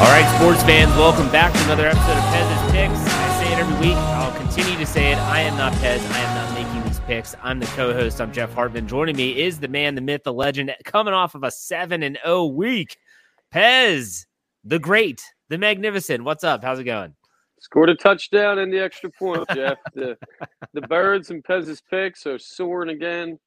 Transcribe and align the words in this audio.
All 0.00 0.06
right, 0.06 0.24
sports 0.36 0.62
fans, 0.62 0.90
welcome 0.96 1.30
back 1.30 1.52
to 1.52 1.64
another 1.64 1.86
episode 1.86 2.16
of 2.16 2.24
Pez's 2.32 2.72
Picks. 2.72 2.98
I 3.06 3.44
say 3.44 3.52
it 3.52 3.58
every 3.58 3.88
week. 3.88 3.96
I'll 3.96 4.34
continue 4.34 4.78
to 4.78 4.86
say 4.86 5.12
it. 5.12 5.18
I 5.18 5.40
am 5.40 5.58
not 5.58 5.74
Pez. 5.74 6.00
I 6.12 6.18
am 6.20 6.34
not 6.34 6.54
making 6.54 6.82
these 6.88 7.00
picks. 7.00 7.36
I'm 7.42 7.60
the 7.60 7.66
co-host. 7.66 8.18
I'm 8.18 8.32
Jeff 8.32 8.52
Hartman. 8.54 8.88
Joining 8.88 9.14
me 9.14 9.38
is 9.38 9.60
the 9.60 9.68
man, 9.68 9.94
the 9.94 10.00
myth, 10.00 10.22
the 10.24 10.32
legend, 10.32 10.74
coming 10.84 11.12
off 11.12 11.34
of 11.34 11.44
a 11.44 11.50
seven 11.50 12.02
and 12.02 12.18
zero 12.24 12.46
week. 12.46 12.96
Pez, 13.54 14.26
the 14.62 14.78
great, 14.78 15.20
the 15.48 15.58
magnificent. 15.58 16.22
What's 16.22 16.44
up? 16.44 16.62
How's 16.62 16.78
it 16.78 16.84
going? 16.84 17.14
Scored 17.60 17.90
a 17.90 17.96
touchdown 17.96 18.60
and 18.60 18.72
the 18.72 18.78
extra 18.78 19.10
point, 19.10 19.44
Jeff. 19.54 19.78
the 19.94 20.16
the 20.72 20.82
birds 20.82 21.30
and 21.30 21.42
Pez's 21.42 21.82
picks 21.90 22.26
are 22.26 22.38
soaring 22.38 22.90
again, 22.90 23.38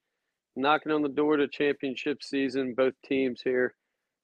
knocking 0.58 0.92
on 0.92 1.02
the 1.02 1.10
door 1.10 1.38
to 1.38 1.48
championship 1.48 2.22
season. 2.22 2.74
Both 2.76 2.94
teams 3.06 3.42
here. 3.42 3.76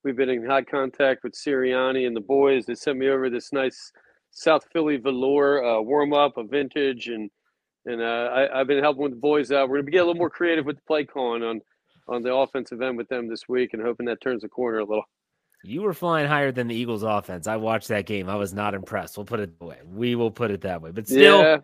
We've 0.04 0.18
been 0.18 0.30
in 0.30 0.46
high 0.46 0.64
contact 0.64 1.24
with 1.24 1.34
Sirianni 1.34 2.06
and 2.06 2.16
the 2.16 2.22
boys. 2.22 2.66
They 2.66 2.76
sent 2.76 2.98
me 2.98 3.08
over 3.10 3.30
this 3.30 3.54
nice 3.54 3.92
South 4.32 4.66
Philly 4.74 4.98
velour 4.98 5.64
uh, 5.64 5.82
warm 5.82 6.14
up, 6.14 6.38
a 6.38 6.44
vintage, 6.44 7.08
and 7.08 7.32
and 7.86 8.02
uh, 8.02 8.48
I, 8.54 8.58
have 8.60 8.68
been 8.68 8.84
helping 8.84 9.04
with 9.04 9.14
the 9.14 9.18
boys 9.18 9.52
out. 9.54 9.70
We're 9.70 9.78
gonna 9.78 9.86
be 9.86 9.92
get 9.94 10.00
a 10.00 10.06
little 10.06 10.20
more 10.20 10.30
creative 10.30 10.66
with 10.66 10.76
the 10.76 10.84
play 10.86 11.06
calling 11.06 11.42
on 11.42 11.62
on 12.10 12.22
the 12.22 12.34
offensive 12.34 12.82
end 12.82 12.98
with 12.98 13.08
them 13.08 13.30
this 13.30 13.48
week, 13.48 13.70
and 13.72 13.82
hoping 13.82 14.06
that 14.08 14.20
turns 14.20 14.42
the 14.42 14.50
corner 14.50 14.80
a 14.80 14.86
little. 14.86 15.06
You 15.64 15.82
were 15.82 15.94
flying 15.94 16.28
higher 16.28 16.52
than 16.52 16.68
the 16.68 16.76
Eagles' 16.76 17.04
offense. 17.04 17.48
I 17.48 17.58
watched 17.58 17.90
that 17.90 18.06
game. 18.06 18.30
I 18.30 18.36
was 18.36 18.54
not 18.54 18.74
impressed. 18.74 19.18
We'll 19.18 19.26
put 19.26 19.40
it 19.40 19.60
that 19.60 19.66
way. 19.66 19.78
We 19.86 20.16
will 20.16 20.32
put 20.32 20.52
it 20.52 20.62
that 20.62 20.82
way. 20.82 20.92
But 20.92 21.08
still, 21.08 21.42
yeah. 21.42 21.58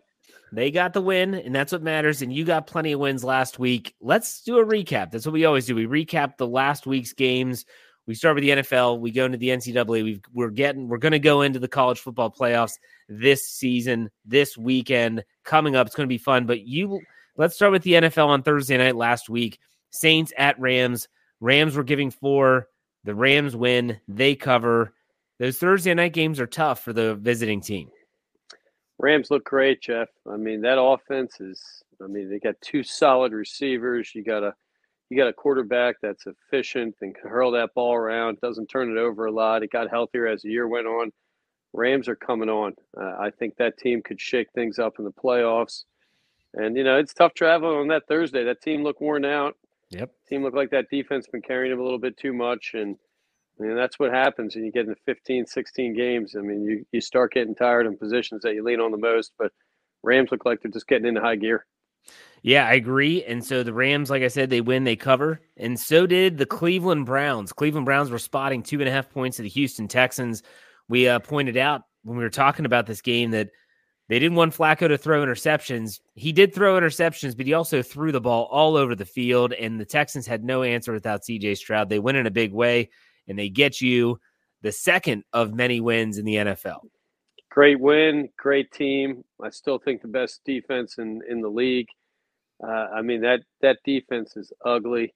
they 0.51 0.69
got 0.69 0.93
the 0.93 1.01
win, 1.01 1.33
and 1.33 1.55
that's 1.55 1.71
what 1.71 1.81
matters. 1.81 2.21
And 2.21 2.33
you 2.33 2.43
got 2.43 2.67
plenty 2.67 2.91
of 2.91 2.99
wins 2.99 3.23
last 3.23 3.57
week. 3.57 3.95
Let's 4.01 4.41
do 4.41 4.57
a 4.57 4.65
recap. 4.65 5.11
That's 5.11 5.25
what 5.25 5.33
we 5.33 5.45
always 5.45 5.65
do. 5.65 5.75
We 5.75 5.87
recap 5.87 6.37
the 6.37 6.47
last 6.47 6.85
week's 6.85 7.13
games 7.13 7.65
we 8.07 8.13
start 8.13 8.35
with 8.35 8.43
the 8.43 8.49
NFL. 8.51 8.99
We 8.99 9.11
go 9.11 9.25
into 9.25 9.37
the 9.37 9.49
NCAA. 9.49 10.03
we 10.03 10.21
we're 10.33 10.49
getting 10.49 10.87
we're 10.87 10.97
going 10.97 11.13
to 11.13 11.19
go 11.19 11.41
into 11.41 11.59
the 11.59 11.67
college 11.67 11.99
football 11.99 12.31
playoffs 12.31 12.77
this 13.09 13.47
season, 13.47 14.11
this 14.25 14.57
weekend 14.57 15.23
coming 15.43 15.75
up. 15.75 15.87
It's 15.87 15.95
going 15.95 16.07
to 16.07 16.13
be 16.13 16.19
fun. 16.19 16.45
But 16.45 16.61
you, 16.61 17.01
let's 17.35 17.55
start 17.55 17.71
with 17.71 17.83
the 17.83 17.93
NFL 17.93 18.27
on 18.27 18.43
Thursday 18.43 18.77
night 18.77 18.95
last 18.95 19.29
week. 19.29 19.59
Saints 19.91 20.31
at 20.37 20.59
Rams. 20.59 21.07
Rams 21.39 21.75
were 21.75 21.83
giving 21.83 22.11
four. 22.11 22.67
The 23.05 23.15
Rams 23.15 23.55
win. 23.55 24.01
They 24.07 24.35
cover. 24.35 24.93
Those 25.39 25.57
Thursday 25.57 25.93
night 25.93 26.13
games 26.13 26.39
are 26.39 26.47
tough 26.47 26.83
for 26.83 26.91
the 26.91 27.15
visiting 27.15 27.61
team. 27.61 27.89
Rams 28.97 29.29
look 29.29 29.45
great, 29.45 29.81
Jeff. 29.81 30.09
I 30.29 30.37
mean, 30.37 30.61
that 30.61 30.81
offense 30.81 31.39
is. 31.39 31.61
I 32.03 32.07
mean, 32.07 32.29
they 32.29 32.39
got 32.39 32.59
two 32.61 32.83
solid 32.83 33.31
receivers. 33.31 34.13
You 34.13 34.23
got 34.23 34.43
a 34.43 34.53
you 35.09 35.17
got 35.17 35.27
a 35.27 35.33
quarterback 35.33 35.97
that's 36.01 36.25
efficient 36.25 36.95
and 37.01 37.13
can 37.13 37.29
hurl 37.29 37.51
that 37.51 37.73
ball 37.75 37.93
around, 37.93 38.41
doesn't 38.41 38.67
turn 38.67 38.91
it 38.91 38.99
over 38.99 39.25
a 39.25 39.31
lot. 39.31 39.61
It 39.61 39.71
got 39.71 39.89
healthier 39.89 40.27
as 40.27 40.41
the 40.41 40.49
year 40.49 40.67
went 40.67 40.87
on. 40.87 41.11
Rams 41.73 42.07
are 42.07 42.15
coming 42.15 42.49
on. 42.49 42.73
Uh, 42.99 43.15
I 43.19 43.29
think 43.29 43.55
that 43.57 43.77
team 43.77 44.01
could 44.01 44.19
shake 44.19 44.47
things 44.53 44.79
up 44.79 44.93
in 44.97 45.05
the 45.05 45.11
playoffs. 45.11 45.83
And, 46.55 46.75
you 46.75 46.83
know, 46.83 46.97
it's 46.97 47.13
tough 47.13 47.33
traveling 47.33 47.77
on 47.77 47.87
that 47.89 48.07
Thursday. 48.07 48.45
That 48.45 48.61
team 48.61 48.83
looked 48.83 49.01
worn 49.01 49.25
out. 49.25 49.55
Yep. 49.91 50.11
Team 50.27 50.43
looked 50.43 50.55
like 50.55 50.71
that 50.71 50.89
defense 50.89 51.27
been 51.27 51.41
carrying 51.41 51.71
them 51.71 51.79
a 51.79 51.83
little 51.83 51.99
bit 51.99 52.17
too 52.17 52.33
much. 52.33 52.71
And, 52.73 52.97
and 53.59 53.77
that's 53.77 53.99
what 53.99 54.11
happens 54.11 54.55
when 54.55 54.65
you 54.65 54.71
get 54.71 54.87
into 54.87 54.99
15, 55.05 55.45
16 55.45 55.95
games. 55.95 56.35
I 56.37 56.41
mean, 56.41 56.63
you, 56.63 56.85
you 56.91 57.01
start 57.01 57.33
getting 57.33 57.55
tired 57.55 57.85
in 57.85 57.97
positions 57.97 58.41
that 58.43 58.55
you 58.55 58.63
lean 58.63 58.79
on 58.79 58.91
the 58.91 58.97
most. 58.97 59.33
But 59.37 59.51
Rams 60.03 60.31
look 60.31 60.45
like 60.45 60.61
they're 60.61 60.71
just 60.71 60.87
getting 60.87 61.07
into 61.07 61.21
high 61.21 61.35
gear. 61.35 61.65
Yeah, 62.41 62.67
I 62.67 62.73
agree. 62.73 63.23
And 63.23 63.43
so 63.43 63.63
the 63.63 63.73
Rams, 63.73 64.11
like 64.11 64.21
I 64.21 64.27
said, 64.27 64.51
they 64.51 64.61
win, 64.61 64.83
they 64.83 64.95
cover. 64.95 65.41
And 65.57 65.79
so 65.79 66.05
did 66.05 66.37
the 66.37 66.45
Cleveland 66.45 67.07
Browns. 67.07 67.51
Cleveland 67.51 67.85
Browns 67.85 68.11
were 68.11 68.19
spotting 68.19 68.61
two 68.61 68.79
and 68.79 68.87
a 68.87 68.91
half 68.91 69.09
points 69.09 69.37
to 69.37 69.43
the 69.43 69.49
Houston 69.49 69.87
Texans. 69.87 70.43
We 70.87 71.07
uh, 71.07 71.19
pointed 71.19 71.57
out 71.57 71.81
when 72.03 72.17
we 72.17 72.23
were 72.23 72.29
talking 72.29 72.65
about 72.65 72.85
this 72.85 73.01
game 73.01 73.31
that 73.31 73.49
they 74.07 74.19
didn't 74.19 74.35
want 74.35 74.53
Flacco 74.55 74.87
to 74.87 74.97
throw 74.97 75.25
interceptions. 75.25 75.99
He 76.13 76.31
did 76.31 76.53
throw 76.53 76.79
interceptions, 76.79 77.35
but 77.35 77.47
he 77.47 77.53
also 77.53 77.81
threw 77.81 78.11
the 78.11 78.21
ball 78.21 78.47
all 78.51 78.75
over 78.75 78.95
the 78.95 79.05
field. 79.05 79.53
And 79.53 79.79
the 79.79 79.85
Texans 79.85 80.27
had 80.27 80.43
no 80.43 80.61
answer 80.61 80.93
without 80.93 81.23
CJ 81.23 81.57
Stroud. 81.57 81.89
They 81.89 81.99
win 81.99 82.15
in 82.15 82.27
a 82.27 82.31
big 82.31 82.53
way, 82.53 82.89
and 83.27 83.37
they 83.37 83.49
get 83.49 83.81
you 83.81 84.19
the 84.61 84.71
second 84.71 85.23
of 85.33 85.53
many 85.53 85.81
wins 85.81 86.17
in 86.17 86.25
the 86.25 86.35
NFL. 86.35 86.81
Great 87.49 87.79
win, 87.79 88.29
great 88.37 88.71
team. 88.71 89.23
I 89.41 89.49
still 89.49 89.79
think 89.79 90.01
the 90.01 90.07
best 90.07 90.41
defense 90.45 90.95
in, 90.97 91.21
in 91.29 91.41
the 91.41 91.49
league. 91.49 91.87
Uh, 92.63 92.87
I 92.93 93.01
mean 93.01 93.21
that 93.21 93.41
that 93.61 93.79
defense 93.83 94.37
is 94.37 94.51
ugly. 94.65 95.13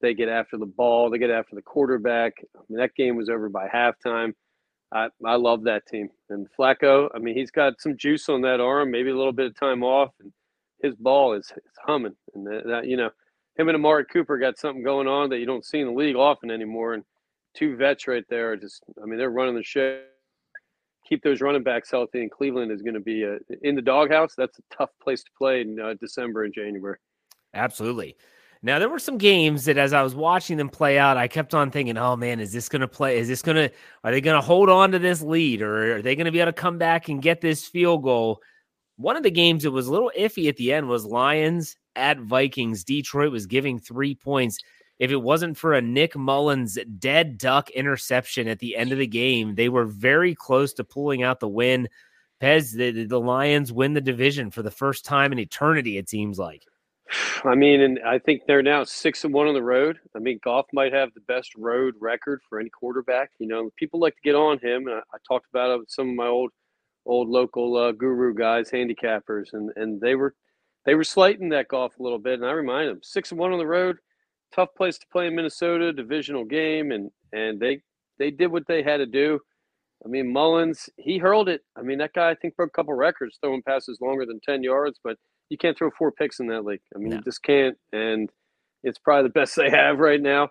They 0.00 0.14
get 0.14 0.28
after 0.28 0.56
the 0.56 0.66
ball. 0.66 1.10
They 1.10 1.18
get 1.18 1.30
after 1.30 1.54
the 1.54 1.62
quarterback. 1.62 2.34
I 2.56 2.60
mean, 2.68 2.78
that 2.78 2.94
game 2.94 3.16
was 3.16 3.28
over 3.28 3.48
by 3.48 3.68
halftime. 3.68 4.32
I, 4.92 5.08
I 5.24 5.36
love 5.36 5.64
that 5.64 5.86
team. 5.86 6.10
And 6.30 6.46
Flacco, 6.58 7.08
I 7.14 7.18
mean, 7.18 7.36
he's 7.36 7.50
got 7.50 7.80
some 7.80 7.96
juice 7.96 8.28
on 8.28 8.40
that 8.42 8.60
arm, 8.60 8.90
maybe 8.90 9.10
a 9.10 9.16
little 9.16 9.32
bit 9.32 9.46
of 9.46 9.58
time 9.58 9.82
off, 9.82 10.10
and 10.20 10.32
his 10.82 10.94
ball 10.96 11.34
is, 11.34 11.46
is 11.56 11.78
humming. 11.84 12.16
And 12.34 12.46
that, 12.46 12.62
that, 12.66 12.86
you 12.86 12.96
know, 12.96 13.10
him 13.56 13.68
and 13.68 13.76
Amari 13.76 14.04
Cooper 14.06 14.38
got 14.38 14.58
something 14.58 14.82
going 14.82 15.06
on 15.06 15.30
that 15.30 15.38
you 15.38 15.46
don't 15.46 15.64
see 15.64 15.80
in 15.80 15.86
the 15.86 15.92
league 15.92 16.16
often 16.16 16.50
anymore. 16.50 16.94
And 16.94 17.04
two 17.54 17.76
vets 17.76 18.08
right 18.08 18.24
there 18.28 18.52
are 18.52 18.56
just, 18.56 18.82
I 19.02 19.06
mean, 19.06 19.18
they're 19.18 19.30
running 19.30 19.54
the 19.54 19.62
show 19.62 20.00
keep 21.10 21.22
those 21.24 21.40
running 21.40 21.62
backs 21.62 21.90
healthy, 21.90 22.22
and 22.22 22.30
Cleveland 22.30 22.70
is 22.70 22.82
going 22.82 22.94
to 22.94 23.00
be 23.00 23.24
a, 23.24 23.38
in 23.62 23.74
the 23.74 23.82
doghouse. 23.82 24.34
That's 24.36 24.58
a 24.58 24.62
tough 24.74 24.90
place 25.02 25.22
to 25.24 25.30
play 25.36 25.60
in 25.62 25.78
uh, 25.80 25.94
December 26.00 26.44
and 26.44 26.54
January. 26.54 26.98
Absolutely. 27.52 28.16
Now 28.62 28.78
there 28.78 28.90
were 28.90 28.98
some 28.98 29.16
games 29.16 29.64
that 29.64 29.78
as 29.78 29.92
I 29.94 30.02
was 30.02 30.14
watching 30.14 30.58
them 30.58 30.68
play 30.68 30.98
out, 30.98 31.16
I 31.16 31.28
kept 31.28 31.54
on 31.54 31.70
thinking, 31.70 31.96
"Oh 31.96 32.16
man, 32.16 32.40
is 32.40 32.52
this 32.52 32.68
going 32.68 32.80
to 32.80 32.88
play? 32.88 33.18
Is 33.18 33.28
this 33.28 33.42
going 33.42 33.56
to? 33.56 33.70
Are 34.04 34.10
they 34.10 34.20
going 34.20 34.40
to 34.40 34.46
hold 34.46 34.68
on 34.68 34.92
to 34.92 34.98
this 34.98 35.22
lead, 35.22 35.62
or 35.62 35.96
are 35.96 36.02
they 36.02 36.14
going 36.14 36.26
to 36.26 36.30
be 36.30 36.40
able 36.40 36.52
to 36.52 36.60
come 36.60 36.76
back 36.76 37.08
and 37.08 37.22
get 37.22 37.40
this 37.40 37.66
field 37.66 38.02
goal?" 38.02 38.42
One 38.96 39.16
of 39.16 39.22
the 39.22 39.30
games 39.30 39.62
that 39.62 39.70
was 39.70 39.86
a 39.86 39.92
little 39.92 40.12
iffy 40.18 40.48
at 40.48 40.56
the 40.56 40.74
end 40.74 40.88
was 40.88 41.06
Lions 41.06 41.76
at 41.96 42.20
Vikings. 42.20 42.84
Detroit 42.84 43.32
was 43.32 43.46
giving 43.46 43.78
three 43.78 44.14
points 44.14 44.58
if 45.00 45.10
it 45.10 45.16
wasn't 45.16 45.56
for 45.56 45.72
a 45.72 45.80
Nick 45.80 46.14
Mullens 46.14 46.78
dead 46.98 47.38
duck 47.38 47.70
interception 47.70 48.46
at 48.46 48.58
the 48.58 48.76
end 48.76 48.92
of 48.92 48.98
the 48.98 49.06
game, 49.06 49.54
they 49.54 49.70
were 49.70 49.86
very 49.86 50.34
close 50.34 50.74
to 50.74 50.84
pulling 50.84 51.22
out 51.22 51.40
the 51.40 51.48
win. 51.48 51.88
Pez, 52.40 52.76
the, 52.76 53.06
the 53.06 53.18
Lions 53.18 53.72
win 53.72 53.94
the 53.94 54.02
division 54.02 54.50
for 54.50 54.62
the 54.62 54.70
first 54.70 55.06
time 55.06 55.32
in 55.32 55.38
eternity, 55.38 55.96
it 55.96 56.10
seems 56.10 56.38
like. 56.38 56.66
I 57.44 57.54
mean, 57.54 57.80
and 57.80 57.98
I 58.06 58.18
think 58.18 58.42
they're 58.46 58.62
now 58.62 58.84
six 58.84 59.24
and 59.24 59.34
one 59.34 59.48
on 59.48 59.54
the 59.54 59.62
road. 59.62 59.98
I 60.14 60.18
mean, 60.18 60.38
Goff 60.44 60.66
might 60.72 60.92
have 60.92 61.12
the 61.14 61.20
best 61.22 61.54
road 61.56 61.94
record 62.00 62.40
for 62.48 62.60
any 62.60 62.70
quarterback. 62.70 63.30
You 63.38 63.48
know, 63.48 63.70
people 63.76 64.00
like 64.00 64.14
to 64.14 64.22
get 64.22 64.34
on 64.34 64.58
him. 64.58 64.86
And 64.86 64.96
I, 64.96 65.00
I 65.14 65.18
talked 65.26 65.46
about 65.52 65.70
it 65.70 65.78
with 65.80 65.90
some 65.90 66.10
of 66.10 66.14
my 66.14 66.26
old, 66.26 66.50
old 67.06 67.28
local 67.28 67.76
uh, 67.76 67.92
guru 67.92 68.34
guys, 68.34 68.70
handicappers, 68.70 69.52
and 69.52 69.70
and 69.76 70.00
they 70.00 70.14
were, 70.14 70.34
they 70.86 70.94
were 70.94 71.04
slighting 71.04 71.48
that 71.50 71.68
Goff 71.68 71.98
a 71.98 72.02
little 72.02 72.18
bit. 72.18 72.34
And 72.34 72.46
I 72.46 72.52
remind 72.52 72.88
them, 72.88 73.00
six 73.02 73.30
and 73.30 73.40
one 73.40 73.52
on 73.52 73.58
the 73.58 73.66
road 73.66 73.96
tough 74.52 74.74
place 74.76 74.98
to 74.98 75.06
play 75.12 75.26
in 75.26 75.34
Minnesota, 75.34 75.92
divisional 75.92 76.44
game, 76.44 76.92
and 76.92 77.10
and 77.32 77.60
they 77.60 77.82
they 78.18 78.30
did 78.30 78.48
what 78.48 78.66
they 78.66 78.82
had 78.82 78.98
to 78.98 79.06
do. 79.06 79.38
I 80.04 80.08
mean, 80.08 80.32
Mullens, 80.32 80.88
he 80.96 81.18
hurled 81.18 81.48
it. 81.48 81.62
I 81.76 81.82
mean, 81.82 81.98
that 81.98 82.14
guy 82.14 82.30
I 82.30 82.34
think 82.34 82.56
broke 82.56 82.70
a 82.70 82.76
couple 82.76 82.94
records 82.94 83.38
throwing 83.40 83.62
passes 83.62 84.00
longer 84.00 84.26
than 84.26 84.40
ten 84.40 84.62
yards, 84.62 84.98
but 85.02 85.16
you 85.50 85.58
can't 85.58 85.76
throw 85.76 85.90
four 85.90 86.12
picks 86.12 86.40
in 86.40 86.46
that 86.46 86.64
league. 86.64 86.80
I 86.94 86.98
mean, 86.98 87.10
no. 87.10 87.16
you 87.16 87.22
just 87.22 87.42
can't, 87.42 87.76
and 87.92 88.30
it's 88.82 88.98
probably 88.98 89.28
the 89.28 89.32
best 89.32 89.56
they 89.56 89.68
have 89.68 89.98
right 89.98 90.20
now. 90.20 90.48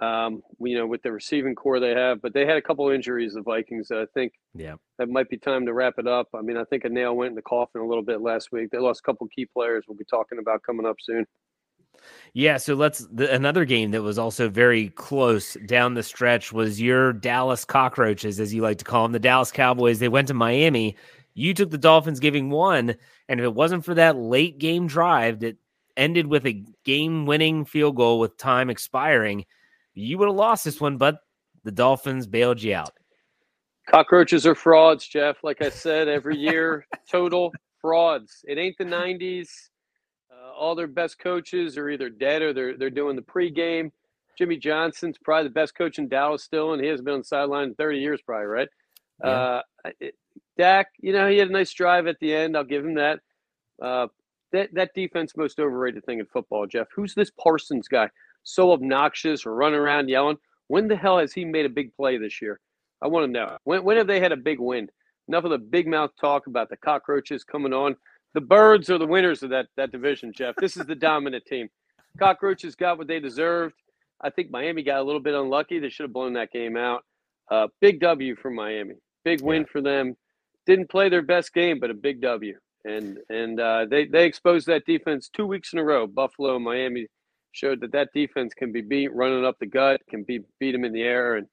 Um, 0.00 0.40
you 0.58 0.78
know, 0.78 0.86
with 0.86 1.02
the 1.02 1.12
receiving 1.12 1.54
corps 1.54 1.78
they 1.78 1.90
have, 1.90 2.22
but 2.22 2.32
they 2.32 2.46
had 2.46 2.56
a 2.56 2.62
couple 2.62 2.88
injuries, 2.88 3.34
the 3.34 3.42
Vikings. 3.42 3.90
I 3.90 4.06
think 4.14 4.32
yeah, 4.54 4.76
that 4.98 5.10
might 5.10 5.28
be 5.28 5.36
time 5.36 5.66
to 5.66 5.74
wrap 5.74 5.94
it 5.98 6.08
up. 6.08 6.28
I 6.34 6.40
mean, 6.40 6.56
I 6.56 6.64
think 6.64 6.84
a 6.84 6.88
nail 6.88 7.14
went 7.14 7.30
in 7.30 7.34
the 7.36 7.42
coffin 7.42 7.82
a 7.82 7.86
little 7.86 8.02
bit 8.02 8.22
last 8.22 8.48
week. 8.50 8.70
They 8.70 8.78
lost 8.78 9.00
a 9.00 9.02
couple 9.02 9.28
key 9.28 9.44
players. 9.44 9.84
We'll 9.86 9.98
be 9.98 10.06
talking 10.06 10.38
about 10.38 10.62
coming 10.62 10.86
up 10.86 10.96
soon. 11.00 11.26
Yeah, 12.32 12.56
so 12.56 12.74
let's 12.74 13.06
the, 13.12 13.30
another 13.30 13.66
game 13.66 13.90
that 13.90 14.02
was 14.02 14.18
also 14.18 14.48
very 14.48 14.88
close 14.90 15.54
down 15.66 15.94
the 15.94 16.02
stretch 16.02 16.50
was 16.50 16.80
your 16.80 17.12
Dallas 17.12 17.66
Cockroaches, 17.66 18.40
as 18.40 18.54
you 18.54 18.62
like 18.62 18.78
to 18.78 18.84
call 18.84 19.02
them, 19.02 19.12
the 19.12 19.18
Dallas 19.18 19.52
Cowboys. 19.52 19.98
They 19.98 20.08
went 20.08 20.28
to 20.28 20.34
Miami. 20.34 20.96
You 21.34 21.54
took 21.54 21.70
the 21.70 21.78
Dolphins, 21.78 22.20
giving 22.20 22.50
one, 22.50 22.96
and 23.30 23.40
if 23.40 23.44
it 23.44 23.54
wasn't 23.54 23.84
for 23.84 23.94
that 23.94 24.16
late 24.16 24.58
game 24.58 24.88
drive 24.88 25.40
that 25.40 25.56
ended 25.96 26.26
with 26.26 26.46
a 26.46 26.64
game-winning 26.84 27.64
field 27.64 27.96
goal 27.96 28.18
with 28.18 28.36
time 28.36 28.68
expiring, 28.68 29.46
you 29.94 30.18
would 30.18 30.28
have 30.28 30.36
lost 30.36 30.64
this 30.64 30.80
one. 30.80 30.98
But 30.98 31.20
the 31.64 31.70
Dolphins 31.70 32.26
bailed 32.26 32.60
you 32.60 32.74
out. 32.74 32.90
Cockroaches 33.88 34.46
are 34.46 34.54
frauds, 34.54 35.06
Jeff. 35.06 35.42
Like 35.42 35.62
I 35.62 35.70
said, 35.70 36.08
every 36.08 36.36
year, 36.36 36.86
total 37.10 37.52
frauds. 37.80 38.44
It 38.48 38.58
ain't 38.58 38.76
the 38.76 38.84
'90s 38.84 39.48
uh, 40.30 40.52
all 40.52 40.74
their 40.74 40.86
best 40.86 41.18
coaches 41.18 41.78
are 41.78 41.88
either 41.88 42.08
dead 42.10 42.42
or 42.42 42.52
they're 42.52 42.76
they're 42.76 42.90
doing 42.90 43.16
the 43.16 43.22
pregame. 43.22 43.90
Jimmy 44.36 44.56
Johnson's 44.56 45.18
probably 45.22 45.44
the 45.44 45.54
best 45.54 45.76
coach 45.76 45.98
in 45.98 46.08
Dallas 46.08 46.42
still, 46.42 46.72
and 46.72 46.82
he 46.82 46.88
hasn't 46.88 47.04
been 47.04 47.14
on 47.14 47.20
the 47.20 47.24
sideline 47.24 47.68
in 47.68 47.74
30 47.74 47.98
years, 47.98 48.20
probably, 48.24 48.46
right? 48.46 48.68
Yeah. 49.22 49.30
Uh, 49.30 49.62
it, 50.00 50.14
Dak, 50.56 50.88
you 51.00 51.12
know, 51.12 51.28
he 51.28 51.38
had 51.38 51.48
a 51.48 51.52
nice 51.52 51.72
drive 51.72 52.06
at 52.06 52.18
the 52.20 52.34
end. 52.34 52.56
I'll 52.56 52.64
give 52.64 52.84
him 52.84 52.94
that. 52.94 53.20
Uh, 53.80 54.08
that 54.52 54.70
that 54.74 54.94
defense 54.94 55.36
most 55.36 55.60
overrated 55.60 56.04
thing 56.04 56.18
in 56.18 56.26
football, 56.26 56.66
Jeff. 56.66 56.88
Who's 56.94 57.14
this 57.14 57.30
Parsons 57.30 57.88
guy? 57.88 58.08
So 58.42 58.72
obnoxious, 58.72 59.46
running 59.46 59.78
around 59.78 60.08
yelling. 60.08 60.38
When 60.68 60.88
the 60.88 60.96
hell 60.96 61.18
has 61.18 61.32
he 61.32 61.44
made 61.44 61.66
a 61.66 61.70
big 61.70 61.94
play 61.94 62.16
this 62.16 62.42
year? 62.42 62.60
I 63.02 63.06
want 63.06 63.26
to 63.26 63.32
know. 63.32 63.56
When 63.64 63.84
when 63.84 63.96
have 63.96 64.06
they 64.06 64.20
had 64.20 64.32
a 64.32 64.36
big 64.36 64.58
win? 64.58 64.88
Enough 65.28 65.44
of 65.44 65.50
the 65.50 65.58
big 65.58 65.86
mouth 65.86 66.10
talk 66.20 66.48
about 66.48 66.68
the 66.68 66.76
cockroaches 66.76 67.44
coming 67.44 67.72
on 67.72 67.96
the 68.34 68.40
birds 68.40 68.90
are 68.90 68.98
the 68.98 69.06
winners 69.06 69.42
of 69.42 69.50
that 69.50 69.66
that 69.76 69.92
division, 69.92 70.32
Jeff. 70.32 70.54
This 70.56 70.76
is 70.76 70.86
the 70.86 70.94
dominant 70.96 71.44
team. 71.46 71.68
Cockroaches 72.18 72.74
got 72.74 72.98
what 72.98 73.06
they 73.06 73.20
deserved. 73.20 73.74
I 74.20 74.30
think 74.30 74.50
Miami 74.50 74.82
got 74.82 75.00
a 75.00 75.02
little 75.02 75.20
bit 75.20 75.34
unlucky. 75.34 75.78
They 75.78 75.88
should 75.88 76.04
have 76.04 76.12
blown 76.12 76.34
that 76.34 76.52
game 76.52 76.76
out. 76.76 77.04
Uh, 77.50 77.68
big 77.80 78.00
W 78.00 78.36
for 78.36 78.50
Miami. 78.50 78.94
Big 79.24 79.40
win 79.40 79.62
yeah. 79.62 79.68
for 79.72 79.80
them. 79.80 80.16
Didn't 80.70 80.88
play 80.88 81.08
their 81.08 81.22
best 81.22 81.52
game, 81.52 81.80
but 81.80 81.90
a 81.90 81.94
big 81.94 82.20
W. 82.20 82.56
And 82.84 83.18
and 83.28 83.58
uh, 83.58 83.86
they 83.90 84.06
they 84.06 84.24
exposed 84.24 84.68
that 84.68 84.86
defense 84.86 85.28
two 85.28 85.44
weeks 85.44 85.72
in 85.72 85.80
a 85.80 85.84
row. 85.84 86.06
Buffalo, 86.06 86.60
Miami 86.60 87.08
showed 87.50 87.80
that 87.80 87.90
that 87.90 88.10
defense 88.14 88.54
can 88.54 88.70
be 88.70 88.80
beat 88.80 89.12
running 89.12 89.44
up 89.44 89.58
the 89.58 89.66
gut, 89.66 90.00
can 90.08 90.22
be 90.22 90.38
beat 90.60 90.70
them 90.70 90.84
in 90.84 90.92
the 90.92 91.02
air, 91.02 91.34
and 91.34 91.48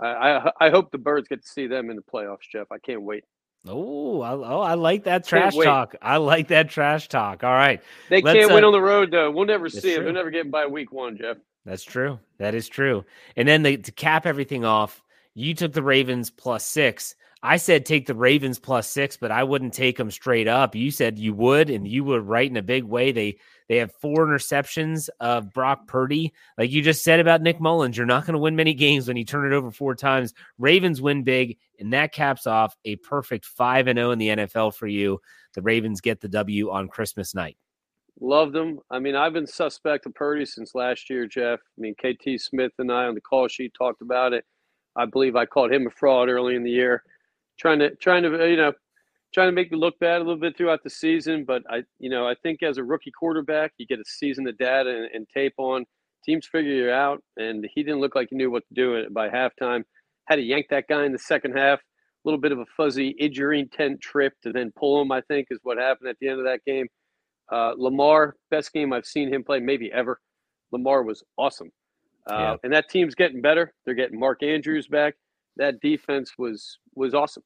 I 0.00 0.08
I, 0.08 0.50
I 0.66 0.70
hope 0.70 0.90
the 0.90 0.98
birds 0.98 1.28
get 1.28 1.42
to 1.42 1.48
see 1.48 1.68
them 1.68 1.90
in 1.90 1.96
the 1.96 2.02
playoffs, 2.02 2.50
Jeff. 2.50 2.66
I 2.72 2.78
can't 2.78 3.02
wait. 3.02 3.22
Oh, 3.68 4.20
I, 4.20 4.32
oh, 4.32 4.60
I 4.60 4.74
like 4.74 5.04
that 5.04 5.24
trash 5.24 5.54
talk. 5.54 5.94
I 6.02 6.16
like 6.16 6.48
that 6.48 6.68
trash 6.68 7.08
talk. 7.08 7.44
All 7.44 7.52
right. 7.52 7.80
They 8.10 8.20
Let's, 8.20 8.36
can't 8.36 8.50
uh, 8.50 8.54
win 8.56 8.64
on 8.64 8.72
the 8.72 8.80
road, 8.80 9.12
though. 9.12 9.30
We'll 9.30 9.46
never 9.46 9.68
see 9.68 9.94
them. 9.94 10.04
They're 10.04 10.12
never 10.12 10.30
getting 10.30 10.50
by 10.50 10.66
week 10.66 10.92
one, 10.92 11.16
Jeff. 11.16 11.36
That's 11.64 11.84
true. 11.84 12.18
That 12.38 12.54
is 12.54 12.68
true. 12.68 13.04
And 13.36 13.46
then 13.46 13.62
they, 13.62 13.76
to 13.76 13.92
cap 13.92 14.26
everything 14.26 14.64
off, 14.64 15.02
you 15.34 15.54
took 15.54 15.72
the 15.72 15.82
Ravens 15.82 16.30
plus 16.30 16.66
six. 16.66 17.14
I 17.46 17.58
said 17.58 17.86
take 17.86 18.06
the 18.06 18.14
Ravens 18.16 18.58
plus 18.58 18.90
six, 18.90 19.16
but 19.16 19.30
I 19.30 19.44
wouldn't 19.44 19.72
take 19.72 19.96
them 19.96 20.10
straight 20.10 20.48
up. 20.48 20.74
You 20.74 20.90
said 20.90 21.16
you 21.16 21.32
would, 21.34 21.70
and 21.70 21.86
you 21.86 22.02
were 22.02 22.20
right 22.20 22.50
in 22.50 22.56
a 22.56 22.62
big 22.62 22.82
way. 22.82 23.12
They 23.12 23.38
they 23.68 23.76
have 23.76 23.92
four 24.00 24.26
interceptions 24.26 25.08
of 25.20 25.52
Brock 25.52 25.86
Purdy. 25.86 26.32
Like 26.58 26.72
you 26.72 26.82
just 26.82 27.04
said 27.04 27.20
about 27.20 27.42
Nick 27.42 27.60
Mullens, 27.60 27.96
you're 27.96 28.04
not 28.04 28.26
going 28.26 28.32
to 28.32 28.40
win 28.40 28.56
many 28.56 28.74
games 28.74 29.06
when 29.06 29.16
you 29.16 29.24
turn 29.24 29.46
it 29.46 29.54
over 29.54 29.70
four 29.70 29.94
times. 29.94 30.34
Ravens 30.58 31.00
win 31.00 31.22
big, 31.22 31.56
and 31.78 31.92
that 31.92 32.12
caps 32.12 32.48
off 32.48 32.76
a 32.84 32.96
perfect 32.96 33.44
5 33.44 33.86
and 33.86 33.96
0 33.96 34.10
in 34.10 34.18
the 34.18 34.28
NFL 34.28 34.74
for 34.74 34.88
you. 34.88 35.20
The 35.54 35.62
Ravens 35.62 36.00
get 36.00 36.20
the 36.20 36.28
W 36.28 36.72
on 36.72 36.88
Christmas 36.88 37.32
night. 37.32 37.56
Loved 38.20 38.54
them. 38.54 38.80
I 38.90 38.98
mean, 38.98 39.14
I've 39.14 39.34
been 39.34 39.46
suspect 39.46 40.06
of 40.06 40.14
Purdy 40.14 40.46
since 40.46 40.74
last 40.74 41.08
year, 41.08 41.28
Jeff. 41.28 41.60
I 41.60 41.80
mean, 41.80 41.94
KT 41.94 42.40
Smith 42.40 42.72
and 42.78 42.90
I 42.90 43.04
on 43.04 43.14
the 43.14 43.20
call 43.20 43.46
sheet 43.46 43.72
talked 43.78 44.02
about 44.02 44.32
it. 44.32 44.44
I 44.96 45.04
believe 45.04 45.36
I 45.36 45.46
called 45.46 45.72
him 45.72 45.86
a 45.86 45.90
fraud 45.90 46.28
early 46.28 46.56
in 46.56 46.64
the 46.64 46.70
year, 46.70 47.04
trying 47.58 47.78
to 47.80 47.94
trying 47.96 48.22
to 48.22 48.48
you 48.48 48.56
know 48.56 48.72
trying 49.36 49.48
to 49.48 49.52
make 49.52 49.70
me 49.70 49.76
look 49.76 49.98
bad 49.98 50.16
a 50.16 50.24
little 50.24 50.40
bit 50.40 50.56
throughout 50.56 50.82
the 50.82 50.90
season. 50.90 51.44
But 51.44 51.62
I, 51.68 51.82
you 51.98 52.08
know, 52.08 52.26
I 52.26 52.34
think 52.42 52.62
as 52.62 52.78
a 52.78 52.84
rookie 52.84 53.10
quarterback, 53.10 53.72
you 53.76 53.86
get 53.86 53.98
a 53.98 54.04
season 54.06 54.48
of 54.48 54.56
data 54.56 54.88
and, 54.88 55.08
and 55.12 55.26
tape 55.28 55.54
on. 55.58 55.84
Teams 56.24 56.46
figure 56.46 56.72
you 56.72 56.90
out, 56.90 57.22
and 57.36 57.68
he 57.74 57.82
didn't 57.82 58.00
look 58.00 58.14
like 58.14 58.28
he 58.30 58.36
knew 58.36 58.50
what 58.50 58.64
to 58.68 58.74
do 58.74 59.08
by 59.10 59.28
halftime. 59.28 59.84
Had 60.24 60.36
to 60.36 60.42
yank 60.42 60.66
that 60.70 60.88
guy 60.88 61.04
in 61.04 61.12
the 61.12 61.18
second 61.18 61.56
half. 61.56 61.78
A 61.78 61.82
little 62.24 62.40
bit 62.40 62.50
of 62.50 62.58
a 62.58 62.64
fuzzy 62.76 63.10
injury 63.10 63.60
intent 63.60 64.00
trip 64.00 64.32
to 64.42 64.52
then 64.52 64.72
pull 64.76 65.00
him. 65.00 65.12
I 65.12 65.20
think 65.20 65.48
is 65.50 65.60
what 65.62 65.78
happened 65.78 66.08
at 66.08 66.16
the 66.20 66.28
end 66.28 66.38
of 66.38 66.46
that 66.46 66.64
game. 66.66 66.88
Uh, 67.52 67.74
Lamar, 67.76 68.36
best 68.50 68.72
game 68.72 68.92
I've 68.92 69.06
seen 69.06 69.32
him 69.32 69.44
play, 69.44 69.60
maybe 69.60 69.92
ever. 69.92 70.18
Lamar 70.72 71.04
was 71.04 71.22
awesome, 71.36 71.70
uh, 72.28 72.34
yeah. 72.34 72.56
and 72.64 72.72
that 72.72 72.88
team's 72.88 73.14
getting 73.14 73.40
better. 73.40 73.72
They're 73.84 73.94
getting 73.94 74.18
Mark 74.18 74.42
Andrews 74.42 74.88
back. 74.88 75.14
That 75.56 75.80
defense 75.80 76.32
was 76.38 76.78
was 76.94 77.14
awesome. 77.14 77.42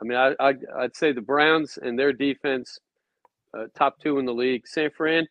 I 0.00 0.04
mean, 0.04 0.16
I, 0.16 0.34
I 0.40 0.54
would 0.82 0.96
say 0.96 1.12
the 1.12 1.20
Browns 1.20 1.78
and 1.80 1.98
their 1.98 2.12
defense, 2.12 2.78
uh, 3.56 3.64
top 3.74 3.98
two 4.00 4.18
in 4.18 4.26
the 4.26 4.34
league. 4.34 4.66
San 4.66 4.90
Fran, 4.90 5.26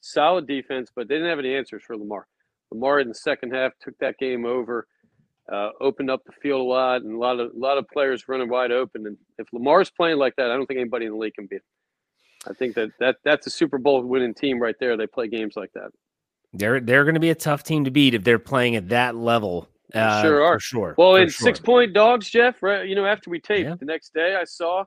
solid 0.00 0.46
defense, 0.46 0.90
but 0.94 1.08
they 1.08 1.14
didn't 1.14 1.30
have 1.30 1.38
any 1.38 1.54
answers 1.54 1.82
for 1.86 1.96
Lamar. 1.96 2.26
Lamar 2.72 3.00
in 3.00 3.08
the 3.08 3.14
second 3.14 3.54
half 3.54 3.72
took 3.80 3.96
that 3.98 4.18
game 4.18 4.44
over, 4.44 4.86
uh, 5.52 5.70
opened 5.80 6.10
up 6.10 6.22
the 6.24 6.32
field 6.32 6.60
a 6.60 6.64
lot, 6.64 7.02
and 7.02 7.14
a 7.14 7.18
lot 7.18 7.38
of 7.38 7.52
a 7.54 7.58
lot 7.58 7.78
of 7.78 7.86
players 7.88 8.28
running 8.28 8.48
wide 8.48 8.72
open. 8.72 9.06
And 9.06 9.16
if 9.38 9.46
Lamar's 9.52 9.90
playing 9.90 10.18
like 10.18 10.34
that, 10.36 10.50
I 10.50 10.56
don't 10.56 10.66
think 10.66 10.80
anybody 10.80 11.06
in 11.06 11.12
the 11.12 11.18
league 11.18 11.34
can 11.34 11.46
beat. 11.46 11.62
I 12.46 12.52
think 12.52 12.74
that, 12.74 12.90
that 13.00 13.16
that's 13.24 13.46
a 13.46 13.50
Super 13.50 13.78
Bowl 13.78 14.02
winning 14.02 14.34
team 14.34 14.60
right 14.60 14.76
there. 14.78 14.96
They 14.96 15.06
play 15.06 15.28
games 15.28 15.54
like 15.56 15.72
that. 15.74 15.90
They're 16.52 16.80
they're 16.80 17.04
going 17.04 17.14
to 17.14 17.20
be 17.20 17.30
a 17.30 17.34
tough 17.34 17.62
team 17.62 17.84
to 17.84 17.90
beat 17.90 18.14
if 18.14 18.24
they're 18.24 18.38
playing 18.38 18.76
at 18.76 18.88
that 18.88 19.16
level 19.16 19.68
uh, 19.94 20.22
sure 20.22 20.44
are. 20.44 20.60
sure. 20.60 20.94
Well, 20.98 21.16
in 21.16 21.28
sure. 21.28 21.46
six 21.46 21.60
point 21.60 21.94
dogs, 21.94 22.28
Jeff. 22.28 22.62
Right, 22.62 22.88
you 22.88 22.94
know, 22.94 23.06
after 23.06 23.30
we 23.30 23.40
taped 23.40 23.68
yeah. 23.68 23.74
the 23.78 23.86
next 23.86 24.12
day, 24.14 24.36
I 24.36 24.44
saw 24.44 24.84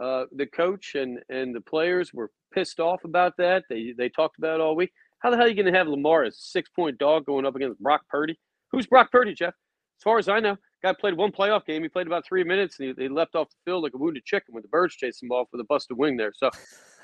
uh, 0.00 0.24
the 0.32 0.46
coach 0.46 0.94
and 0.94 1.18
and 1.28 1.54
the 1.54 1.60
players 1.60 2.12
were 2.14 2.30
pissed 2.52 2.80
off 2.80 3.04
about 3.04 3.34
that. 3.38 3.64
They 3.68 3.94
they 3.96 4.08
talked 4.08 4.38
about 4.38 4.60
it 4.60 4.60
all 4.60 4.76
week. 4.76 4.92
How 5.20 5.30
the 5.30 5.36
hell 5.36 5.46
are 5.46 5.48
you 5.48 5.54
going 5.54 5.72
to 5.72 5.78
have 5.78 5.88
Lamar 5.88 6.24
as 6.24 6.34
a 6.34 6.40
six 6.40 6.70
point 6.70 6.98
dog 6.98 7.26
going 7.26 7.44
up 7.44 7.56
against 7.56 7.80
Brock 7.80 8.02
Purdy? 8.08 8.38
Who's 8.70 8.86
Brock 8.86 9.10
Purdy, 9.10 9.34
Jeff? 9.34 9.54
As 9.98 10.02
far 10.02 10.18
as 10.18 10.28
I 10.28 10.38
know, 10.38 10.56
guy 10.82 10.92
played 10.92 11.14
one 11.14 11.32
playoff 11.32 11.66
game. 11.66 11.82
He 11.82 11.88
played 11.88 12.06
about 12.06 12.24
three 12.24 12.44
minutes 12.44 12.78
and 12.78 12.94
he, 12.96 13.04
he 13.04 13.08
left 13.08 13.34
off 13.34 13.48
the 13.48 13.56
field 13.64 13.82
like 13.82 13.94
a 13.94 13.98
wounded 13.98 14.24
chicken 14.24 14.54
with 14.54 14.62
the 14.62 14.68
birds 14.68 14.94
chasing 14.94 15.26
him 15.26 15.32
off 15.32 15.48
with 15.52 15.60
a 15.60 15.64
busted 15.64 15.98
wing 15.98 16.16
there. 16.16 16.32
So, 16.36 16.50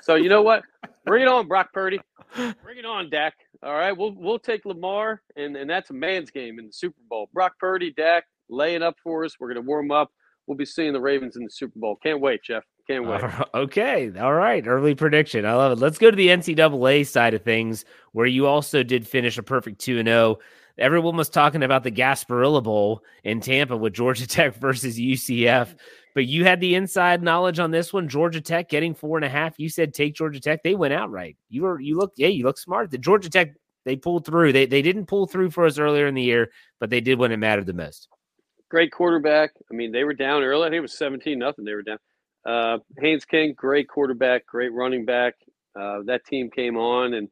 so 0.01 0.15
you 0.15 0.29
know 0.29 0.41
what? 0.41 0.63
Bring 1.05 1.23
it 1.23 1.27
on, 1.27 1.47
Brock 1.47 1.73
Purdy. 1.73 1.99
Bring 2.35 2.77
it 2.77 2.85
on, 2.85 3.09
Dak. 3.09 3.33
All 3.61 3.73
right, 3.73 3.95
we'll 3.95 4.13
we'll 4.15 4.39
take 4.39 4.65
Lamar, 4.65 5.21
and 5.35 5.55
and 5.55 5.69
that's 5.69 5.89
a 5.89 5.93
man's 5.93 6.31
game 6.31 6.57
in 6.57 6.67
the 6.67 6.73
Super 6.73 6.99
Bowl. 7.09 7.29
Brock 7.33 7.53
Purdy, 7.59 7.93
Dak, 7.95 8.25
laying 8.49 8.81
up 8.81 8.95
for 9.03 9.23
us. 9.23 9.35
We're 9.39 9.47
going 9.47 9.63
to 9.63 9.67
warm 9.67 9.91
up. 9.91 10.09
We'll 10.47 10.57
be 10.57 10.65
seeing 10.65 10.93
the 10.93 11.01
Ravens 11.01 11.35
in 11.35 11.43
the 11.43 11.49
Super 11.49 11.79
Bowl. 11.79 11.97
Can't 12.01 12.21
wait, 12.21 12.43
Jeff. 12.43 12.63
Can't 12.87 13.07
wait. 13.07 13.21
okay. 13.53 14.11
All 14.19 14.33
right. 14.33 14.65
Early 14.65 14.95
prediction. 14.95 15.45
I 15.45 15.53
love 15.53 15.71
it. 15.71 15.81
Let's 15.81 15.97
go 15.97 16.11
to 16.11 16.15
the 16.15 16.27
NCAA 16.27 17.07
side 17.07 17.33
of 17.33 17.41
things, 17.41 17.85
where 18.11 18.27
you 18.27 18.45
also 18.45 18.83
did 18.83 19.07
finish 19.07 19.37
a 19.37 19.43
perfect 19.43 19.79
2 19.79 20.03
0. 20.03 20.39
Everyone 20.77 21.15
was 21.15 21.29
talking 21.29 21.63
about 21.63 21.83
the 21.83 21.91
Gasparilla 21.91 22.61
Bowl 22.61 23.01
in 23.23 23.39
Tampa 23.39 23.77
with 23.77 23.93
Georgia 23.93 24.27
Tech 24.27 24.55
versus 24.55 24.99
UCF, 24.99 25.73
but 26.13 26.25
you 26.25 26.43
had 26.43 26.59
the 26.59 26.75
inside 26.75 27.23
knowledge 27.23 27.59
on 27.59 27.71
this 27.71 27.93
one. 27.93 28.09
Georgia 28.09 28.41
Tech 28.41 28.69
getting 28.69 28.93
four 28.93 29.17
and 29.17 29.25
a 29.25 29.29
half. 29.29 29.57
You 29.57 29.69
said 29.69 29.93
take 29.93 30.15
Georgia 30.15 30.39
Tech. 30.39 30.63
They 30.63 30.75
went 30.75 30.93
outright. 30.93 31.37
You 31.49 31.63
were 31.63 31.79
you 31.79 31.97
look 31.97 32.13
yeah 32.17 32.27
you 32.27 32.43
look 32.43 32.57
smart. 32.57 32.91
The 32.91 32.97
Georgia 32.97 33.29
Tech 33.29 33.53
they 33.85 33.95
pulled 33.95 34.25
through. 34.25 34.51
They 34.51 34.65
they 34.65 34.81
didn't 34.81 35.05
pull 35.05 35.27
through 35.27 35.51
for 35.51 35.65
us 35.65 35.79
earlier 35.79 36.07
in 36.07 36.13
the 36.13 36.21
year, 36.21 36.51
but 36.79 36.89
they 36.89 37.01
did 37.01 37.19
when 37.19 37.31
it 37.31 37.37
mattered 37.37 37.67
the 37.67 37.73
most. 37.73 38.09
Great 38.69 38.91
quarterback. 38.91 39.51
I 39.71 39.75
mean, 39.75 39.91
they 39.91 40.03
were 40.03 40.13
down 40.13 40.43
early. 40.43 40.63
I 40.63 40.69
think 40.69 40.79
it 40.79 40.81
was 40.81 40.97
seventeen 40.97 41.39
nothing. 41.39 41.63
They 41.63 41.73
were 41.73 41.83
down. 41.83 41.99
Uh, 42.45 42.77
Haynes 42.99 43.25
King, 43.25 43.53
great 43.55 43.87
quarterback, 43.87 44.45
great 44.45 44.71
running 44.71 45.05
back. 45.05 45.35
Uh, 45.79 45.99
that 46.05 46.25
team 46.25 46.49
came 46.51 46.77
on, 46.77 47.13
and 47.13 47.27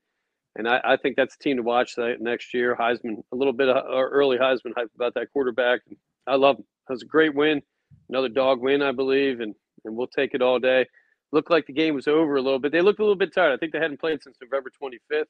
and 0.56 0.68
I, 0.68 0.82
I, 0.84 0.98
think 0.98 1.16
that's 1.16 1.36
a 1.36 1.40
team 1.40 1.58
to 1.58 1.64
watch 1.64 1.96
next 2.20 2.54
year. 2.54 2.76
Heisman, 2.80 3.24
a 3.32 3.36
little 3.36 3.54
bit 3.54 3.70
of 3.70 3.84
early 3.88 4.38
Heisman 4.38 4.74
hype 4.76 4.92
about 4.96 5.14
that 5.16 5.32
quarterback. 5.32 5.82
I 6.28 6.36
love 6.36 6.58
him. 6.58 6.66
That 6.88 6.96
was 6.96 7.04
a 7.04 7.08
great 7.08 7.34
win, 7.34 7.62
another 8.10 8.30
dog 8.30 8.62
win, 8.62 8.82
I 8.82 8.92
believe, 8.92 9.40
and 9.40 9.56
and 9.86 9.96
we'll 9.96 10.08
take 10.08 10.34
it 10.34 10.42
all 10.42 10.60
day. 10.60 10.86
Looked 11.32 11.52
like 11.52 11.66
the 11.66 11.74
game 11.74 11.96
was 11.96 12.08
over 12.08 12.36
a 12.36 12.42
little 12.42 12.60
bit. 12.60 12.72
They 12.72 12.82
looked 12.82 13.00
a 13.00 13.04
little 13.04 13.16
bit 13.16 13.34
tired. 13.34 13.54
I 13.54 13.58
think 13.58 13.72
they 13.72 13.80
hadn't 13.80 14.00
played 14.00 14.22
since 14.22 14.38
November 14.42 14.72
25th. 14.82 15.26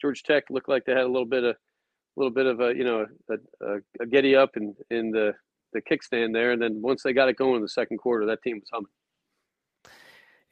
Georgia 0.00 0.22
Tech 0.24 0.44
looked 0.50 0.68
like 0.68 0.84
they 0.84 0.92
had 0.92 1.04
a 1.04 1.08
little 1.08 1.26
bit 1.26 1.44
of 1.44 1.54
a 1.54 2.20
little 2.20 2.32
bit 2.32 2.46
of 2.46 2.60
a 2.60 2.74
you 2.74 2.84
know 2.84 3.06
a, 3.30 3.34
a, 3.66 3.76
a 4.00 4.06
getty 4.06 4.36
up 4.36 4.56
in 4.56 4.74
in 4.90 5.10
the 5.10 5.34
the 5.72 5.82
kickstand 5.82 6.32
there, 6.32 6.52
and 6.52 6.62
then 6.62 6.80
once 6.80 7.02
they 7.02 7.12
got 7.12 7.28
it 7.28 7.36
going 7.36 7.56
in 7.56 7.62
the 7.62 7.68
second 7.68 7.98
quarter, 7.98 8.26
that 8.26 8.42
team 8.42 8.60
was 8.60 8.68
humming. 8.72 8.88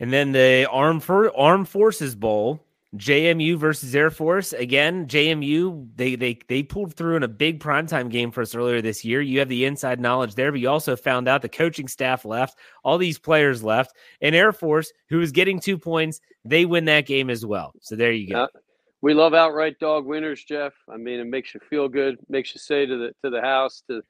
And 0.02 0.12
then 0.12 0.32
the 0.32 0.66
Armed 0.68 1.04
for 1.04 1.34
Armed 1.36 1.68
Forces 1.68 2.16
Bowl, 2.16 2.60
JMU 2.96 3.56
versus 3.56 3.94
Air 3.94 4.10
Force. 4.10 4.52
Again, 4.52 5.06
JMU 5.06 5.86
they 5.94 6.16
they 6.16 6.40
they 6.48 6.64
pulled 6.64 6.92
through 6.92 7.14
in 7.14 7.22
a 7.22 7.28
big 7.28 7.60
primetime 7.60 8.10
game 8.10 8.32
for 8.32 8.42
us 8.42 8.56
earlier 8.56 8.82
this 8.82 9.04
year. 9.04 9.20
You 9.20 9.38
have 9.38 9.48
the 9.48 9.64
inside 9.64 10.00
knowledge 10.00 10.34
there, 10.34 10.50
but 10.50 10.60
you 10.60 10.68
also 10.68 10.96
found 10.96 11.28
out 11.28 11.40
the 11.40 11.48
coaching 11.48 11.86
staff 11.86 12.24
left, 12.24 12.58
all 12.82 12.98
these 12.98 13.16
players 13.16 13.62
left, 13.62 13.94
and 14.20 14.34
Air 14.34 14.52
Force, 14.52 14.92
who 15.08 15.18
was 15.18 15.30
getting 15.30 15.60
two 15.60 15.78
points, 15.78 16.20
they 16.44 16.64
win 16.64 16.86
that 16.86 17.06
game 17.06 17.30
as 17.30 17.46
well. 17.46 17.72
So 17.80 17.94
there 17.94 18.10
you 18.10 18.30
go. 18.30 18.42
Uh, 18.42 18.46
we 19.02 19.14
love 19.14 19.34
outright 19.34 19.78
dog 19.78 20.04
winners, 20.04 20.42
Jeff. 20.42 20.72
I 20.92 20.96
mean, 20.96 21.20
it 21.20 21.28
makes 21.28 21.54
you 21.54 21.60
feel 21.70 21.88
good, 21.88 22.18
makes 22.28 22.52
you 22.56 22.58
say 22.58 22.86
to 22.86 22.96
the 22.98 23.12
to 23.22 23.30
the 23.30 23.40
house, 23.40 23.84
to 23.88 24.02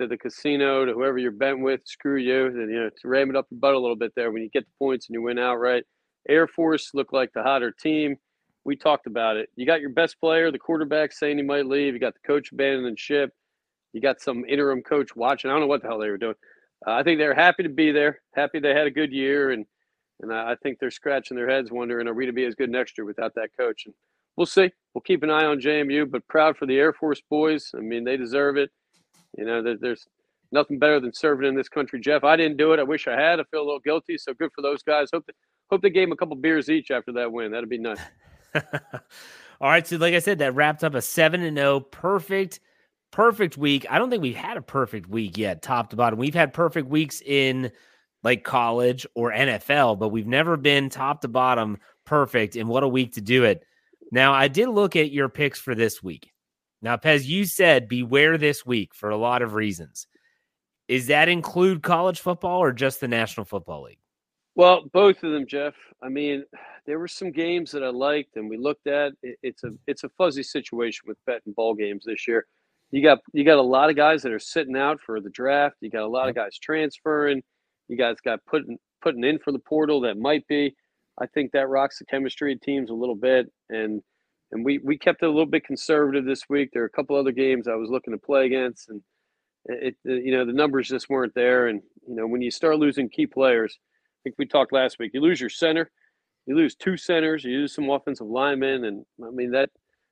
to 0.00 0.06
the 0.06 0.16
casino, 0.16 0.84
to 0.84 0.92
whoever 0.92 1.18
you're 1.18 1.30
bent 1.30 1.60
with, 1.60 1.80
screw 1.84 2.16
you, 2.16 2.46
and 2.46 2.70
you 2.70 2.80
know, 2.80 2.90
to 3.00 3.08
ram 3.08 3.30
it 3.30 3.36
up 3.36 3.46
your 3.50 3.60
butt 3.60 3.74
a 3.74 3.78
little 3.78 3.96
bit 3.96 4.12
there 4.16 4.30
when 4.30 4.42
you 4.42 4.50
get 4.50 4.64
the 4.64 4.72
points 4.78 5.08
and 5.08 5.14
you 5.14 5.22
win 5.22 5.38
outright. 5.38 5.84
Air 6.28 6.46
Force 6.46 6.90
looked 6.94 7.12
like 7.12 7.30
the 7.34 7.42
hotter 7.42 7.70
team. 7.70 8.16
We 8.64 8.76
talked 8.76 9.06
about 9.06 9.36
it. 9.36 9.48
You 9.54 9.64
got 9.64 9.80
your 9.80 9.90
best 9.90 10.18
player, 10.20 10.50
the 10.50 10.58
quarterback, 10.58 11.12
saying 11.12 11.36
he 11.36 11.44
might 11.44 11.66
leave. 11.66 11.94
You 11.94 12.00
got 12.00 12.14
the 12.14 12.26
coach 12.26 12.50
abandoning 12.52 12.96
ship. 12.96 13.30
You 13.92 14.00
got 14.00 14.20
some 14.20 14.44
interim 14.46 14.82
coach 14.82 15.14
watching. 15.14 15.50
I 15.50 15.54
don't 15.54 15.60
know 15.60 15.68
what 15.68 15.82
the 15.82 15.88
hell 15.88 15.98
they 15.98 16.10
were 16.10 16.18
doing. 16.18 16.34
Uh, 16.86 16.92
I 16.92 17.02
think 17.02 17.18
they're 17.18 17.34
happy 17.34 17.62
to 17.62 17.68
be 17.68 17.92
there, 17.92 18.20
happy 18.34 18.58
they 18.58 18.74
had 18.74 18.86
a 18.86 18.90
good 18.90 19.12
year, 19.12 19.50
and 19.50 19.64
and 20.20 20.32
I 20.32 20.56
think 20.62 20.78
they're 20.78 20.90
scratching 20.90 21.36
their 21.36 21.48
heads 21.48 21.70
wondering, 21.70 22.08
are 22.08 22.14
we 22.14 22.26
to 22.26 22.32
be 22.32 22.46
as 22.46 22.54
good 22.54 22.70
next 22.70 22.96
year 22.96 23.04
without 23.04 23.34
that 23.34 23.50
coach? 23.58 23.82
And 23.84 23.94
we'll 24.36 24.46
see. 24.46 24.70
We'll 24.94 25.02
keep 25.02 25.22
an 25.22 25.30
eye 25.30 25.44
on 25.44 25.60
JMU, 25.60 26.10
but 26.10 26.26
proud 26.26 26.56
for 26.56 26.64
the 26.64 26.78
Air 26.78 26.94
Force 26.94 27.20
boys. 27.28 27.70
I 27.76 27.80
mean, 27.80 28.04
they 28.04 28.16
deserve 28.16 28.56
it. 28.56 28.70
You 29.36 29.44
know, 29.44 29.62
there, 29.62 29.76
there's 29.76 30.06
nothing 30.52 30.78
better 30.78 31.00
than 31.00 31.12
serving 31.12 31.48
in 31.48 31.54
this 31.54 31.68
country, 31.68 32.00
Jeff. 32.00 32.24
I 32.24 32.36
didn't 32.36 32.56
do 32.56 32.72
it. 32.72 32.80
I 32.80 32.84
wish 32.84 33.06
I 33.06 33.20
had. 33.20 33.40
I 33.40 33.44
feel 33.44 33.60
a 33.60 33.64
little 33.66 33.80
guilty. 33.80 34.18
So 34.18 34.34
good 34.34 34.50
for 34.54 34.62
those 34.62 34.82
guys. 34.82 35.08
Hope 35.12 35.26
they, 35.26 35.32
hope 35.70 35.82
they 35.82 35.90
gave 35.90 36.08
them 36.08 36.12
a 36.12 36.16
couple 36.16 36.36
beers 36.36 36.68
each 36.68 36.90
after 36.90 37.12
that 37.12 37.30
win. 37.30 37.52
That'd 37.52 37.68
be 37.68 37.78
nice. 37.78 38.00
All 39.60 39.70
right. 39.70 39.86
So, 39.86 39.96
like 39.96 40.14
I 40.14 40.18
said, 40.18 40.38
that 40.38 40.54
wrapped 40.54 40.84
up 40.84 40.94
a 40.94 41.02
seven 41.02 41.42
and 41.42 41.56
zero, 41.56 41.74
oh, 41.74 41.80
perfect, 41.80 42.60
perfect 43.10 43.56
week. 43.56 43.86
I 43.90 43.98
don't 43.98 44.10
think 44.10 44.22
we've 44.22 44.36
had 44.36 44.56
a 44.56 44.62
perfect 44.62 45.08
week 45.08 45.36
yet, 45.36 45.62
top 45.62 45.90
to 45.90 45.96
bottom. 45.96 46.18
We've 46.18 46.34
had 46.34 46.52
perfect 46.52 46.88
weeks 46.88 47.22
in 47.24 47.72
like 48.22 48.44
college 48.44 49.06
or 49.14 49.32
NFL, 49.32 49.98
but 49.98 50.08
we've 50.08 50.26
never 50.26 50.56
been 50.56 50.88
top 50.88 51.20
to 51.22 51.28
bottom 51.28 51.78
perfect. 52.04 52.56
And 52.56 52.68
what 52.68 52.82
a 52.82 52.88
week 52.88 53.14
to 53.14 53.20
do 53.20 53.44
it. 53.44 53.64
Now, 54.12 54.32
I 54.32 54.48
did 54.48 54.68
look 54.68 54.96
at 54.96 55.10
your 55.10 55.28
picks 55.28 55.58
for 55.58 55.74
this 55.74 56.02
week. 56.02 56.32
Now, 56.86 56.96
Pez, 56.96 57.26
you 57.26 57.46
said 57.46 57.88
beware 57.88 58.38
this 58.38 58.64
week 58.64 58.94
for 58.94 59.10
a 59.10 59.16
lot 59.16 59.42
of 59.42 59.54
reasons. 59.54 60.06
Is 60.86 61.08
that 61.08 61.28
include 61.28 61.82
college 61.82 62.20
football 62.20 62.62
or 62.62 62.72
just 62.72 63.00
the 63.00 63.08
National 63.08 63.44
Football 63.44 63.82
League? 63.82 63.98
Well, 64.54 64.82
both 64.92 65.24
of 65.24 65.32
them, 65.32 65.48
Jeff. 65.48 65.74
I 66.00 66.08
mean, 66.08 66.44
there 66.86 67.00
were 67.00 67.08
some 67.08 67.32
games 67.32 67.72
that 67.72 67.82
I 67.82 67.88
liked, 67.88 68.36
and 68.36 68.48
we 68.48 68.56
looked 68.56 68.86
at. 68.86 69.14
It's 69.24 69.64
a 69.64 69.70
it's 69.88 70.04
a 70.04 70.08
fuzzy 70.10 70.44
situation 70.44 71.06
with 71.08 71.18
betting 71.26 71.54
ball 71.54 71.74
games 71.74 72.04
this 72.06 72.28
year. 72.28 72.46
You 72.92 73.02
got 73.02 73.18
you 73.32 73.42
got 73.42 73.58
a 73.58 73.62
lot 73.62 73.90
of 73.90 73.96
guys 73.96 74.22
that 74.22 74.30
are 74.30 74.38
sitting 74.38 74.76
out 74.76 75.00
for 75.00 75.20
the 75.20 75.30
draft. 75.30 75.74
You 75.80 75.90
got 75.90 76.04
a 76.04 76.06
lot 76.06 76.28
of 76.28 76.36
guys 76.36 76.56
transferring. 76.56 77.42
You 77.88 77.96
guys 77.96 78.18
got 78.24 78.38
putting 78.46 78.78
putting 79.02 79.24
in 79.24 79.40
for 79.40 79.50
the 79.50 79.58
portal 79.58 80.02
that 80.02 80.18
might 80.18 80.46
be. 80.46 80.76
I 81.20 81.26
think 81.26 81.50
that 81.50 81.68
rocks 81.68 81.98
the 81.98 82.04
chemistry 82.04 82.52
of 82.52 82.60
teams 82.60 82.90
a 82.90 82.94
little 82.94 83.16
bit, 83.16 83.50
and 83.70 84.02
and 84.52 84.64
we 84.64 84.78
we 84.78 84.98
kept 84.98 85.22
it 85.22 85.26
a 85.26 85.30
little 85.30 85.46
bit 85.46 85.64
conservative 85.64 86.24
this 86.24 86.48
week. 86.48 86.70
There 86.72 86.82
are 86.82 86.86
a 86.86 86.90
couple 86.90 87.16
other 87.16 87.32
games 87.32 87.68
I 87.68 87.74
was 87.74 87.90
looking 87.90 88.12
to 88.12 88.18
play 88.18 88.46
against, 88.46 88.88
and 88.88 89.02
it, 89.66 89.96
it 90.04 90.24
you 90.24 90.32
know 90.32 90.44
the 90.44 90.52
numbers 90.52 90.88
just 90.88 91.08
weren't 91.08 91.34
there. 91.34 91.68
And 91.68 91.82
you 92.08 92.14
know 92.14 92.26
when 92.26 92.42
you 92.42 92.50
start 92.50 92.78
losing 92.78 93.08
key 93.08 93.26
players, 93.26 93.78
I 93.78 94.18
think 94.24 94.36
we 94.38 94.46
talked 94.46 94.72
last 94.72 94.98
week. 94.98 95.12
You 95.14 95.20
lose 95.20 95.40
your 95.40 95.50
center, 95.50 95.90
you 96.46 96.56
lose 96.56 96.74
two 96.74 96.96
centers, 96.96 97.44
you 97.44 97.58
lose 97.58 97.74
some 97.74 97.90
offensive 97.90 98.26
linemen, 98.26 98.84
and 98.84 99.04
I 99.24 99.30
mean 99.30 99.50
that 99.52 99.70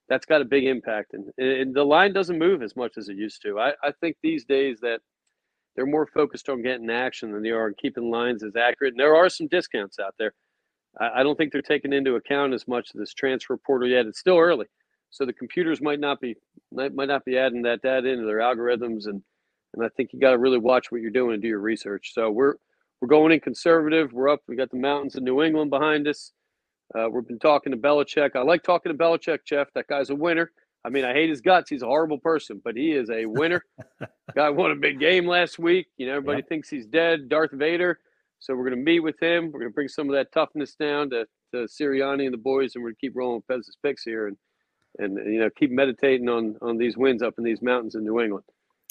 that's 0.08 0.26
got 0.26 0.42
a 0.42 0.44
big 0.44 0.64
impact. 0.64 1.14
And, 1.14 1.30
and 1.38 1.74
the 1.74 1.84
line 1.84 2.12
doesn't 2.12 2.38
move 2.38 2.62
as 2.62 2.76
much 2.76 2.98
as 2.98 3.08
it 3.08 3.16
used 3.16 3.40
to. 3.42 3.58
I, 3.58 3.72
I 3.82 3.92
think 4.00 4.16
these 4.22 4.44
days 4.44 4.78
that 4.80 5.00
they're 5.74 5.86
more 5.86 6.06
focused 6.06 6.48
on 6.48 6.62
getting 6.62 6.90
action 6.90 7.32
than 7.32 7.42
they 7.42 7.50
are 7.50 7.66
on 7.66 7.74
keeping 7.78 8.10
lines 8.10 8.42
as 8.44 8.54
accurate. 8.54 8.92
And 8.92 9.00
there 9.00 9.16
are 9.16 9.28
some 9.28 9.48
discounts 9.48 9.98
out 9.98 10.14
there. 10.18 10.34
I, 11.00 11.20
I 11.20 11.22
don't 11.22 11.36
think 11.36 11.52
they're 11.52 11.62
taking 11.62 11.92
into 11.92 12.16
account 12.16 12.54
as 12.54 12.66
much 12.68 12.92
of 12.94 13.00
this 13.00 13.14
transfer 13.14 13.56
portal 13.56 13.88
yet. 13.88 14.06
It's 14.06 14.20
still 14.20 14.38
early, 14.38 14.66
so 15.10 15.24
the 15.24 15.32
computers 15.32 15.80
might 15.80 16.00
not 16.00 16.20
be 16.20 16.36
might, 16.72 16.94
might 16.94 17.08
not 17.08 17.24
be 17.24 17.38
adding 17.38 17.62
that 17.62 17.82
data 17.82 18.08
into 18.08 18.26
their 18.26 18.38
algorithms. 18.38 19.06
And 19.06 19.22
and 19.74 19.84
I 19.84 19.88
think 19.96 20.12
you 20.12 20.20
got 20.20 20.30
to 20.30 20.38
really 20.38 20.58
watch 20.58 20.90
what 20.90 21.00
you're 21.00 21.10
doing 21.10 21.34
and 21.34 21.42
do 21.42 21.48
your 21.48 21.60
research. 21.60 22.12
So 22.14 22.30
we're 22.30 22.54
we're 23.00 23.08
going 23.08 23.32
in 23.32 23.40
conservative. 23.40 24.12
We're 24.12 24.28
up. 24.28 24.40
We 24.48 24.56
got 24.56 24.70
the 24.70 24.78
mountains 24.78 25.16
of 25.16 25.22
New 25.22 25.42
England 25.42 25.70
behind 25.70 26.08
us. 26.08 26.32
Uh, 26.94 27.08
we've 27.10 27.26
been 27.26 27.38
talking 27.38 27.72
to 27.72 27.78
Belichick. 27.78 28.36
I 28.36 28.42
like 28.42 28.62
talking 28.62 28.92
to 28.92 28.98
Belichick, 28.98 29.40
Jeff. 29.44 29.68
That 29.74 29.88
guy's 29.88 30.10
a 30.10 30.14
winner. 30.14 30.52
I 30.84 30.90
mean, 30.90 31.04
I 31.04 31.14
hate 31.14 31.30
his 31.30 31.40
guts. 31.40 31.70
He's 31.70 31.82
a 31.82 31.86
horrible 31.86 32.18
person, 32.18 32.60
but 32.62 32.76
he 32.76 32.92
is 32.92 33.08
a 33.08 33.24
winner. 33.24 33.64
Guy 34.34 34.50
won 34.50 34.70
a 34.70 34.76
big 34.76 35.00
game 35.00 35.26
last 35.26 35.58
week. 35.58 35.86
You 35.96 36.06
know, 36.06 36.16
everybody 36.16 36.38
yep. 36.38 36.48
thinks 36.48 36.68
he's 36.68 36.86
dead, 36.86 37.28
Darth 37.30 37.52
Vader. 37.52 37.98
So 38.44 38.54
we're 38.54 38.68
going 38.68 38.76
to 38.76 38.84
meet 38.84 39.00
with 39.00 39.18
him. 39.22 39.46
We're 39.46 39.60
going 39.60 39.70
to 39.70 39.74
bring 39.74 39.88
some 39.88 40.06
of 40.06 40.14
that 40.14 40.30
toughness 40.30 40.74
down 40.74 41.08
to, 41.10 41.24
to 41.52 41.66
Sirianni 41.66 42.26
and 42.26 42.34
the 42.34 42.38
boys, 42.38 42.74
and 42.74 42.84
we're 42.84 42.90
going 42.90 42.96
to 42.96 43.00
keep 43.00 43.16
rolling 43.16 43.36
with 43.36 43.48
Pez's 43.48 43.78
picks 43.82 44.02
here 44.02 44.26
and, 44.26 44.36
and 44.98 45.16
you 45.32 45.40
know 45.40 45.48
keep 45.58 45.70
meditating 45.70 46.28
on 46.28 46.56
on 46.60 46.76
these 46.76 46.98
wins 46.98 47.22
up 47.22 47.34
in 47.38 47.44
these 47.44 47.62
mountains 47.62 47.94
in 47.94 48.04
New 48.04 48.20
England. 48.20 48.44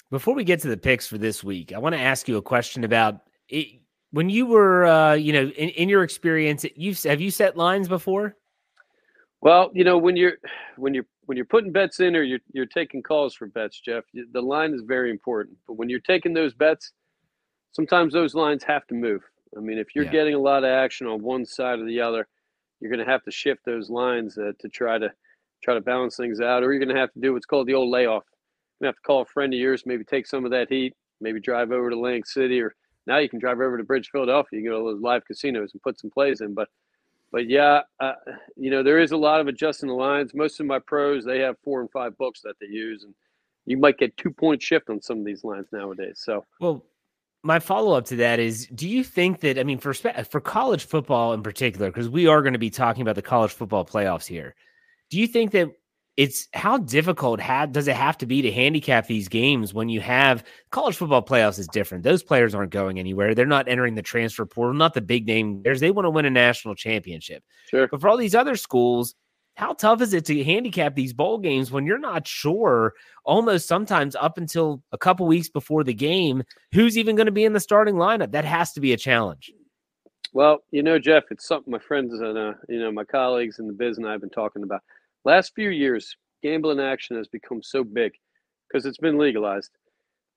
Before 0.10 0.34
we 0.34 0.44
get 0.44 0.60
to 0.62 0.70
the 0.70 0.78
picks 0.78 1.06
for 1.06 1.20
this 1.20 1.44
week, 1.44 1.72
I 1.72 1.78
want 1.78 1.94
to 1.94 2.02
ask 2.02 2.28
you 2.28 2.38
a 2.38 2.42
question 2.42 2.84
about 2.84 3.20
it, 3.48 3.80
when 4.10 4.28
you 4.28 4.48
were, 4.48 4.88
uh, 4.88 5.14
you 5.14 5.34
know, 5.34 5.44
in, 5.44 5.70
in 5.70 5.88
your 5.88 6.02
experience, 6.02 6.66
you 6.76 6.96
have 7.04 7.22
you 7.22 7.30
set 7.30 7.56
lines 7.56 7.88
before? 7.88 8.36
Well, 9.42 9.70
you 9.76 9.84
know, 9.84 10.00
when 10.00 10.16
you're 10.16 10.38
when 10.78 10.96
you're 10.96 11.06
when 11.26 11.36
you're 11.36 11.46
putting 11.46 11.72
bets 11.72 12.00
in 12.00 12.16
or 12.16 12.24
you're 12.24 12.40
you're 12.54 12.66
taking 12.66 13.04
calls 13.04 13.36
for 13.36 13.46
bets, 13.46 13.80
Jeff, 13.80 14.04
the 14.32 14.42
line 14.42 14.74
is 14.74 14.82
very 14.82 15.12
important. 15.12 15.58
But 15.68 15.76
when 15.76 15.90
you're 15.90 16.00
taking 16.00 16.34
those 16.34 16.56
bets, 16.56 16.92
sometimes 17.72 18.14
those 18.14 18.34
lines 18.34 18.64
have 18.64 18.88
to 18.88 18.96
move. 18.96 19.22
I 19.56 19.60
mean, 19.60 19.78
if 19.78 19.96
you're 19.96 20.06
yeah. 20.06 20.12
getting 20.12 20.34
a 20.34 20.40
lot 20.40 20.64
of 20.64 20.70
action 20.70 21.08
on 21.08 21.22
one 21.22 21.46
side 21.46 21.80
or 21.80 21.86
the 21.86 22.02
other, 22.02 22.28
you're 22.80 22.92
going 22.92 23.06
to 23.06 23.12
have 23.12 23.24
to 23.24 23.32
shift 23.32 23.62
those 23.66 23.90
lines 23.90 24.38
uh, 24.38 24.52
to 24.60 24.70
try 24.70 24.98
to 24.98 25.12
try 25.64 25.74
to 25.74 25.82
balance 25.82 26.18
things 26.18 26.42
out, 26.42 26.64
or 26.64 26.74
you're 26.74 26.84
going 26.84 26.94
to 26.94 27.00
have 27.00 27.14
to 27.14 27.20
do 27.20 27.34
what's 27.34 27.46
called 27.46 27.68
the 27.68 27.74
old 27.74 27.90
layoff. 27.90 28.24
You're 28.80 28.88
going 28.88 28.94
to 28.94 28.96
have 28.96 29.02
to 29.02 29.08
call 29.08 29.22
a 29.22 29.26
friend 29.26 29.54
of 29.54 29.60
yours, 29.60 29.84
maybe 29.86 30.04
take 30.04 30.28
some 30.28 30.44
of 30.44 30.52
that 30.52 30.68
heat, 30.70 30.94
maybe 31.22 31.40
drive 31.40 31.72
over 31.72 31.90
to 31.90 31.96
Atlantic 31.96 32.26
City 32.26 32.60
or 32.60 32.76
now 33.06 33.18
you 33.18 33.30
can 33.30 33.40
drive 33.40 33.60
over 33.60 33.78
to 33.78 33.84
Bridge, 33.84 34.10
Philadelphia. 34.12 34.60
You 34.60 34.70
go 34.70 34.78
to 34.78 34.94
those 34.94 35.02
live 35.02 35.26
casinos 35.26 35.72
and 35.74 35.82
put 35.82 36.00
some 36.00 36.10
plays 36.10 36.42
in. 36.42 36.54
But, 36.54 36.70
but 37.32 37.50
yeah, 37.50 37.82
uh, 38.00 38.14
you 38.56 38.72
know 38.72 38.84
there 38.84 39.00
is 39.00 39.12
a 39.12 39.18
lot 39.18 39.42
of 39.42 39.48
adjusting 39.48 39.90
the 39.90 39.96
lines. 39.96 40.34
Most 40.34 40.60
of 40.60 40.66
my 40.66 40.80
pros 40.80 41.26
they 41.26 41.40
have 41.40 41.56
four 41.64 41.82
and 41.82 41.92
five 41.92 42.18
books 42.18 42.42
that 42.44 42.56
they 42.60 42.68
use, 42.68 43.04
and 43.04 43.14
you 43.66 43.78
might 43.78 43.98
get 43.98 44.16
two 44.18 44.32
point 44.32 44.62
shift 44.62 44.90
on 44.90 45.02
some 45.02 45.20
of 45.20 45.26
these 45.26 45.44
lines 45.44 45.68
nowadays. 45.72 46.22
So 46.24 46.46
well. 46.60 46.84
My 47.44 47.60
follow 47.60 47.96
up 47.98 48.06
to 48.06 48.16
that 48.18 48.40
is: 48.40 48.68
Do 48.68 48.88
you 48.88 49.04
think 49.04 49.42
that 49.42 49.60
I 49.60 49.64
mean 49.64 49.78
for 49.78 49.94
for 49.94 50.40
college 50.40 50.86
football 50.86 51.34
in 51.34 51.44
particular, 51.44 51.90
because 51.90 52.10
we 52.10 52.28
are 52.28 52.42
going 52.42 52.54
to 52.54 52.60
be 52.60 52.70
talking 52.70 53.02
about 53.02 53.16
the 53.16 53.22
college 53.22 53.52
football 53.52 53.86
playoffs 53.86 54.26
here? 54.26 54.56
Do 55.10 55.20
you 55.20 55.28
think 55.28 55.52
that 55.52 55.70
it's 56.16 56.48
how 56.54 56.78
difficult 56.78 57.40
does 57.72 57.88
it 57.88 57.96
have 57.96 58.18
to 58.20 58.26
be 58.28 58.44
to 58.44 58.52
handicap 58.52 59.08
these 59.08 59.28
games 59.28 59.74
when 59.74 59.90
you 59.90 60.00
have 60.00 60.44
college 60.70 60.96
football 60.96 61.24
playoffs 61.24 61.58
is 61.58 61.68
different. 61.68 62.04
Those 62.04 62.22
players 62.22 62.54
aren't 62.54 62.72
going 62.72 63.00
anywhere. 63.00 63.34
They're 63.34 63.48
not 63.48 63.68
entering 63.68 63.96
the 63.96 64.04
transfer 64.04 64.46
portal, 64.46 64.76
not 64.76 64.94
the 64.94 65.02
big 65.02 65.26
name 65.26 65.64
players. 65.64 65.80
They 65.80 65.90
want 65.90 66.06
to 66.06 66.12
win 66.12 66.26
a 66.26 66.30
national 66.30 66.76
championship. 66.76 67.44
Sure. 67.70 67.88
But 67.88 68.00
for 68.00 68.10
all 68.10 68.18
these 68.18 68.36
other 68.36 68.56
schools, 68.56 69.16
how 69.56 69.74
tough 69.74 70.02
is 70.02 70.14
it 70.14 70.26
to 70.26 70.44
handicap 70.44 70.96
these 70.96 71.14
bowl 71.14 71.38
games 71.38 71.72
when 71.72 71.86
you're 71.86 72.00
not 72.00 72.28
sure 72.28 72.94
almost 73.24 73.68
sometimes 73.68 74.16
up 74.16 74.38
until 74.38 74.82
a 74.92 74.98
couple 74.98 75.28
weeks 75.28 75.50
before 75.50 75.84
the 75.84 75.94
game 75.94 76.44
who's 76.74 76.98
even 76.98 77.16
going 77.16 77.28
to 77.28 77.32
be 77.32 77.46
in 77.46 77.54
the 77.54 77.60
starting 77.60 77.96
lineup? 77.96 78.32
That 78.32 78.46
has 78.46 78.74
to 78.74 78.82
be 78.82 78.94
a 78.94 78.98
challenge. 78.98 79.52
Well, 80.34 80.64
you 80.72 80.82
know, 80.82 80.98
Jeff, 80.98 81.26
it's 81.30 81.48
something 81.48 81.72
my 81.72 81.80
friends 81.80 82.14
and 82.14 82.38
uh, 82.38 82.54
you 82.68 82.80
know 82.80 82.92
my 82.92 83.04
colleagues 83.04 83.60
in 83.60 83.68
the 83.68 83.74
biz 83.74 83.98
and 83.98 84.08
I've 84.08 84.22
been 84.22 84.30
talking 84.32 84.64
about 84.64 84.82
Last 85.26 85.54
few 85.56 85.70
years, 85.70 86.18
gambling 86.42 86.82
action 86.82 87.16
has 87.16 87.30
become 87.30 87.64
so 87.64 87.84
big 87.84 88.12
because 88.68 88.86
it's 88.86 88.98
been 88.98 89.18
legalized. 89.18 89.72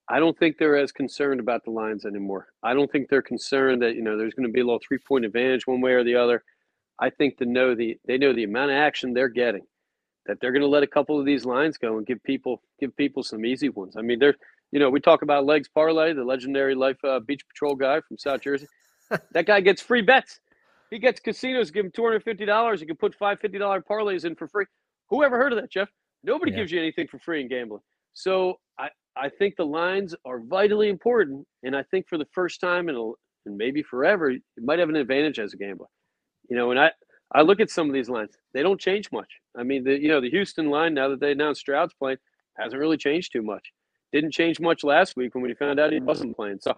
I 0.09 0.19
don't 0.19 0.37
think 0.39 0.57
they're 0.57 0.77
as 0.77 0.93
concerned 0.93 1.41
about 1.41 1.65
the 1.65 1.71
lines 1.71 2.05
anymore. 2.05 2.47
I 2.63 2.73
don't 2.73 2.89
think 2.89 3.09
they're 3.09 3.21
concerned 3.21 3.81
that 3.81 3.95
you 3.95 4.01
know 4.01 4.17
there's 4.17 4.33
going 4.33 4.47
to 4.47 4.53
be 4.53 4.61
a 4.61 4.63
little 4.63 4.79
three 4.87 4.99
point 4.99 5.25
advantage 5.25 5.67
one 5.67 5.81
way 5.81 5.91
or 5.91 6.05
the 6.05 6.15
other. 6.15 6.43
I 6.99 7.09
think 7.09 7.37
to 7.37 7.45
know 7.45 7.75
the 7.75 7.97
they 8.05 8.17
know 8.17 8.33
the 8.33 8.43
amount 8.43 8.71
of 8.71 8.77
action 8.77 9.13
they're 9.13 9.29
getting, 9.29 9.63
that 10.25 10.39
they're 10.39 10.51
going 10.51 10.61
to 10.61 10.67
let 10.67 10.83
a 10.83 10.87
couple 10.87 11.19
of 11.19 11.25
these 11.25 11.45
lines 11.45 11.77
go 11.77 11.97
and 11.97 12.05
give 12.05 12.23
people 12.23 12.61
give 12.79 12.95
people 12.95 13.23
some 13.23 13.45
easy 13.45 13.69
ones. 13.69 13.95
I 13.97 14.01
mean, 14.01 14.19
they're 14.19 14.35
you 14.71 14.79
know 14.79 14.89
we 14.89 14.99
talk 14.99 15.21
about 15.21 15.45
Legs 15.45 15.67
Parlay, 15.67 16.13
the 16.13 16.23
legendary 16.23 16.75
Life 16.75 17.03
uh, 17.03 17.19
Beach 17.19 17.47
Patrol 17.47 17.75
guy 17.75 18.01
from 18.01 18.17
South 18.17 18.41
Jersey. 18.41 18.67
that 19.31 19.45
guy 19.45 19.61
gets 19.61 19.81
free 19.81 20.01
bets. 20.01 20.39
He 20.89 20.99
gets 20.99 21.19
casinos 21.19 21.71
give 21.71 21.85
him 21.85 21.91
two 21.91 22.03
hundred 22.03 22.23
fifty 22.23 22.45
dollars. 22.45 22.81
You 22.81 22.87
can 22.87 22.97
put 22.97 23.15
five 23.15 23.39
fifty 23.39 23.57
dollar 23.57 23.81
parlays 23.81 24.25
in 24.25 24.35
for 24.35 24.47
free. 24.47 24.65
Who 25.09 25.23
ever 25.23 25.37
heard 25.37 25.53
of 25.53 25.59
that, 25.61 25.71
Jeff? 25.71 25.89
Nobody 26.23 26.51
yeah. 26.51 26.57
gives 26.57 26.71
you 26.71 26.79
anything 26.79 27.07
for 27.07 27.19
free 27.19 27.41
in 27.41 27.47
gambling. 27.47 27.81
So 28.13 28.59
I, 28.79 28.89
I 29.15 29.29
think 29.29 29.55
the 29.55 29.65
lines 29.65 30.15
are 30.25 30.39
vitally 30.39 30.89
important, 30.89 31.45
and 31.63 31.75
I 31.75 31.83
think 31.83 32.07
for 32.07 32.17
the 32.17 32.27
first 32.33 32.59
time 32.59 32.89
in 32.89 32.95
a, 32.95 33.11
and 33.45 33.57
maybe 33.57 33.83
forever, 33.83 34.31
you 34.31 34.41
might 34.57 34.79
have 34.79 34.89
an 34.89 34.95
advantage 34.95 35.39
as 35.39 35.53
a 35.53 35.57
gambler. 35.57 35.87
You 36.49 36.57
know, 36.57 36.71
and 36.71 36.79
I 36.79 36.91
I 37.33 37.41
look 37.41 37.59
at 37.59 37.69
some 37.69 37.87
of 37.87 37.93
these 37.93 38.09
lines; 38.09 38.31
they 38.53 38.63
don't 38.63 38.79
change 38.79 39.11
much. 39.11 39.29
I 39.57 39.63
mean, 39.63 39.83
the 39.83 39.99
you 39.99 40.07
know 40.07 40.21
the 40.21 40.29
Houston 40.29 40.69
line 40.69 40.93
now 40.93 41.09
that 41.09 41.19
they 41.19 41.31
announced 41.31 41.61
Stroud's 41.61 41.93
playing 41.93 42.17
hasn't 42.57 42.79
really 42.79 42.97
changed 42.97 43.31
too 43.31 43.41
much. 43.41 43.71
Didn't 44.13 44.31
change 44.31 44.59
much 44.59 44.83
last 44.83 45.15
week 45.15 45.35
when 45.35 45.43
we 45.43 45.53
found 45.53 45.79
out 45.79 45.91
he 45.91 45.99
wasn't 45.99 46.35
playing. 46.35 46.59
So 46.61 46.73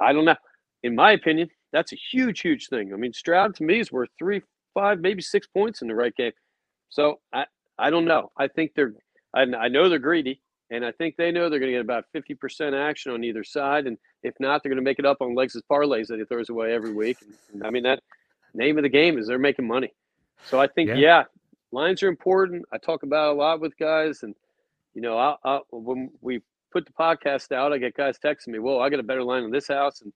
I 0.00 0.12
don't 0.12 0.24
know. 0.24 0.36
In 0.82 0.94
my 0.94 1.12
opinion, 1.12 1.48
that's 1.72 1.92
a 1.92 1.96
huge, 1.96 2.40
huge 2.40 2.68
thing. 2.68 2.92
I 2.92 2.96
mean, 2.96 3.12
Stroud 3.12 3.54
to 3.56 3.64
me 3.64 3.80
is 3.80 3.92
worth 3.92 4.10
three, 4.18 4.42
five, 4.74 5.00
maybe 5.00 5.22
six 5.22 5.46
points 5.46 5.82
in 5.82 5.88
the 5.88 5.94
right 5.94 6.14
game. 6.14 6.32
So 6.88 7.20
I, 7.32 7.44
I 7.78 7.90
don't 7.90 8.04
know. 8.04 8.30
I 8.36 8.48
think 8.48 8.72
they're, 8.74 8.94
I, 9.34 9.42
I 9.42 9.68
know 9.68 9.88
they're 9.88 9.98
greedy, 9.98 10.42
and 10.70 10.84
I 10.84 10.92
think 10.92 11.16
they 11.16 11.30
know 11.30 11.48
they're 11.48 11.58
going 11.58 11.72
to 11.72 11.78
get 11.78 11.84
about 11.84 12.04
50% 12.14 12.74
action 12.74 13.12
on 13.12 13.24
either 13.24 13.44
side. 13.44 13.86
And 13.86 13.96
if 14.22 14.34
not, 14.40 14.62
they're 14.62 14.70
going 14.70 14.82
to 14.82 14.88
make 14.88 14.98
it 14.98 15.06
up 15.06 15.18
on 15.20 15.34
Legs' 15.34 15.60
parlays 15.70 16.08
that 16.08 16.18
he 16.18 16.24
throws 16.24 16.50
away 16.50 16.74
every 16.74 16.92
week. 16.92 17.18
And, 17.52 17.64
I 17.64 17.70
mean, 17.70 17.82
that 17.84 18.02
name 18.54 18.78
of 18.78 18.82
the 18.82 18.88
game 18.88 19.18
is 19.18 19.26
they're 19.26 19.38
making 19.38 19.66
money. 19.66 19.92
So 20.46 20.60
I 20.60 20.66
think, 20.66 20.88
yeah. 20.88 20.94
yeah, 20.96 21.24
lines 21.70 22.02
are 22.02 22.08
important. 22.08 22.64
I 22.72 22.78
talk 22.78 23.02
about 23.02 23.34
a 23.34 23.38
lot 23.38 23.60
with 23.60 23.76
guys. 23.78 24.22
And, 24.22 24.34
you 24.94 25.02
know, 25.02 25.18
I, 25.18 25.36
I, 25.44 25.60
when 25.70 26.10
we 26.20 26.40
put 26.72 26.86
the 26.86 26.92
podcast 26.92 27.52
out, 27.52 27.72
I 27.72 27.78
get 27.78 27.96
guys 27.96 28.18
texting 28.18 28.48
me, 28.48 28.58
well, 28.58 28.80
I 28.80 28.88
got 28.88 29.00
a 29.00 29.04
better 29.04 29.22
line 29.22 29.44
in 29.44 29.50
this 29.50 29.68
house. 29.68 30.00
And 30.02 30.12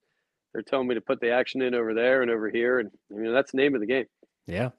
they're 0.52 0.62
telling 0.62 0.88
me 0.88 0.94
to 0.94 1.00
put 1.00 1.20
the 1.20 1.30
action 1.30 1.62
in 1.62 1.74
over 1.74 1.94
there 1.94 2.22
and 2.22 2.30
over 2.30 2.50
here. 2.50 2.80
And, 2.80 2.90
you 3.10 3.22
know, 3.22 3.32
that's 3.32 3.52
the 3.52 3.58
name 3.58 3.74
of 3.74 3.80
the 3.80 3.86
game. 3.86 4.06
Yeah. 4.46 4.70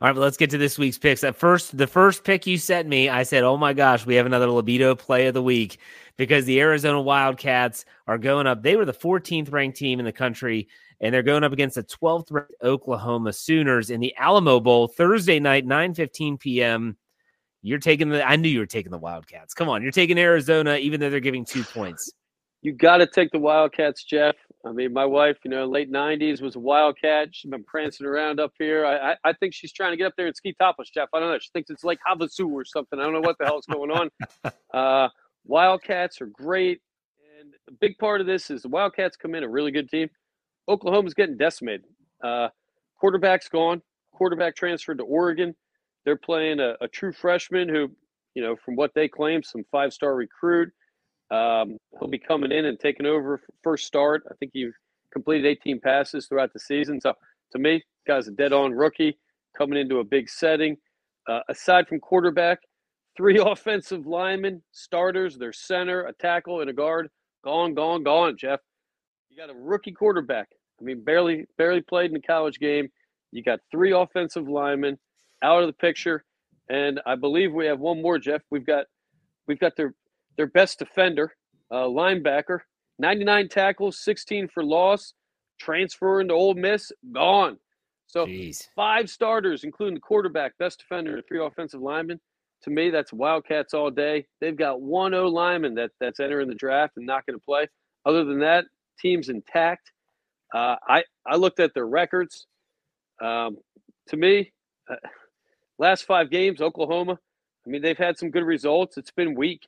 All 0.00 0.08
right, 0.08 0.14
but 0.14 0.20
let's 0.20 0.38
get 0.38 0.50
to 0.50 0.58
this 0.58 0.78
week's 0.78 0.96
picks. 0.96 1.22
At 1.22 1.36
first, 1.36 1.76
the 1.76 1.86
first 1.86 2.24
pick 2.24 2.46
you 2.46 2.56
sent 2.56 2.88
me, 2.88 3.10
I 3.10 3.22
said, 3.22 3.44
"Oh 3.44 3.58
my 3.58 3.74
gosh, 3.74 4.06
we 4.06 4.14
have 4.14 4.24
another 4.24 4.48
libido 4.50 4.94
play 4.94 5.26
of 5.26 5.34
the 5.34 5.42
week," 5.42 5.78
because 6.16 6.46
the 6.46 6.58
Arizona 6.60 7.02
Wildcats 7.02 7.84
are 8.06 8.16
going 8.16 8.46
up. 8.46 8.62
They 8.62 8.76
were 8.76 8.86
the 8.86 8.94
14th 8.94 9.52
ranked 9.52 9.76
team 9.76 9.98
in 9.98 10.06
the 10.06 10.12
country, 10.12 10.68
and 11.00 11.14
they're 11.14 11.22
going 11.22 11.44
up 11.44 11.52
against 11.52 11.76
the 11.76 11.84
12th 11.84 12.30
ranked 12.30 12.54
Oklahoma 12.62 13.32
Sooners 13.32 13.90
in 13.90 14.00
the 14.00 14.14
Alamo 14.16 14.60
Bowl 14.60 14.88
Thursday 14.88 15.38
night, 15.38 15.66
9:15 15.66 16.40
p.m. 16.40 16.96
You're 17.62 17.78
taking 17.78 18.08
the. 18.08 18.26
I 18.26 18.36
knew 18.36 18.48
you 18.48 18.60
were 18.60 18.66
taking 18.66 18.92
the 18.92 18.98
Wildcats. 18.98 19.54
Come 19.54 19.68
on, 19.68 19.82
you're 19.82 19.92
taking 19.92 20.18
Arizona, 20.18 20.76
even 20.76 21.00
though 21.00 21.10
they're 21.10 21.20
giving 21.20 21.44
two 21.44 21.64
points. 21.64 22.12
You 22.62 22.72
got 22.72 22.96
to 22.98 23.06
take 23.06 23.30
the 23.30 23.38
Wildcats, 23.38 24.02
Jeff. 24.04 24.34
I 24.66 24.72
mean, 24.72 24.92
my 24.92 25.04
wife, 25.04 25.36
you 25.44 25.50
know, 25.50 25.64
late 25.66 25.90
'90s 25.90 26.40
was 26.42 26.56
a 26.56 26.60
Wildcat. 26.60 27.28
She's 27.32 27.50
been 27.50 27.64
prancing 27.64 28.06
around 28.06 28.40
up 28.40 28.52
here. 28.58 28.84
I, 28.84 29.12
I, 29.12 29.16
I 29.24 29.32
think 29.34 29.54
she's 29.54 29.72
trying 29.72 29.92
to 29.92 29.96
get 29.96 30.06
up 30.06 30.14
there 30.16 30.26
and 30.26 30.36
ski 30.36 30.54
topless, 30.58 30.90
Jeff. 30.90 31.08
I 31.14 31.20
don't 31.20 31.30
know. 31.30 31.38
She 31.38 31.50
thinks 31.52 31.70
it's 31.70 31.84
like 31.84 31.98
Havasu 32.06 32.50
or 32.50 32.64
something. 32.64 32.98
I 32.98 33.04
don't 33.04 33.12
know 33.12 33.20
what 33.20 33.36
the 33.38 33.44
hell 33.44 33.58
is 33.58 33.66
going 33.66 33.90
on. 33.90 34.10
Uh, 34.74 35.08
Wildcats 35.46 36.20
are 36.20 36.26
great, 36.26 36.82
and 37.40 37.54
a 37.68 37.72
big 37.80 37.96
part 37.96 38.20
of 38.20 38.26
this 38.26 38.50
is 38.50 38.62
the 38.62 38.68
Wildcats 38.68 39.16
come 39.16 39.34
in 39.34 39.42
a 39.42 39.48
really 39.48 39.70
good 39.70 39.88
team. 39.88 40.10
Oklahoma's 40.68 41.14
getting 41.14 41.36
decimated. 41.36 41.84
Uh, 42.22 42.48
quarterback's 42.98 43.48
gone. 43.48 43.82
Quarterback 44.12 44.56
transferred 44.56 44.98
to 44.98 45.04
Oregon. 45.04 45.54
They're 46.04 46.16
playing 46.16 46.60
a, 46.60 46.74
a 46.80 46.88
true 46.88 47.12
freshman 47.12 47.68
who, 47.68 47.90
you 48.34 48.42
know, 48.42 48.56
from 48.64 48.76
what 48.76 48.92
they 48.94 49.08
claim, 49.08 49.42
some 49.42 49.64
five-star 49.70 50.14
recruit. 50.14 50.70
Um, 51.30 51.76
he'll 51.98 52.08
be 52.08 52.18
coming 52.18 52.52
in 52.52 52.64
and 52.66 52.78
taking 52.80 53.06
over 53.06 53.40
first 53.62 53.86
start. 53.86 54.22
I 54.30 54.34
think 54.40 54.52
he 54.54 54.70
completed 55.12 55.46
18 55.46 55.80
passes 55.80 56.26
throughout 56.26 56.52
the 56.52 56.60
season. 56.60 57.00
So 57.00 57.14
to 57.52 57.58
me, 57.58 57.82
guy's 58.06 58.28
a 58.28 58.32
dead-on 58.32 58.72
rookie 58.72 59.18
coming 59.56 59.78
into 59.78 59.98
a 59.98 60.04
big 60.04 60.28
setting. 60.28 60.76
Uh, 61.28 61.40
aside 61.48 61.86
from 61.86 62.00
quarterback, 62.00 62.58
three 63.16 63.38
offensive 63.44 64.06
linemen, 64.06 64.62
starters, 64.72 65.36
their 65.36 65.52
center, 65.52 66.06
a 66.06 66.12
tackle, 66.14 66.60
and 66.60 66.70
a 66.70 66.72
guard. 66.72 67.08
Gone, 67.44 67.74
gone, 67.74 68.02
gone, 68.02 68.36
Jeff. 68.38 68.60
You 69.28 69.36
got 69.36 69.50
a 69.50 69.58
rookie 69.58 69.92
quarterback. 69.92 70.48
I 70.80 70.84
mean, 70.84 71.02
barely 71.02 71.46
barely 71.56 71.80
played 71.80 72.10
in 72.10 72.14
the 72.14 72.20
college 72.20 72.58
game. 72.58 72.88
You 73.32 73.42
got 73.42 73.60
three 73.70 73.92
offensive 73.92 74.48
linemen 74.48 74.98
out 75.42 75.62
of 75.62 75.68
the 75.68 75.74
picture, 75.74 76.24
and 76.68 77.00
I 77.06 77.14
believe 77.14 77.52
we 77.52 77.66
have 77.66 77.80
one 77.80 78.00
more, 78.00 78.18
Jeff. 78.18 78.42
We've 78.50 78.66
got 78.66 78.86
we've 79.46 79.58
got 79.58 79.76
their 79.76 79.94
their 80.36 80.46
best 80.46 80.78
defender, 80.78 81.34
uh, 81.70 81.84
linebacker, 81.84 82.60
99 82.98 83.48
tackles, 83.48 83.98
16 84.02 84.48
for 84.48 84.64
loss, 84.64 85.14
transfer 85.58 86.20
into 86.20 86.34
Ole 86.34 86.54
Miss, 86.54 86.92
gone. 87.12 87.58
So 88.06 88.24
Jeez. 88.24 88.68
five 88.74 89.10
starters, 89.10 89.64
including 89.64 89.94
the 89.94 90.00
quarterback, 90.00 90.56
best 90.58 90.78
defender, 90.78 91.16
and 91.16 91.24
three 91.26 91.44
offensive 91.44 91.80
linemen. 91.80 92.20
To 92.62 92.70
me, 92.70 92.90
that's 92.90 93.12
Wildcats 93.12 93.74
all 93.74 93.90
day. 93.90 94.26
They've 94.40 94.56
got 94.56 94.80
one 94.80 95.14
O 95.14 95.26
lineman 95.28 95.74
that, 95.74 95.90
that's 96.00 96.18
entering 96.18 96.48
the 96.48 96.54
draft 96.54 96.94
and 96.96 97.06
not 97.06 97.26
going 97.26 97.38
to 97.38 97.44
play. 97.44 97.68
Other 98.04 98.24
than 98.24 98.40
that, 98.40 98.64
team's 98.98 99.28
intact. 99.28 99.92
Uh, 100.54 100.76
I 100.88 101.04
I 101.26 101.36
looked 101.36 101.60
at 101.60 101.74
their 101.74 101.86
records. 101.86 102.46
Um, 103.22 103.58
to 104.08 104.16
me, 104.16 104.52
uh, 104.90 104.96
last 105.78 106.04
five 106.04 106.30
games, 106.30 106.60
Oklahoma. 106.60 107.18
I 107.66 107.70
mean, 107.70 107.82
they've 107.82 107.98
had 107.98 108.18
some 108.18 108.30
good 108.30 108.44
results. 108.44 108.96
It's 108.96 109.10
been 109.10 109.34
weak. 109.34 109.62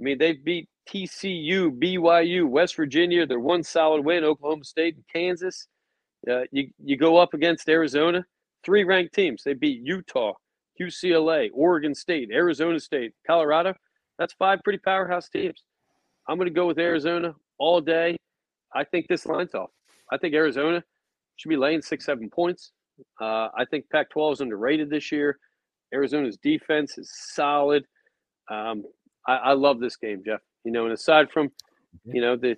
I 0.00 0.02
mean, 0.02 0.18
they've 0.18 0.42
beat 0.44 0.68
TCU, 0.88 1.70
BYU, 1.78 2.48
West 2.48 2.76
Virginia. 2.76 3.26
They're 3.26 3.40
one 3.40 3.62
solid 3.62 4.04
win. 4.04 4.24
Oklahoma 4.24 4.64
State 4.64 4.96
and 4.96 5.04
Kansas. 5.12 5.68
Uh, 6.30 6.42
you 6.52 6.70
you 6.84 6.96
go 6.96 7.16
up 7.18 7.34
against 7.34 7.68
Arizona, 7.68 8.24
three 8.64 8.84
ranked 8.84 9.14
teams. 9.14 9.42
They 9.44 9.54
beat 9.54 9.80
Utah, 9.84 10.32
UCLA, 10.80 11.50
Oregon 11.54 11.94
State, 11.94 12.30
Arizona 12.32 12.80
State, 12.80 13.12
Colorado. 13.26 13.74
That's 14.18 14.34
five 14.34 14.60
pretty 14.64 14.80
powerhouse 14.80 15.28
teams. 15.28 15.64
I'm 16.28 16.36
going 16.38 16.48
to 16.48 16.54
go 16.54 16.66
with 16.66 16.78
Arizona 16.78 17.34
all 17.58 17.80
day. 17.80 18.16
I 18.74 18.84
think 18.84 19.08
this 19.08 19.26
line's 19.26 19.54
off. 19.54 19.70
I 20.12 20.18
think 20.18 20.34
Arizona 20.34 20.82
should 21.36 21.48
be 21.48 21.56
laying 21.56 21.82
six, 21.82 22.04
seven 22.04 22.30
points. 22.30 22.72
Uh, 23.20 23.48
I 23.56 23.64
think 23.70 23.84
Pac 23.90 24.10
12 24.10 24.34
is 24.34 24.40
underrated 24.40 24.90
this 24.90 25.12
year. 25.12 25.38
Arizona's 25.92 26.36
defense 26.42 26.98
is 26.98 27.10
solid. 27.34 27.84
Um, 28.50 28.84
I, 29.26 29.36
I 29.36 29.52
love 29.52 29.80
this 29.80 29.96
game, 29.96 30.22
Jeff. 30.24 30.40
You 30.64 30.72
know, 30.72 30.84
and 30.84 30.92
aside 30.92 31.30
from, 31.30 31.50
you 32.04 32.20
know, 32.20 32.36
the 32.36 32.56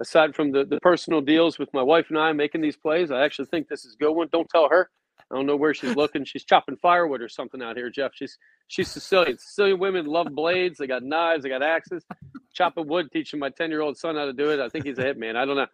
aside 0.00 0.34
from 0.34 0.52
the, 0.52 0.64
the 0.64 0.78
personal 0.80 1.20
deals 1.20 1.58
with 1.58 1.68
my 1.74 1.82
wife 1.82 2.06
and 2.08 2.18
I 2.18 2.32
making 2.32 2.60
these 2.60 2.76
plays, 2.76 3.10
I 3.10 3.22
actually 3.22 3.46
think 3.46 3.68
this 3.68 3.84
is 3.84 3.94
a 3.94 3.96
good 3.98 4.12
one. 4.12 4.28
Don't 4.32 4.48
tell 4.48 4.68
her. 4.68 4.90
I 5.30 5.36
don't 5.36 5.46
know 5.46 5.56
where 5.56 5.74
she's 5.74 5.94
looking. 5.94 6.24
She's 6.24 6.44
chopping 6.44 6.76
firewood 6.76 7.22
or 7.22 7.28
something 7.28 7.62
out 7.62 7.76
here, 7.76 7.88
Jeff. 7.90 8.12
She's 8.14 8.36
she's 8.66 8.88
Sicilian. 8.90 9.38
Sicilian 9.38 9.78
women 9.78 10.06
love 10.06 10.28
blades. 10.32 10.78
They 10.78 10.86
got 10.88 11.04
knives. 11.04 11.44
They 11.44 11.48
got 11.48 11.62
axes. 11.62 12.04
Chopping 12.52 12.88
wood, 12.88 13.12
teaching 13.12 13.38
my 13.38 13.50
ten 13.50 13.70
year 13.70 13.80
old 13.80 13.96
son 13.96 14.16
how 14.16 14.24
to 14.24 14.32
do 14.32 14.50
it. 14.50 14.58
I 14.58 14.68
think 14.68 14.86
he's 14.86 14.98
a 14.98 15.04
hitman. 15.04 15.36
I 15.36 15.44
don't 15.44 15.56
know. 15.56 15.66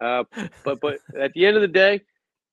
Uh, 0.00 0.24
but 0.64 0.80
but 0.80 0.98
at 1.18 1.32
the 1.34 1.46
end 1.46 1.56
of 1.56 1.62
the 1.62 1.68
day, 1.68 2.00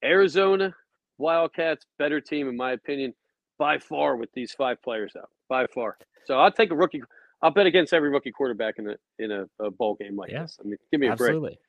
Arizona 0.04 0.74
Wildcats 1.18 1.86
better 1.98 2.20
team 2.20 2.50
in 2.50 2.58
my 2.58 2.72
opinion 2.72 3.14
by 3.58 3.78
far 3.78 4.18
with 4.18 4.32
these 4.34 4.52
five 4.52 4.82
players 4.82 5.14
out 5.18 5.30
by 5.50 5.66
far. 5.68 5.98
So 6.26 6.40
I'll 6.40 6.52
take 6.52 6.72
a 6.72 6.76
rookie. 6.76 7.02
I'll 7.42 7.52
bet 7.52 7.66
against 7.66 7.94
every 7.94 8.10
rookie 8.10 8.32
quarterback 8.32 8.76
in 8.78 8.90
a 8.90 8.96
in 9.20 9.32
a, 9.32 9.46
a 9.60 9.72
bowl 9.72 9.96
game 9.96 10.16
like 10.16 10.32
yeah, 10.32 10.44
this. 10.44 10.58
I 10.60 10.68
mean, 10.68 10.78
give 10.92 11.00
me 11.00 11.08
a 11.08 11.12
absolutely. 11.12 11.50
break. 11.50 11.60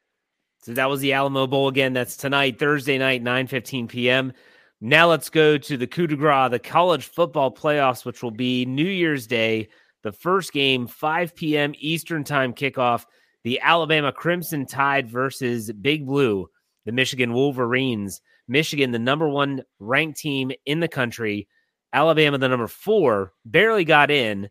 So 0.62 0.72
that 0.72 0.88
was 0.88 1.00
the 1.00 1.12
Alamo 1.12 1.46
Bowl 1.46 1.68
again. 1.68 1.92
That's 1.92 2.16
tonight, 2.16 2.58
Thursday 2.58 2.98
night, 2.98 3.22
9 3.22 3.46
15 3.46 3.88
p.m. 3.88 4.32
Now 4.80 5.08
let's 5.08 5.30
go 5.30 5.56
to 5.56 5.76
the 5.76 5.86
coup 5.86 6.06
de 6.06 6.16
grace, 6.16 6.50
the 6.50 6.58
college 6.58 7.04
football 7.06 7.54
playoffs, 7.54 8.04
which 8.04 8.22
will 8.22 8.30
be 8.30 8.66
New 8.66 8.84
Year's 8.84 9.26
Day. 9.26 9.68
The 10.02 10.12
first 10.12 10.52
game, 10.52 10.86
5 10.86 11.34
p.m. 11.34 11.72
Eastern 11.78 12.24
time 12.24 12.52
kickoff. 12.52 13.04
The 13.46 13.60
Alabama 13.60 14.10
Crimson 14.10 14.66
Tide 14.66 15.08
versus 15.08 15.70
Big 15.70 16.04
Blue, 16.04 16.50
the 16.84 16.90
Michigan 16.90 17.32
Wolverines. 17.32 18.20
Michigan, 18.48 18.90
the 18.90 18.98
number 18.98 19.28
one 19.28 19.62
ranked 19.78 20.18
team 20.18 20.50
in 20.64 20.80
the 20.80 20.88
country. 20.88 21.46
Alabama, 21.92 22.38
the 22.38 22.48
number 22.48 22.66
four, 22.66 23.34
barely 23.44 23.84
got 23.84 24.10
in. 24.10 24.50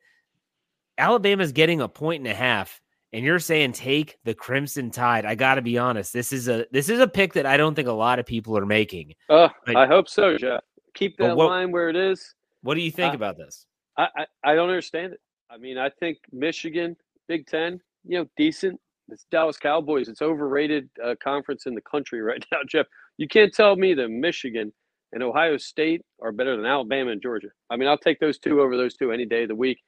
Alabama's 0.97 1.51
getting 1.51 1.81
a 1.81 1.89
point 1.89 2.21
and 2.21 2.31
a 2.31 2.33
half, 2.33 2.79
and 3.11 3.25
you're 3.25 3.37
saying 3.37 3.73
take 3.73 4.17
the 4.23 4.33
Crimson 4.33 4.91
Tide. 4.91 5.25
I 5.25 5.35
got 5.35 5.55
to 5.55 5.61
be 5.61 5.77
honest. 5.77 6.13
This 6.13 6.31
is 6.31 6.47
a 6.47 6.65
this 6.71 6.87
is 6.87 7.01
a 7.01 7.07
pick 7.09 7.33
that 7.33 7.45
I 7.45 7.57
don't 7.57 7.75
think 7.75 7.89
a 7.89 7.91
lot 7.91 8.19
of 8.19 8.25
people 8.25 8.57
are 8.57 8.65
making. 8.65 9.13
Uh, 9.29 9.49
I 9.75 9.87
hope 9.87 10.07
so, 10.07 10.37
Jeff. 10.37 10.61
Keep 10.93 11.17
that 11.17 11.35
what, 11.35 11.47
line 11.47 11.69
where 11.69 11.89
it 11.89 11.97
is. 11.97 12.33
What 12.61 12.75
do 12.75 12.79
you 12.79 12.91
think 12.91 13.13
about 13.13 13.35
this? 13.35 13.65
I, 13.97 14.07
I, 14.15 14.25
I 14.45 14.55
don't 14.55 14.69
understand 14.69 15.11
it. 15.11 15.19
I 15.49 15.57
mean, 15.57 15.77
I 15.77 15.89
think 15.89 16.19
Michigan, 16.31 16.95
Big 17.27 17.45
Ten, 17.45 17.81
you 18.05 18.19
know, 18.19 18.27
decent. 18.37 18.79
It's 19.09 19.25
Dallas 19.31 19.57
Cowboys. 19.57 20.07
It's 20.07 20.21
overrated 20.21 20.89
uh, 21.03 21.15
conference 21.23 21.65
in 21.65 21.75
the 21.75 21.81
country 21.81 22.21
right 22.23 22.43
now, 22.51 22.59
Jeff. 22.67 22.87
You 23.17 23.27
can't 23.27 23.53
tell 23.53 23.75
me 23.75 23.93
that 23.93 24.09
Michigan 24.09 24.73
and 25.13 25.23
Ohio 25.23 25.57
State 25.57 26.01
are 26.21 26.31
better 26.31 26.55
than 26.55 26.65
Alabama 26.65 27.11
and 27.11 27.21
Georgia. 27.21 27.47
I 27.69 27.77
mean, 27.77 27.87
I'll 27.87 27.97
take 27.97 28.19
those 28.19 28.39
two 28.39 28.61
over 28.61 28.75
those 28.75 28.95
two 28.95 29.11
any 29.11 29.25
day 29.25 29.43
of 29.43 29.49
the 29.49 29.55
week. 29.55 29.79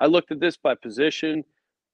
I 0.00 0.06
looked 0.06 0.30
at 0.30 0.40
this 0.40 0.56
by 0.56 0.74
position, 0.74 1.42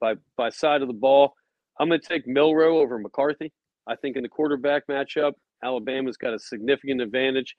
by 0.00 0.14
by 0.36 0.50
side 0.50 0.82
of 0.82 0.88
the 0.88 0.94
ball. 0.94 1.34
I'm 1.78 1.88
going 1.88 2.00
to 2.00 2.06
take 2.06 2.26
Milroe 2.26 2.78
over 2.78 2.98
McCarthy. 2.98 3.52
I 3.86 3.96
think 3.96 4.16
in 4.16 4.22
the 4.22 4.28
quarterback 4.28 4.86
matchup, 4.88 5.32
Alabama's 5.64 6.16
got 6.16 6.34
a 6.34 6.38
significant 6.38 7.00
advantage. 7.00 7.56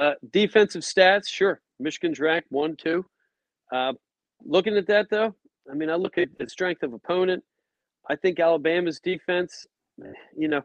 Uh, 0.00 0.12
defensive 0.32 0.82
stats, 0.82 1.28
sure. 1.28 1.60
Michigan's 1.78 2.18
ranked 2.18 2.50
one, 2.50 2.76
two. 2.76 3.04
Uh, 3.72 3.92
looking 4.44 4.76
at 4.76 4.86
that 4.86 5.08
though, 5.10 5.34
I 5.70 5.74
mean, 5.74 5.90
I 5.90 5.96
look 5.96 6.16
at 6.16 6.28
the 6.38 6.48
strength 6.48 6.82
of 6.82 6.92
opponent. 6.94 7.42
I 8.10 8.16
think 8.16 8.40
Alabama's 8.40 9.00
defense, 9.00 9.66
you 10.36 10.48
know, 10.48 10.62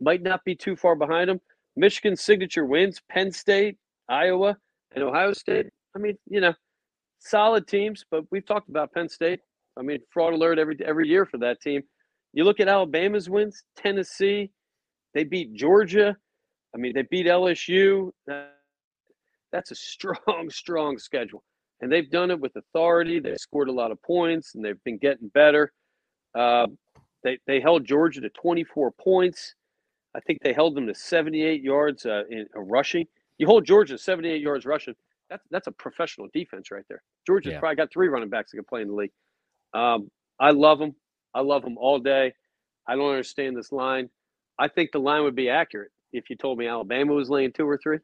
might 0.00 0.22
not 0.22 0.44
be 0.44 0.54
too 0.54 0.76
far 0.76 0.96
behind 0.96 1.28
them. 1.30 1.40
Michigan's 1.76 2.20
signature 2.20 2.64
wins: 2.64 3.00
Penn 3.08 3.30
State, 3.32 3.76
Iowa, 4.08 4.56
and 4.94 5.04
Ohio 5.04 5.32
State. 5.32 5.66
I 5.94 5.98
mean, 5.98 6.16
you 6.28 6.40
know, 6.40 6.54
solid 7.18 7.66
teams, 7.66 8.04
but 8.10 8.24
we've 8.30 8.46
talked 8.46 8.68
about 8.68 8.92
Penn 8.92 9.08
State. 9.08 9.40
I 9.78 9.82
mean, 9.82 10.00
fraud 10.10 10.34
alert 10.34 10.58
every 10.58 10.76
every 10.84 11.08
year 11.08 11.26
for 11.26 11.38
that 11.38 11.60
team. 11.60 11.82
You 12.32 12.44
look 12.44 12.60
at 12.60 12.68
Alabama's 12.68 13.28
wins, 13.28 13.62
Tennessee, 13.76 14.50
they 15.14 15.24
beat 15.24 15.52
Georgia. 15.54 16.16
I 16.74 16.78
mean, 16.78 16.92
they 16.94 17.02
beat 17.02 17.26
LSU. 17.26 18.10
That's 19.52 19.70
a 19.70 19.74
strong, 19.74 20.48
strong 20.50 20.98
schedule. 20.98 21.42
and 21.80 21.90
they've 21.90 22.10
done 22.10 22.30
it 22.30 22.38
with 22.38 22.54
authority. 22.56 23.18
They've 23.20 23.38
scored 23.38 23.68
a 23.68 23.72
lot 23.72 23.90
of 23.90 24.00
points, 24.02 24.54
and 24.54 24.64
they've 24.64 24.82
been 24.84 24.98
getting 24.98 25.28
better. 25.28 25.72
Uh, 26.34 26.66
they 27.22 27.38
they 27.46 27.60
held 27.60 27.84
Georgia 27.84 28.20
to 28.20 28.30
24 28.30 28.92
points. 28.92 29.54
I 30.14 30.20
think 30.20 30.40
they 30.42 30.52
held 30.52 30.74
them 30.74 30.86
to 30.86 30.94
78 30.94 31.62
yards 31.62 32.06
uh, 32.06 32.22
in 32.30 32.46
uh, 32.56 32.60
rushing. 32.60 33.06
You 33.38 33.46
hold 33.46 33.64
Georgia 33.64 33.96
78 33.96 34.40
yards 34.40 34.66
rushing. 34.66 34.94
That's 35.28 35.44
that's 35.50 35.66
a 35.66 35.72
professional 35.72 36.28
defense 36.32 36.70
right 36.70 36.84
there. 36.88 37.02
Georgia's 37.26 37.52
yeah. 37.52 37.60
probably 37.60 37.76
got 37.76 37.92
three 37.92 38.08
running 38.08 38.28
backs 38.28 38.50
that 38.50 38.56
can 38.56 38.64
play 38.64 38.82
in 38.82 38.88
the 38.88 38.94
league. 38.94 39.12
Um, 39.74 40.10
I 40.38 40.50
love 40.50 40.78
them. 40.78 40.94
I 41.34 41.40
love 41.40 41.62
them 41.62 41.78
all 41.78 41.98
day. 41.98 42.32
I 42.86 42.96
don't 42.96 43.10
understand 43.10 43.56
this 43.56 43.70
line. 43.70 44.08
I 44.58 44.68
think 44.68 44.90
the 44.92 44.98
line 44.98 45.22
would 45.22 45.36
be 45.36 45.48
accurate 45.48 45.92
if 46.12 46.28
you 46.28 46.36
told 46.36 46.58
me 46.58 46.66
Alabama 46.66 47.12
was 47.12 47.30
laying 47.30 47.52
two 47.52 47.68
or 47.68 47.78
three. 47.78 47.98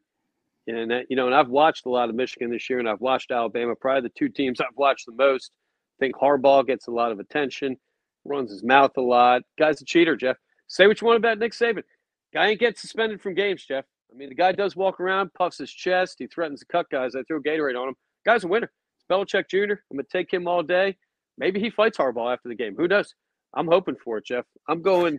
And 0.68 0.90
that, 0.90 1.06
you 1.08 1.16
know, 1.16 1.26
and 1.26 1.34
I've 1.34 1.48
watched 1.48 1.86
a 1.86 1.90
lot 1.90 2.08
of 2.08 2.14
Michigan 2.14 2.50
this 2.50 2.68
year, 2.68 2.78
and 2.80 2.88
I've 2.88 3.00
watched 3.00 3.30
Alabama. 3.30 3.74
Probably 3.76 4.02
the 4.02 4.14
two 4.16 4.28
teams 4.28 4.60
I've 4.60 4.76
watched 4.76 5.06
the 5.06 5.12
most. 5.12 5.52
I 5.96 6.04
think 6.04 6.16
Harbaugh 6.16 6.66
gets 6.66 6.88
a 6.88 6.90
lot 6.90 7.12
of 7.12 7.20
attention, 7.20 7.76
runs 8.28 8.50
his 8.50 8.62
mouth 8.62 8.92
a 8.96 9.00
lot. 9.00 9.42
Guy's 9.58 9.80
a 9.80 9.84
cheater, 9.84 10.16
Jeff. 10.16 10.36
Say 10.68 10.86
what 10.86 11.00
you 11.00 11.06
want 11.06 11.18
about 11.18 11.38
Nick 11.38 11.52
Saban. 11.52 11.82
Guy 12.34 12.48
ain't 12.48 12.60
get 12.60 12.78
suspended 12.78 13.20
from 13.20 13.34
games, 13.34 13.64
Jeff. 13.64 13.84
I 14.12 14.16
mean, 14.16 14.28
the 14.28 14.34
guy 14.34 14.52
does 14.52 14.76
walk 14.76 15.00
around, 15.00 15.32
puffs 15.34 15.58
his 15.58 15.70
chest, 15.70 16.16
he 16.18 16.26
threatens 16.26 16.60
to 16.60 16.66
cut 16.66 16.88
guys. 16.90 17.14
I 17.14 17.22
throw 17.24 17.40
Gatorade 17.40 17.80
on 17.80 17.88
him. 17.88 17.94
Guy's 18.24 18.44
a 18.44 18.48
winner. 18.48 18.70
It's 18.96 19.04
Belichick 19.10 19.48
Jr. 19.48 19.74
I'm 19.90 19.96
gonna 19.96 20.04
take 20.10 20.32
him 20.32 20.46
all 20.48 20.62
day. 20.62 20.96
Maybe 21.38 21.60
he 21.60 21.70
fights 21.70 21.98
Harbaugh 21.98 22.32
after 22.32 22.48
the 22.48 22.54
game. 22.54 22.74
Who 22.76 22.88
knows? 22.88 23.14
I'm 23.54 23.66
hoping 23.66 23.96
for 24.02 24.18
it, 24.18 24.26
Jeff. 24.26 24.44
I'm 24.68 24.82
going 24.82 25.18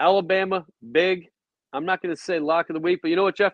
Alabama 0.00 0.64
big. 0.92 1.28
I'm 1.72 1.84
not 1.84 2.02
going 2.02 2.14
to 2.14 2.20
say 2.20 2.38
lock 2.38 2.70
of 2.70 2.74
the 2.74 2.80
week, 2.80 3.00
but 3.02 3.08
you 3.08 3.16
know 3.16 3.24
what, 3.24 3.36
Jeff? 3.36 3.52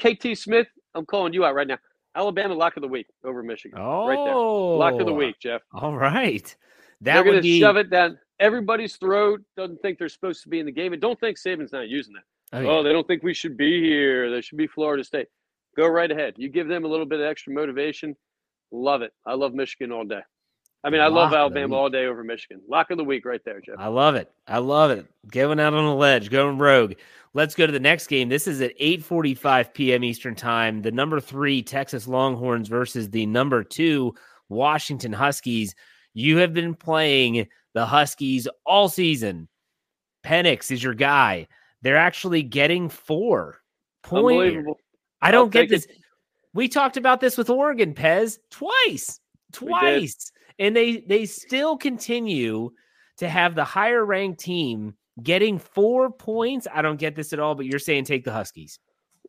KT 0.00 0.36
Smith, 0.36 0.66
I'm 0.94 1.06
calling 1.06 1.32
you 1.32 1.44
out 1.44 1.54
right 1.54 1.66
now. 1.66 1.78
Alabama 2.14 2.54
lock 2.54 2.76
of 2.76 2.82
the 2.82 2.88
week 2.88 3.06
over 3.24 3.42
Michigan. 3.42 3.78
Oh, 3.80 4.06
right 4.06 4.24
there. 4.24 4.34
Lock 4.34 5.00
of 5.00 5.06
the 5.06 5.12
oh, 5.12 5.16
week, 5.16 5.36
Jeff. 5.40 5.62
All 5.72 5.96
right. 5.96 6.54
That 7.02 7.14
they're 7.14 7.24
going 7.24 7.36
to 7.36 7.42
be... 7.42 7.60
shove 7.60 7.76
it 7.76 7.90
down 7.90 8.18
everybody's 8.42 8.96
throat. 8.96 9.40
Doesn't 9.56 9.80
think 9.80 9.98
they're 9.98 10.08
supposed 10.08 10.42
to 10.42 10.48
be 10.48 10.58
in 10.58 10.66
the 10.66 10.72
game, 10.72 10.92
and 10.92 11.00
don't 11.00 11.18
think 11.20 11.38
Saban's 11.38 11.72
not 11.72 11.88
using 11.88 12.14
that. 12.14 12.24
Oh, 12.54 12.78
oh, 12.78 12.82
they 12.82 12.92
don't 12.92 13.06
think 13.06 13.22
we 13.22 13.32
should 13.32 13.56
be 13.56 13.82
here. 13.82 14.30
They 14.30 14.42
should 14.42 14.58
be 14.58 14.66
Florida 14.66 15.04
State. 15.04 15.28
Go 15.76 15.86
right 15.86 16.10
ahead. 16.10 16.34
You 16.36 16.50
give 16.50 16.68
them 16.68 16.84
a 16.84 16.88
little 16.88 17.06
bit 17.06 17.20
of 17.20 17.26
extra 17.26 17.52
motivation. 17.54 18.14
Love 18.72 19.00
it. 19.00 19.12
I 19.24 19.34
love 19.34 19.54
Michigan 19.54 19.90
all 19.90 20.04
day. 20.04 20.20
I 20.84 20.90
mean, 20.90 21.00
I 21.00 21.06
love 21.06 21.32
Alabama 21.32 21.76
all 21.76 21.88
day 21.88 22.06
over 22.06 22.24
Michigan. 22.24 22.60
Lock 22.68 22.90
of 22.90 22.98
the 22.98 23.04
week 23.04 23.24
right 23.24 23.40
there, 23.44 23.60
Jeff. 23.60 23.76
I 23.78 23.86
love 23.86 24.16
it. 24.16 24.30
I 24.48 24.58
love 24.58 24.90
it. 24.90 25.06
Going 25.30 25.60
out 25.60 25.74
on 25.74 25.84
a 25.84 25.94
ledge, 25.94 26.28
going 26.28 26.58
rogue. 26.58 26.94
Let's 27.34 27.54
go 27.54 27.66
to 27.66 27.72
the 27.72 27.78
next 27.78 28.08
game. 28.08 28.28
This 28.28 28.48
is 28.48 28.60
at 28.60 28.76
8:45 28.78 29.72
p.m. 29.72 30.02
Eastern 30.02 30.34
Time. 30.34 30.82
The 30.82 30.90
number 30.90 31.20
3 31.20 31.62
Texas 31.62 32.08
Longhorns 32.08 32.68
versus 32.68 33.08
the 33.10 33.26
number 33.26 33.62
2 33.62 34.12
Washington 34.48 35.12
Huskies. 35.12 35.76
You 36.14 36.38
have 36.38 36.52
been 36.52 36.74
playing 36.74 37.48
the 37.74 37.86
Huskies 37.86 38.48
all 38.66 38.88
season. 38.88 39.48
Penix 40.24 40.70
is 40.70 40.82
your 40.82 40.94
guy. 40.94 41.48
They're 41.82 41.96
actually 41.96 42.42
getting 42.42 42.88
4 42.88 43.60
points. 44.02 44.68
I 45.20 45.30
don't 45.30 45.50
get 45.50 45.68
this. 45.68 45.84
It. 45.86 45.96
We 46.54 46.68
talked 46.68 46.96
about 46.96 47.20
this 47.20 47.38
with 47.38 47.50
Oregon, 47.50 47.94
Pez, 47.94 48.38
twice. 48.50 49.20
Twice 49.52 50.32
and 50.58 50.76
they 50.76 50.98
they 51.00 51.26
still 51.26 51.76
continue 51.76 52.70
to 53.18 53.28
have 53.28 53.54
the 53.54 53.64
higher 53.64 54.04
ranked 54.04 54.40
team 54.40 54.94
getting 55.22 55.58
four 55.58 56.10
points. 56.10 56.66
I 56.72 56.82
don't 56.82 56.98
get 56.98 57.14
this 57.14 57.32
at 57.32 57.40
all, 57.40 57.54
but 57.54 57.66
you're 57.66 57.78
saying 57.78 58.04
take 58.04 58.24
the 58.24 58.32
Huskies. 58.32 58.78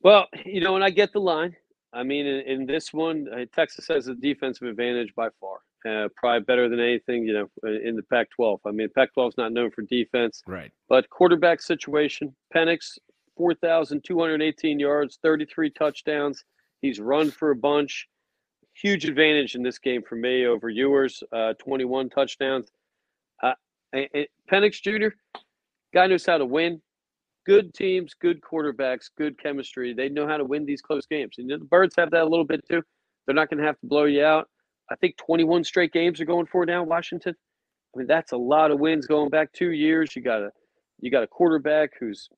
Well, 0.02 0.28
you 0.46 0.62
know, 0.62 0.76
and 0.76 0.84
I 0.84 0.90
get 0.90 1.12
the 1.12 1.20
line. 1.20 1.56
I 1.92 2.04
mean, 2.04 2.26
in, 2.26 2.42
in 2.42 2.66
this 2.66 2.94
one, 2.94 3.28
uh, 3.32 3.46
Texas 3.54 3.88
has 3.88 4.08
a 4.08 4.16
defensive 4.16 4.68
advantage 4.68 5.14
by 5.16 5.30
far. 5.40 5.58
Uh, 5.88 6.08
probably 6.16 6.44
better 6.46 6.70
than 6.70 6.80
anything, 6.80 7.26
you 7.26 7.34
know, 7.34 7.70
in 7.84 7.96
the 7.96 8.04
Pac-12. 8.04 8.60
I 8.66 8.72
mean, 8.72 8.88
Pac-12 8.96 9.30
is 9.30 9.38
not 9.38 9.52
known 9.52 9.70
for 9.72 9.82
defense, 9.82 10.42
right? 10.48 10.72
But 10.88 11.10
quarterback 11.10 11.62
situation, 11.62 12.34
Penix, 12.56 12.98
four 13.36 13.54
thousand 13.54 14.04
two 14.04 14.20
hundred 14.20 14.42
eighteen 14.42 14.80
yards, 14.80 15.20
thirty-three 15.22 15.72
touchdowns. 15.72 16.44
He's 16.82 17.00
run 17.00 17.32
for 17.32 17.52
a 17.52 17.56
bunch 17.56 18.08
huge 18.74 19.06
advantage 19.06 19.56
in 19.56 19.64
this 19.64 19.80
game 19.80 20.02
for 20.08 20.16
me 20.16 20.46
over 20.46 20.70
Ewers, 20.70 21.24
uh, 21.32 21.54
21 21.60 22.10
touchdowns. 22.10 22.72
Uh, 23.42 23.54
Penix 24.52 24.82
Jr., 24.82 25.16
guy 25.94 26.08
knows 26.08 26.26
how 26.26 26.38
to 26.38 26.46
win. 26.46 26.82
Good 27.46 27.74
teams, 27.74 28.14
good 28.14 28.42
quarterbacks, 28.42 29.10
good 29.18 29.38
chemistry. 29.42 29.94
They 29.94 30.10
know 30.10 30.26
how 30.26 30.38
to 30.38 30.46
win 30.46 30.66
these 30.66 30.82
close 30.82 31.06
games. 31.06 31.36
And 31.38 31.50
the 31.50 31.58
Birds 31.58 31.96
have 31.98 32.12
that 32.12 32.24
a 32.24 32.28
little 32.28 32.46
bit 32.46 32.66
too. 32.68 32.82
They're 33.26 33.36
not 33.36 33.50
going 33.50 33.60
to 33.60 33.66
have 33.66 33.80
to 33.80 33.86
blow 33.86 34.06
you 34.06 34.24
out. 34.24 34.50
I 34.92 34.96
think 34.96 35.18
21 35.18 35.64
straight 35.64 35.94
games 35.94 36.20
are 36.20 36.26
going 36.26 36.46
for 36.46 36.66
now, 36.66 36.84
Washington. 36.84 37.36
I 37.96 37.98
mean, 37.98 38.08
that's 38.08 38.32
a 38.32 38.38
lot 38.38 38.72
of 38.72 38.80
wins 38.80 39.08
going 39.08 39.30
back 39.30 39.52
two 39.54 39.72
years. 39.72 40.16
You 40.16 40.22
got 40.22 40.42
a 40.42 40.50
you 41.00 41.12
got 41.12 41.24
a 41.24 41.28
quarterback 41.28 41.92
who's 42.00 42.30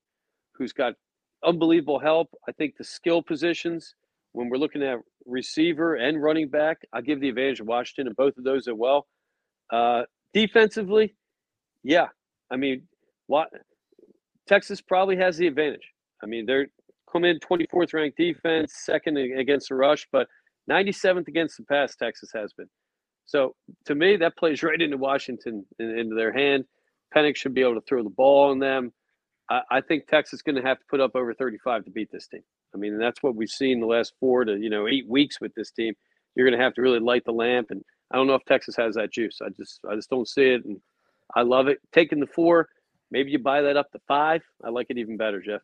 who's 0.53 0.73
got 0.73 0.93
unbelievable 1.43 1.99
help. 1.99 2.29
I 2.47 2.51
think 2.51 2.75
the 2.77 2.84
skill 2.84 3.21
positions 3.21 3.95
when 4.34 4.49
we're 4.49 4.58
looking 4.58 4.84
at 4.84 4.99
receiver 5.25 5.95
and 5.95 6.21
running 6.21 6.49
back, 6.49 6.79
I 6.93 7.01
give 7.01 7.21
the 7.21 7.29
advantage 7.29 7.62
of 7.62 7.67
Washington 7.67 8.08
and 8.08 8.15
both 8.17 8.38
of 8.38 8.43
those 8.43 8.67
as 8.67 8.73
well. 8.75 9.08
Uh, 9.71 10.03
defensively, 10.34 11.15
yeah, 11.84 12.08
I 12.51 12.58
mean, 12.58 12.84
what 13.27 13.49
Texas 14.47 14.81
probably 14.81 15.15
has 15.17 15.38
the 15.38 15.47
advantage. 15.47 15.93
I 16.21 16.25
mean, 16.25 16.45
they're 16.45 16.67
come 17.12 17.23
in 17.23 17.39
24th 17.39 17.93
ranked 17.93 18.17
defense, 18.17 18.73
second 18.86 19.17
against 19.17 19.69
the 19.69 19.75
rush, 19.75 20.05
but 20.12 20.27
97th 20.69 21.28
against 21.28 21.58
the 21.58 21.63
pass. 21.63 21.95
Texas 21.95 22.32
has 22.34 22.54
been. 22.54 22.69
So 23.25 23.56
to 23.86 23.95
me, 23.95 24.17
that 24.17 24.38
plays 24.38 24.63
right 24.63 24.80
into 24.80 24.97
Washington 24.97 25.65
into 25.80 26.15
their 26.15 26.32
hand. 26.32 26.65
Penix 27.15 27.38
should 27.38 27.54
be 27.54 27.62
able 27.62 27.75
to 27.75 27.82
throw 27.88 28.04
the 28.04 28.10
ball 28.10 28.51
on 28.51 28.60
them. 28.60 28.91
I, 29.49 29.62
I 29.71 29.82
think 29.82 30.08
Texas 30.08 30.39
is 30.39 30.41
going 30.41 30.56
to 30.56 30.62
have 30.62 30.80
to 30.80 30.86
put 30.89 30.99
up 30.99 31.15
over 31.15 31.34
35 31.34 31.86
to 31.86 31.91
beat 31.91 32.10
this 32.12 32.28
team. 32.28 32.43
I 32.73 32.78
mean, 32.78 32.97
that's 32.97 33.23
what 33.23 33.36
we've 33.36 33.49
seen 33.49 33.80
the 33.80 33.88
last 33.88 34.13
four 34.19 34.43
to 34.45 34.58
you 34.58 34.69
know 34.69 34.88
eight 34.88 35.08
weeks 35.08 35.39
with 35.39 35.54
this 35.56 35.71
team. 35.71 35.93
You're 36.36 36.47
going 36.47 36.58
to 36.58 36.63
have 36.63 36.73
to 36.75 36.82
really 36.82 36.99
light 36.99 37.23
the 37.25 37.32
lamp, 37.32 37.67
and 37.71 37.82
I 38.12 38.17
don't 38.17 38.28
know 38.28 38.36
if 38.36 38.43
Texas 38.45 38.75
has 38.75 38.95
that 38.95 39.13
juice. 39.13 39.39
I 39.41 39.49
just 39.56 39.80
I 39.89 39.95
just 39.95 40.10
don't 40.10 40.28
see 40.28 40.49
it, 40.49 40.65
and 40.65 40.78
I 41.36 41.43
love 41.43 41.67
it. 41.67 41.80
Taking 41.93 42.19
the 42.19 42.28
four, 42.28 42.67
maybe 43.12 43.32
you 43.32 43.39
buy 43.39 43.62
that 43.62 43.78
up 43.78 43.91
to 43.91 43.99
five. 44.08 44.41
I 44.63 44.69
like 44.69 44.88
it 44.89 44.97
even 44.97 45.17
better, 45.17 45.41
Jeff. 45.41 45.62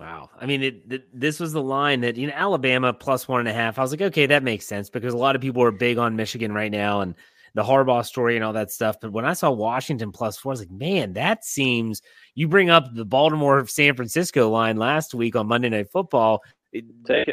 Wow. 0.00 0.30
I 0.40 0.46
mean, 0.46 0.62
it, 0.62 0.82
it, 0.88 1.20
this 1.20 1.38
was 1.38 1.52
the 1.52 1.62
line 1.62 2.00
that, 2.00 2.16
you 2.16 2.26
know, 2.26 2.32
Alabama 2.34 2.94
plus 2.94 3.28
one 3.28 3.40
and 3.40 3.48
a 3.48 3.52
half. 3.52 3.78
I 3.78 3.82
was 3.82 3.90
like, 3.90 4.00
okay, 4.00 4.24
that 4.24 4.42
makes 4.42 4.64
sense 4.66 4.88
because 4.88 5.12
a 5.12 5.18
lot 5.18 5.36
of 5.36 5.42
people 5.42 5.62
are 5.62 5.70
big 5.70 5.98
on 5.98 6.16
Michigan 6.16 6.52
right 6.52 6.72
now 6.72 7.02
and 7.02 7.14
the 7.52 7.62
Harbaugh 7.62 8.04
story 8.04 8.34
and 8.34 8.44
all 8.44 8.54
that 8.54 8.70
stuff. 8.70 8.96
But 8.98 9.12
when 9.12 9.26
I 9.26 9.34
saw 9.34 9.50
Washington 9.50 10.10
plus 10.10 10.38
four, 10.38 10.52
I 10.52 10.54
was 10.54 10.60
like, 10.60 10.70
man, 10.70 11.12
that 11.14 11.44
seems. 11.44 12.00
You 12.34 12.48
bring 12.48 12.70
up 12.70 12.94
the 12.94 13.04
Baltimore 13.04 13.66
San 13.66 13.94
Francisco 13.94 14.48
line 14.48 14.78
last 14.78 15.14
week 15.14 15.36
on 15.36 15.48
Monday 15.48 15.68
Night 15.68 15.90
Football. 15.90 16.42
It, 16.72 16.84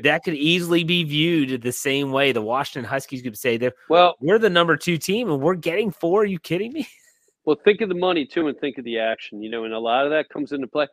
that 0.03 0.23
could 0.25 0.33
easily 0.33 0.83
be 0.83 1.03
viewed 1.05 1.61
the 1.61 1.71
same 1.71 2.11
way. 2.11 2.33
The 2.33 2.41
Washington 2.41 2.89
Huskies 2.89 3.21
could 3.21 3.37
say 3.37 3.55
that 3.57 3.75
well, 3.87 4.15
we're 4.19 4.39
the 4.39 4.49
number 4.49 4.75
two 4.75 4.97
team 4.97 5.31
and 5.31 5.41
we're 5.41 5.55
getting 5.55 5.91
four. 5.91 6.23
Are 6.23 6.25
you 6.25 6.39
kidding 6.39 6.73
me? 6.73 6.87
Well, 7.45 7.55
think 7.63 7.79
of 7.79 7.87
the 7.87 7.95
money 7.95 8.25
too, 8.25 8.49
and 8.49 8.59
think 8.59 8.77
of 8.77 8.83
the 8.83 8.99
action. 8.99 9.41
You 9.41 9.49
know, 9.49 9.63
and 9.63 9.73
a 9.73 9.79
lot 9.79 10.03
of 10.03 10.11
that 10.11 10.27
comes 10.27 10.51
into 10.51 10.67
play. 10.67 10.85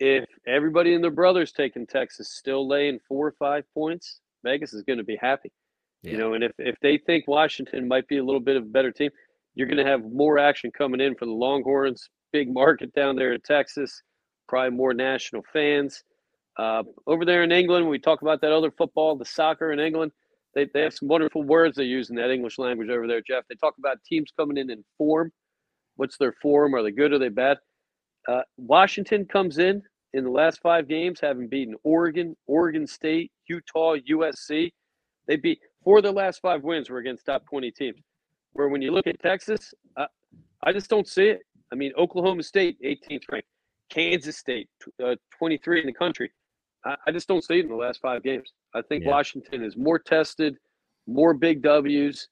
If 0.00 0.24
everybody 0.46 0.94
and 0.94 1.02
their 1.02 1.10
brothers 1.10 1.52
taking 1.52 1.86
Texas 1.86 2.34
still 2.34 2.66
laying 2.66 2.98
four 3.08 3.26
or 3.26 3.34
five 3.38 3.64
points, 3.72 4.20
Vegas 4.44 4.74
is 4.74 4.82
going 4.82 4.98
to 4.98 5.04
be 5.04 5.16
happy. 5.20 5.52
Yeah. 6.02 6.12
You 6.12 6.18
know, 6.18 6.34
and 6.34 6.44
if 6.44 6.52
if 6.58 6.76
they 6.82 6.98
think 6.98 7.26
Washington 7.26 7.88
might 7.88 8.06
be 8.08 8.18
a 8.18 8.24
little 8.24 8.40
bit 8.40 8.56
of 8.56 8.64
a 8.64 8.66
better 8.66 8.92
team, 8.92 9.10
you're 9.54 9.68
going 9.68 9.84
to 9.84 9.90
have 9.90 10.02
more 10.04 10.38
action 10.38 10.70
coming 10.76 11.00
in 11.00 11.14
for 11.14 11.26
the 11.26 11.32
Longhorns. 11.32 12.08
Big 12.32 12.52
market 12.52 12.92
down 12.94 13.16
there 13.16 13.32
in 13.32 13.40
Texas, 13.40 14.02
probably 14.48 14.76
more 14.76 14.92
national 14.92 15.42
fans. 15.52 16.02
Uh, 16.58 16.82
over 17.06 17.24
there 17.24 17.42
in 17.42 17.52
England, 17.52 17.88
we 17.88 17.98
talk 17.98 18.22
about 18.22 18.40
that 18.40 18.52
other 18.52 18.70
football, 18.70 19.16
the 19.16 19.24
soccer 19.24 19.72
in 19.72 19.80
England. 19.80 20.12
They, 20.54 20.66
they 20.72 20.82
have 20.82 20.94
some 20.94 21.08
wonderful 21.08 21.42
words 21.42 21.76
they 21.76 21.84
use 21.84 22.10
in 22.10 22.16
that 22.16 22.30
English 22.30 22.58
language 22.58 22.88
over 22.88 23.06
there, 23.06 23.22
Jeff. 23.26 23.44
They 23.48 23.56
talk 23.56 23.74
about 23.78 23.98
teams 24.04 24.32
coming 24.36 24.56
in 24.56 24.70
in 24.70 24.84
form. 24.98 25.32
What's 25.96 26.16
their 26.16 26.32
form? 26.42 26.74
Are 26.74 26.82
they 26.82 26.90
good? 26.90 27.12
Are 27.12 27.18
they 27.18 27.28
bad? 27.28 27.58
Uh, 28.28 28.42
Washington 28.56 29.26
comes 29.26 29.58
in 29.58 29.82
in 30.12 30.24
the 30.24 30.30
last 30.30 30.60
five 30.62 30.88
games, 30.88 31.20
having 31.20 31.48
beaten 31.48 31.74
Oregon, 31.82 32.36
Oregon 32.46 32.86
State, 32.86 33.32
Utah, 33.48 33.96
USC. 34.10 34.72
They 35.26 35.36
beat 35.36 35.58
four 35.82 35.98
of 35.98 36.04
their 36.04 36.12
last 36.12 36.40
five 36.40 36.62
wins 36.62 36.88
were 36.88 36.98
against 36.98 37.26
top 37.26 37.44
20 37.48 37.70
teams. 37.72 38.00
Where 38.52 38.68
when 38.68 38.80
you 38.82 38.92
look 38.92 39.06
at 39.06 39.20
Texas, 39.20 39.74
uh, 39.96 40.06
I 40.62 40.72
just 40.72 40.88
don't 40.88 41.08
see 41.08 41.26
it. 41.26 41.40
I 41.72 41.74
mean, 41.74 41.92
Oklahoma 41.98 42.42
State, 42.42 42.76
18th 42.84 43.22
ranked, 43.30 43.48
Kansas 43.90 44.38
State, 44.38 44.68
uh, 45.04 45.16
23 45.38 45.80
in 45.80 45.86
the 45.86 45.92
country. 45.92 46.30
I, 46.84 46.94
I 47.06 47.10
just 47.10 47.26
don't 47.26 47.42
see 47.42 47.58
it 47.58 47.64
in 47.64 47.68
the 47.68 47.76
last 47.76 48.00
five 48.00 48.22
games. 48.22 48.52
I 48.74 48.82
think 48.82 49.04
yeah. 49.04 49.10
Washington 49.10 49.64
is 49.64 49.76
more 49.76 49.98
tested, 49.98 50.56
more 51.06 51.34
big 51.34 51.62
W's, 51.62 52.28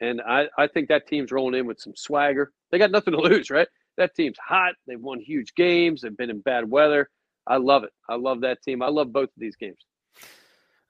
and 0.00 0.20
I, 0.20 0.46
I 0.58 0.66
think 0.66 0.88
that 0.88 1.06
team's 1.06 1.32
rolling 1.32 1.58
in 1.58 1.66
with 1.66 1.80
some 1.80 1.94
swagger. 1.96 2.52
They 2.70 2.78
got 2.78 2.90
nothing 2.90 3.14
to 3.14 3.20
lose, 3.20 3.50
right? 3.50 3.68
That 3.96 4.14
team's 4.14 4.38
hot. 4.38 4.74
They've 4.86 5.00
won 5.00 5.20
huge 5.20 5.54
games. 5.54 6.02
They've 6.02 6.16
been 6.16 6.30
in 6.30 6.40
bad 6.40 6.68
weather. 6.70 7.10
I 7.46 7.56
love 7.56 7.84
it. 7.84 7.90
I 8.08 8.16
love 8.16 8.40
that 8.40 8.62
team. 8.62 8.82
I 8.82 8.88
love 8.88 9.12
both 9.12 9.28
of 9.28 9.38
these 9.38 9.56
games. 9.56 9.78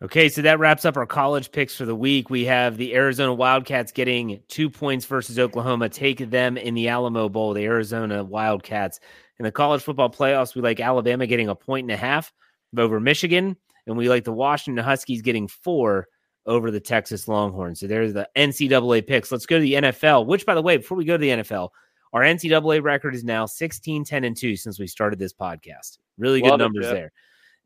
Okay, 0.03 0.29
so 0.29 0.43
that 0.43 0.59
wraps 0.59 0.85
up 0.85 0.97
our 0.97 1.07
college 1.07 1.51
picks 1.51 1.75
for 1.75 1.87
the 1.87 1.95
week. 1.95 2.29
We 2.29 2.45
have 2.45 2.77
the 2.77 2.95
Arizona 2.95 3.33
Wildcats 3.33 3.91
getting 3.93 4.41
two 4.49 4.69
points 4.69 5.07
versus 5.07 5.39
Oklahoma. 5.39 5.89
Take 5.89 6.31
them 6.31 6.57
in 6.57 6.75
the 6.75 6.89
Alamo 6.89 7.29
Bowl, 7.29 7.55
the 7.55 7.65
Arizona 7.65 8.23
Wildcats. 8.23 9.01
In 9.39 9.45
the 9.45 9.53
college 9.53 9.83
football 9.83 10.11
playoffs, 10.11 10.55
we 10.55 10.61
like 10.61 10.81
Alabama 10.81 11.27
getting 11.27 11.49
a 11.49 11.55
point 11.55 11.85
and 11.85 11.93
a 11.93 11.97
half 11.97 12.33
over 12.77 13.01
Michigan, 13.01 13.57
and 13.87 13.97
we 13.97 14.09
like 14.09 14.25
the 14.25 14.33
Washington 14.33 14.85
Huskies 14.85 15.23
getting 15.23 15.49
four 15.49 16.09
over 16.45 16.71
the 16.71 16.81
Texas 16.81 17.27
Longhorns. 17.27 17.81
So 17.81 17.87
there's 17.87 18.13
the 18.13 18.29
NCAA 18.37 19.07
picks. 19.07 19.33
Let's 19.33 19.47
go 19.47 19.57
to 19.57 19.63
the 19.63 19.75
NFL, 19.75 20.27
which, 20.27 20.45
by 20.45 20.55
the 20.55 20.63
way, 20.63 20.77
before 20.77 20.99
we 20.99 21.05
go 21.05 21.15
to 21.15 21.19
the 21.19 21.31
NFL, 21.31 21.71
our 22.15 22.23
NCAA 22.23 22.83
record 22.83 23.15
is 23.15 23.25
now 23.25 23.45
16, 23.45 24.05
10, 24.05 24.25
and 24.25 24.37
2 24.37 24.57
since 24.57 24.79
we 24.79 24.87
started 24.87 25.19
this 25.19 25.35
podcast. 25.35 25.99
Really 26.17 26.41
good 26.41 26.51
Love 26.51 26.61
numbers 26.61 26.87
it, 26.87 26.95
there. 26.95 27.13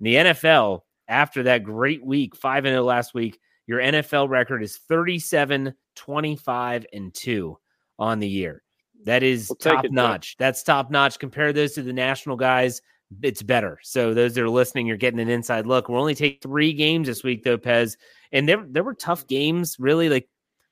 In 0.01 0.05
the 0.05 0.15
NFL, 0.15 0.81
after 1.07 1.43
that 1.45 1.63
great 1.63 2.05
week, 2.05 2.35
5 2.35 2.65
and 2.65 2.73
0 2.73 2.83
last 2.83 3.13
week, 3.13 3.39
your 3.67 3.79
NFL 3.79 4.31
record 4.31 4.63
is 4.63 4.79
37, 4.79 5.75
25, 5.95 6.87
and 6.95 7.13
2 7.13 7.59
on 7.99 8.19
the 8.19 8.29
year. 8.29 8.63
That 9.05 9.23
is 9.23 9.51
we'll 9.51 9.57
top 9.57 9.85
notch. 9.91 10.37
That's 10.39 10.63
top 10.63 10.91
notch. 10.91 11.19
Compare 11.19 11.53
those 11.53 11.75
to 11.75 11.83
the 11.83 11.93
national 11.93 12.37
guys, 12.37 12.81
it's 13.23 13.43
better. 13.43 13.79
So 13.83 14.15
those 14.15 14.35
that 14.35 14.43
are 14.43 14.51
listening, 14.51 14.87
you're 14.87 14.97
getting 14.97 15.21
an 15.21 15.29
inside 15.29 15.67
look. 15.67 15.89
We'll 15.89 16.01
only 16.01 16.15
take 16.15 16.43
three 16.43 16.73
games 16.73 17.07
this 17.07 17.23
week, 17.23 17.45
though, 17.45 17.59
Pez. 17.59 17.97
And 18.33 18.49
there, 18.49 18.65
there 18.69 18.85
were 18.85 18.95
tough 18.95 19.27
games, 19.27 19.77
really. 19.79 20.09
Like, 20.09 20.29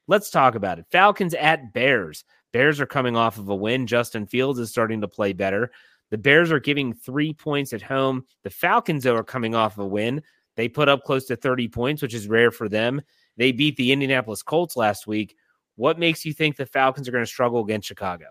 let's 0.07 0.31
talk 0.31 0.55
about 0.55 0.79
it. 0.79 0.87
Falcons 0.91 1.35
at 1.35 1.73
Bears. 1.73 2.25
Bears 2.57 2.81
are 2.81 2.87
coming 2.87 3.17
off 3.17 3.37
of 3.37 3.51
a 3.51 3.55
win. 3.55 3.87
Justin 3.87 4.25
Fields 4.25 4.59
is 4.59 4.71
starting 4.71 5.03
to 5.03 5.09
play 5.09 5.35
better. 5.35 5.71
The 6.11 6.17
Bears 6.17 6.51
are 6.51 6.59
giving 6.59 6.95
three 6.95 7.35
points 7.35 7.75
at 7.75 7.83
home. 7.83 8.25
The 8.45 8.49
Falcons, 8.49 9.05
though, 9.05 9.15
are 9.15 9.23
coming 9.23 9.55
off 9.55 9.75
of 9.75 9.85
a 9.85 9.87
win. 9.87 10.23
They 10.55 10.67
put 10.67 10.89
up 10.89 11.03
close 11.03 11.27
to 11.27 11.37
30 11.37 11.69
points, 11.69 12.01
which 12.01 12.15
is 12.15 12.29
rare 12.29 12.51
for 12.51 12.67
them. 12.67 13.03
They 13.37 13.53
beat 13.53 13.77
the 13.77 13.93
Indianapolis 13.93 14.43
Colts 14.43 14.75
last 14.75 15.07
week. 15.07 15.37
What 15.75 15.99
makes 15.99 16.25
you 16.25 16.33
think 16.33 16.57
the 16.57 16.65
Falcons 16.65 17.07
are 17.07 17.13
going 17.13 17.25
to 17.25 17.31
struggle 17.31 17.63
against 17.63 17.89
Chicago? 17.89 18.25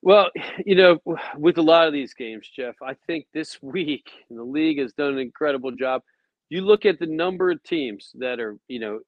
Well, 0.00 0.30
you 0.64 0.76
know, 0.76 1.00
with 1.36 1.58
a 1.58 1.62
lot 1.62 1.88
of 1.88 1.92
these 1.92 2.14
games, 2.14 2.48
Jeff, 2.54 2.76
I 2.80 2.94
think 3.08 3.26
this 3.34 3.58
week 3.62 4.12
the 4.30 4.44
league 4.44 4.78
has 4.78 4.92
done 4.92 5.14
an 5.14 5.18
incredible 5.18 5.72
job. 5.72 6.02
You 6.50 6.60
look 6.60 6.86
at 6.86 7.00
the 7.00 7.06
number 7.06 7.50
of 7.50 7.60
teams 7.64 8.12
that 8.20 8.38
are, 8.38 8.56
you 8.68 8.78
know, 8.78 9.00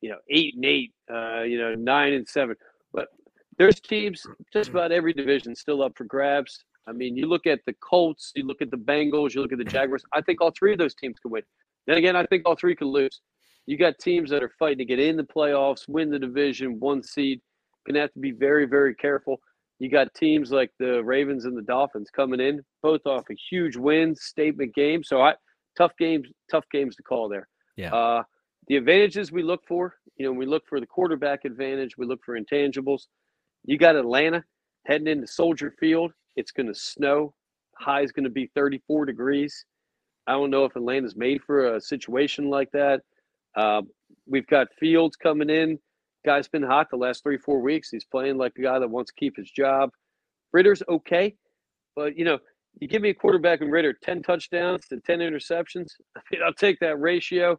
you 0.00 0.08
know, 0.08 0.18
eight 0.30 0.54
and 0.54 0.64
eight, 0.64 0.94
uh, 1.12 1.42
you 1.42 1.58
know, 1.58 1.74
nine 1.74 2.14
and 2.14 2.26
seven. 2.26 2.56
But 2.90 3.08
there's 3.58 3.80
teams 3.80 4.26
just 4.52 4.70
about 4.70 4.92
every 4.92 5.12
division 5.12 5.54
still 5.54 5.82
up 5.82 5.96
for 5.96 6.04
grabs. 6.04 6.64
I 6.86 6.92
mean, 6.92 7.16
you 7.16 7.26
look 7.26 7.46
at 7.46 7.60
the 7.66 7.74
Colts, 7.74 8.32
you 8.34 8.46
look 8.46 8.60
at 8.60 8.70
the 8.70 8.76
Bengals, 8.76 9.34
you 9.34 9.42
look 9.42 9.52
at 9.52 9.58
the 9.58 9.64
Jaguars. 9.64 10.04
I 10.12 10.20
think 10.20 10.40
all 10.40 10.52
three 10.56 10.72
of 10.72 10.78
those 10.78 10.94
teams 10.94 11.18
can 11.18 11.30
win. 11.30 11.42
Then 11.86 11.96
again, 11.96 12.16
I 12.16 12.26
think 12.26 12.42
all 12.46 12.56
three 12.56 12.76
can 12.76 12.88
lose. 12.88 13.20
You 13.66 13.78
got 13.78 13.98
teams 13.98 14.28
that 14.30 14.42
are 14.42 14.52
fighting 14.58 14.78
to 14.78 14.84
get 14.84 14.98
in 14.98 15.16
the 15.16 15.24
playoffs, 15.24 15.88
win 15.88 16.10
the 16.10 16.18
division, 16.18 16.78
one 16.80 17.02
seed. 17.02 17.40
Gonna 17.86 18.00
have 18.00 18.12
to 18.12 18.18
be 18.18 18.32
very, 18.32 18.66
very 18.66 18.94
careful. 18.94 19.40
You 19.78 19.90
got 19.90 20.12
teams 20.14 20.50
like 20.50 20.70
the 20.78 21.02
Ravens 21.02 21.46
and 21.46 21.56
the 21.56 21.62
Dolphins 21.62 22.08
coming 22.10 22.40
in, 22.40 22.62
both 22.82 23.06
off 23.06 23.24
a 23.30 23.34
huge 23.50 23.76
win, 23.76 24.14
statement 24.14 24.74
game. 24.74 25.02
So 25.02 25.20
I 25.20 25.34
tough 25.76 25.92
games, 25.98 26.28
tough 26.50 26.64
games 26.70 26.96
to 26.96 27.02
call 27.02 27.28
there. 27.28 27.48
Yeah. 27.76 27.94
Uh, 27.94 28.22
the 28.68 28.76
advantages 28.76 29.32
we 29.32 29.42
look 29.42 29.62
for, 29.66 29.96
you 30.16 30.24
know, 30.24 30.32
we 30.32 30.46
look 30.46 30.62
for 30.68 30.80
the 30.80 30.86
quarterback 30.86 31.44
advantage, 31.44 31.98
we 31.98 32.06
look 32.06 32.20
for 32.24 32.38
intangibles. 32.38 33.02
You 33.64 33.78
got 33.78 33.96
Atlanta 33.96 34.44
heading 34.86 35.06
into 35.06 35.26
Soldier 35.26 35.74
Field. 35.80 36.12
It's 36.36 36.52
going 36.52 36.66
to 36.66 36.74
snow. 36.74 37.34
High 37.78 38.02
is 38.02 38.12
going 38.12 38.24
to 38.24 38.30
be 38.30 38.50
34 38.54 39.06
degrees. 39.06 39.64
I 40.26 40.32
don't 40.32 40.50
know 40.50 40.64
if 40.64 40.76
Atlanta's 40.76 41.16
made 41.16 41.42
for 41.42 41.74
a 41.74 41.80
situation 41.80 42.50
like 42.50 42.70
that. 42.72 43.00
Uh, 43.56 43.82
we've 44.26 44.46
got 44.46 44.68
Fields 44.78 45.16
coming 45.16 45.50
in. 45.50 45.78
Guy's 46.24 46.48
been 46.48 46.62
hot 46.62 46.88
the 46.90 46.96
last 46.96 47.22
three, 47.22 47.38
four 47.38 47.60
weeks. 47.60 47.90
He's 47.90 48.04
playing 48.04 48.38
like 48.38 48.52
a 48.58 48.62
guy 48.62 48.78
that 48.78 48.90
wants 48.90 49.12
to 49.12 49.20
keep 49.20 49.36
his 49.36 49.50
job. 49.50 49.90
Ridder's 50.52 50.82
okay, 50.88 51.34
but 51.96 52.16
you 52.16 52.24
know, 52.24 52.38
you 52.80 52.88
give 52.88 53.02
me 53.02 53.10
a 53.10 53.14
quarterback 53.14 53.60
and 53.60 53.70
Ridder, 53.70 53.94
10 54.02 54.22
touchdowns 54.22 54.86
to 54.88 55.00
10 55.00 55.18
interceptions. 55.20 55.88
I 56.16 56.20
mean, 56.30 56.40
I'll 56.44 56.54
take 56.54 56.80
that 56.80 57.00
ratio. 57.00 57.58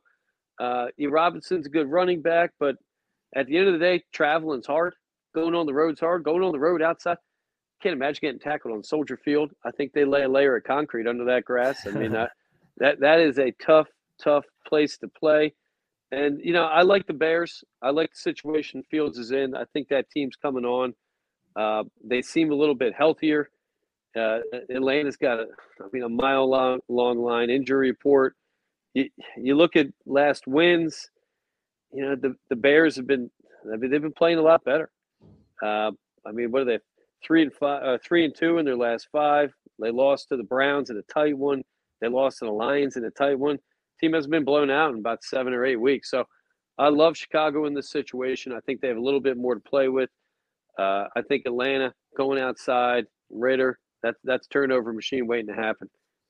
Uh, 0.60 0.88
e. 1.00 1.08
Robinson's 1.08 1.68
a 1.68 1.70
good 1.70 1.90
running 1.90 2.22
back, 2.22 2.52
but 2.60 2.76
at 3.36 3.48
the 3.48 3.58
end 3.58 3.68
of 3.68 3.74
the 3.74 3.80
day, 3.80 4.04
traveling's 4.14 4.68
hard. 4.68 4.94
Going 5.36 5.54
on 5.54 5.66
the 5.66 5.74
road's 5.74 6.00
hard. 6.00 6.24
Going 6.24 6.42
on 6.42 6.54
the 6.54 6.60
road 6.60 6.82
outside, 6.82 7.18
can't 7.84 7.94
imagine 7.94 8.20
getting 8.22 8.40
tackled 8.40 8.74
on 8.74 8.84
Soldier 8.84 9.18
Field. 9.18 9.52
I 9.66 9.72
think 9.72 9.92
they 9.92 10.06
lay 10.06 10.24
a 10.24 10.30
layer 10.30 10.56
of 10.56 10.64
concrete 10.64 11.08
under 11.08 11.26
that 11.26 11.44
grass. 11.44 11.86
I 11.86 11.92
mean, 11.92 12.12
that 12.14 12.32
that 12.78 13.02
that 13.02 13.20
is 13.20 13.38
a 13.38 13.52
tough, 13.62 13.88
tough 14.20 14.46
place 14.66 14.98
to 15.00 15.10
play. 15.10 15.54
And 16.12 16.40
you 16.42 16.54
know, 16.54 16.64
I 16.64 16.84
like 16.84 17.06
the 17.06 17.14
Bears. 17.14 17.66
I 17.82 17.90
like 17.90 18.12
the 18.12 18.18
situation 18.18 18.82
Fields 18.90 19.18
is 19.18 19.32
in. 19.32 19.56
I 19.56 19.66
think 19.74 19.90
that 19.90 20.10
team's 20.10 20.38
coming 20.38 20.64
on. 20.64 20.94
Uh, 21.56 21.84
they 22.04 22.22
seem 22.22 22.52
a 22.52 22.56
little 22.56 22.76
bit 22.76 22.94
healthier. 22.98 23.50
Uh, 24.18 24.40
Atlanta's 24.74 25.18
got 25.18 25.40
a, 25.40 25.48
I 25.82 25.88
mean, 25.92 26.04
a 26.04 26.10
mile 26.10 26.50
long, 26.50 26.80
long 26.88 27.20
line 27.20 27.50
injury 27.50 27.90
report. 27.90 28.36
You, 28.94 29.10
you 29.38 29.56
look 29.56 29.76
at 29.76 29.88
last 30.06 30.48
wins. 30.48 31.10
You 31.92 32.04
know, 32.06 32.16
the 32.16 32.36
the 32.50 32.56
Bears 32.56 32.96
have 32.96 33.08
been, 33.08 33.30
I 33.72 33.76
mean, 33.76 33.92
they've 33.92 34.02
been 34.02 34.14
playing 34.14 34.38
a 34.38 34.42
lot 34.42 34.64
better. 34.64 34.90
Uh, 35.64 35.92
I 36.26 36.32
mean, 36.32 36.52
what 36.52 36.64
are 36.64 36.66
they? 36.66 36.80
Three 37.26 37.42
and 37.42 37.54
five, 37.54 37.84
uh, 37.84 37.98
three 38.06 38.26
and 38.26 38.36
two 38.36 38.58
in 38.58 38.66
their 38.66 38.76
last 38.76 39.08
five. 39.12 39.54
They 39.80 39.92
lost 39.92 40.30
to 40.30 40.38
the 40.38 40.44
Browns 40.44 40.90
in 40.90 40.98
a 40.98 41.02
tight 41.14 41.38
one. 41.38 41.64
They 42.02 42.08
lost 42.08 42.40
to 42.40 42.46
the 42.46 42.52
Lions 42.52 42.98
in 42.98 43.06
a 43.06 43.12
tight 43.12 43.40
one 43.40 43.58
team 44.00 44.14
hasn't 44.14 44.32
been 44.32 44.44
blown 44.44 44.70
out 44.70 44.92
in 44.92 45.00
about 45.00 45.24
seven 45.24 45.54
or 45.54 45.66
eight 45.66 45.80
weeks. 45.80 46.10
So 46.10 46.26
I 46.78 46.90
love 46.90 47.18
Chicago 47.18 47.66
in 47.66 47.74
this 47.74 47.90
situation. 47.90 48.52
I 48.52 48.60
think 48.66 48.82
they 48.82 48.88
have 48.88 48.98
a 48.98 49.02
little 49.02 49.22
bit 49.22 49.38
more 49.38 49.56
to 49.56 49.62
play 49.62 49.88
with. 49.88 50.10
Uh, 50.78 51.06
I 51.16 51.22
think 51.28 51.44
Atlanta 51.46 51.94
going 52.18 52.40
outside, 52.40 53.06
Ridder. 53.30 53.80
that's 54.04 54.20
that's 54.24 54.48
turnover 54.48 54.92
machine 54.92 55.26
waiting 55.26 55.48
to 55.48 55.54
happen. 55.54 55.90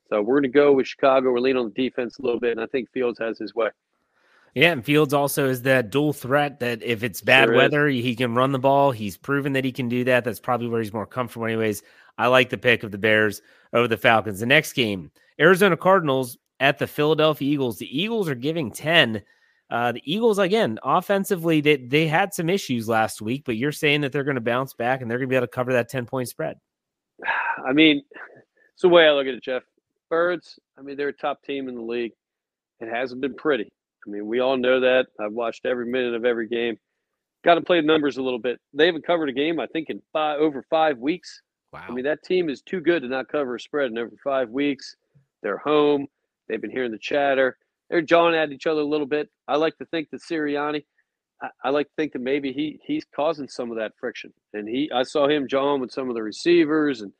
So 0.10 0.22
we're 0.22 0.36
going 0.36 0.52
to 0.52 0.58
go 0.58 0.72
with 0.72 0.88
Chicago. 0.88 1.32
We're 1.32 1.40
leaning 1.40 1.64
on 1.64 1.74
the 1.76 1.84
defense 1.84 2.20
a 2.20 2.22
little 2.22 2.40
bit, 2.40 2.52
and 2.52 2.62
I 2.62 2.68
think 2.68 2.92
Fields 2.92 3.18
has 3.20 3.40
his 3.40 3.56
way. 3.56 3.70
Yeah, 4.56 4.72
and 4.72 4.86
Fields 4.86 5.14
also 5.14 5.50
is 5.50 5.64
that 5.64 5.90
dual 5.90 6.14
threat 6.14 6.62
that 6.62 6.82
if 6.82 7.04
it's 7.04 7.20
bad 7.20 7.50
sure 7.50 7.56
weather, 7.56 7.88
is. 7.90 8.02
he 8.02 8.16
can 8.16 8.36
run 8.36 8.54
the 8.54 8.60
ball. 8.60 8.92
He's 8.92 9.18
proven 9.18 9.52
that 9.54 9.66
he 9.66 9.74
can 9.74 9.90
do 9.90 10.06
that. 10.06 10.24
That's 10.24 10.40
probably 10.40 10.70
where 10.70 10.82
he's 10.82 10.94
more 10.94 11.06
comfortable, 11.06 11.46
anyways. 11.46 11.84
I 12.18 12.28
like 12.28 12.50
the 12.50 12.58
pick 12.58 12.84
of 12.84 12.92
the 12.92 12.98
Bears 12.98 13.42
over 13.74 13.90
the 13.90 13.98
Falcons. 13.98 14.40
The 14.40 14.46
next 14.46 14.72
game, 14.72 15.12
Arizona 15.42 15.76
Cardinals 15.76 16.38
at 16.62 16.78
the 16.78 16.88
Philadelphia 16.88 17.52
Eagles. 17.52 17.78
The 17.78 18.02
Eagles 18.02 18.30
are 18.30 18.36
giving 18.36 18.72
10. 18.72 19.22
Uh, 19.70 19.92
the 19.92 20.02
Eagles, 20.06 20.40
again, 20.40 20.80
offensively, 20.84 21.60
they, 21.60 21.76
they 21.76 22.08
had 22.08 22.34
some 22.34 22.50
issues 22.50 22.88
last 22.88 23.22
week, 23.22 23.44
but 23.46 23.58
you're 23.58 23.74
saying 23.74 24.02
that 24.02 24.14
they're 24.14 24.24
going 24.24 24.36
to 24.36 24.42
bounce 24.42 24.74
back 24.74 25.02
and 25.02 25.12
they're 25.12 25.18
going 25.18 25.28
to 25.28 25.34
be 25.34 25.36
able 25.36 25.48
to 25.48 25.52
cover 25.52 25.74
that 25.74 25.90
10 25.90 26.06
point 26.06 26.30
spread. 26.30 26.58
I 27.68 27.74
mean, 27.74 28.04
it's 28.74 28.84
the 28.84 28.90
way 28.90 29.06
I 29.06 29.12
look 29.12 29.28
at 29.28 29.34
it, 29.34 29.44
Jeff. 29.44 29.64
Birds, 30.10 30.60
I 30.78 30.82
mean, 30.82 30.96
they're 30.96 31.10
a 31.10 31.14
top 31.14 31.44
team 31.44 31.68
in 31.68 31.76
the 31.76 31.82
league. 31.82 32.14
It 32.80 32.88
hasn't 32.88 33.20
been 33.20 33.34
pretty. 33.34 33.70
I 34.06 34.10
mean, 34.10 34.28
we 34.28 34.40
all 34.40 34.58
know 34.58 34.80
that. 34.80 35.08
I've 35.20 35.34
watched 35.34 35.66
every 35.66 35.86
minute 35.86 36.14
of 36.14 36.26
every 36.26 36.48
game. 36.48 36.78
Got 37.44 37.56
to 37.56 37.62
play 37.62 37.80
the 37.80 37.88
numbers 37.88 38.18
a 38.18 38.24
little 38.24 38.40
bit. 38.40 38.60
They 38.74 38.86
haven't 38.86 39.06
covered 39.06 39.30
a 39.30 39.34
game, 39.34 39.60
I 39.60 39.68
think, 39.68 39.90
in 39.90 40.02
five, 40.14 40.40
over 40.40 40.64
five 40.70 40.98
weeks. 40.98 41.42
Wow. 41.72 41.86
I 41.88 41.92
mean, 41.92 42.06
that 42.06 42.24
team 42.24 42.50
is 42.50 42.62
too 42.62 42.80
good 42.82 43.02
to 43.02 43.08
not 43.08 43.28
cover 43.28 43.56
a 43.56 43.60
spread 43.60 43.92
in 43.92 43.98
over 43.98 44.16
five 44.24 44.50
weeks. 44.50 44.96
They're 45.44 45.58
home. 45.58 46.08
They've 46.48 46.62
been 46.62 46.72
hearing 46.72 46.92
the 46.92 46.98
chatter. 46.98 47.58
They're 47.90 48.02
jawing 48.02 48.36
at 48.36 48.52
each 48.52 48.68
other 48.68 48.82
a 48.82 48.86
little 48.86 49.06
bit. 49.06 49.30
I 49.48 49.58
like 49.58 49.78
to 49.78 49.86
think 49.86 50.10
that 50.12 50.22
Sirianni, 50.22 50.86
I, 51.42 51.50
I 51.66 51.70
like 51.70 51.88
to 51.88 51.94
think 51.98 52.14
that 52.14 52.22
maybe 52.22 52.52
he 52.52 52.80
he's 52.86 53.06
causing 53.16 53.48
some 53.48 53.70
of 53.72 53.78
that 53.78 53.92
friction. 54.00 54.34
And 54.54 54.68
he, 54.68 54.90
I 54.94 55.04
saw 55.04 55.28
him 55.28 55.48
jawing 55.48 55.82
with 55.82 55.92
some 55.92 56.10
of 56.10 56.16
the 56.16 56.24
receivers, 56.24 57.02
and 57.02 57.12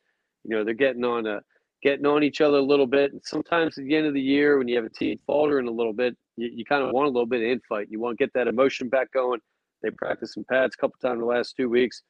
you 0.42 0.56
know 0.56 0.64
they're 0.64 0.74
getting 0.74 1.04
on 1.04 1.26
a 1.26 1.40
getting 1.82 2.06
on 2.06 2.22
each 2.22 2.40
other 2.40 2.58
a 2.58 2.62
little 2.62 2.86
bit. 2.86 3.12
And 3.12 3.20
sometimes 3.24 3.78
at 3.78 3.84
the 3.84 3.96
end 3.96 4.06
of 4.06 4.14
the 4.14 4.20
year, 4.20 4.58
when 4.58 4.68
you 4.68 4.76
have 4.76 4.84
a 4.84 4.90
team 4.90 5.18
faltering 5.26 5.68
a 5.68 5.72
little 5.72 5.92
bit, 5.92 6.16
you, 6.36 6.50
you 6.52 6.64
kind 6.64 6.82
of 6.82 6.92
want 6.92 7.06
a 7.06 7.10
little 7.10 7.26
bit 7.26 7.42
of 7.42 7.58
infight. 7.58 7.86
You 7.90 8.00
want 8.00 8.18
to 8.18 8.24
get 8.24 8.32
that 8.34 8.48
emotion 8.48 8.88
back 8.88 9.12
going. 9.12 9.40
They 9.82 9.90
practiced 9.90 10.34
some 10.34 10.44
pads 10.44 10.74
a 10.74 10.80
couple 10.80 10.96
times 11.00 11.20
the 11.20 11.26
last 11.26 11.54
two 11.56 11.68
weeks. 11.68 12.02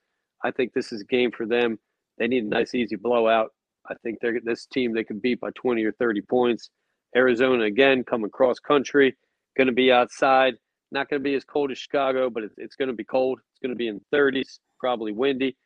I 0.44 0.50
think 0.50 0.72
this 0.72 0.92
is 0.92 1.02
a 1.02 1.04
game 1.04 1.30
for 1.30 1.46
them. 1.46 1.78
They 2.18 2.26
need 2.26 2.44
a 2.44 2.48
nice, 2.48 2.74
easy 2.74 2.96
blowout. 2.96 3.50
I 3.88 3.94
think 4.02 4.18
they're 4.20 4.40
this 4.42 4.66
team 4.66 4.92
they 4.92 5.04
can 5.04 5.18
beat 5.18 5.40
by 5.40 5.50
20 5.54 5.84
or 5.84 5.92
30 5.92 6.22
points. 6.22 6.70
Arizona 7.14 7.64
again 7.64 8.04
coming 8.04 8.30
cross 8.30 8.58
country, 8.58 9.16
going 9.56 9.68
to 9.68 9.72
be 9.72 9.92
outside. 9.92 10.54
Not 10.92 11.08
going 11.08 11.20
to 11.20 11.24
be 11.24 11.34
as 11.34 11.44
cold 11.44 11.70
as 11.72 11.78
Chicago, 11.78 12.30
but 12.30 12.44
it's, 12.44 12.54
it's 12.58 12.76
going 12.76 12.88
to 12.88 12.94
be 12.94 13.04
cold. 13.04 13.40
It's 13.52 13.60
going 13.60 13.70
to 13.70 13.76
be 13.76 13.88
in 13.88 14.00
30s, 14.14 14.58
probably 14.78 15.12
windy. 15.12 15.56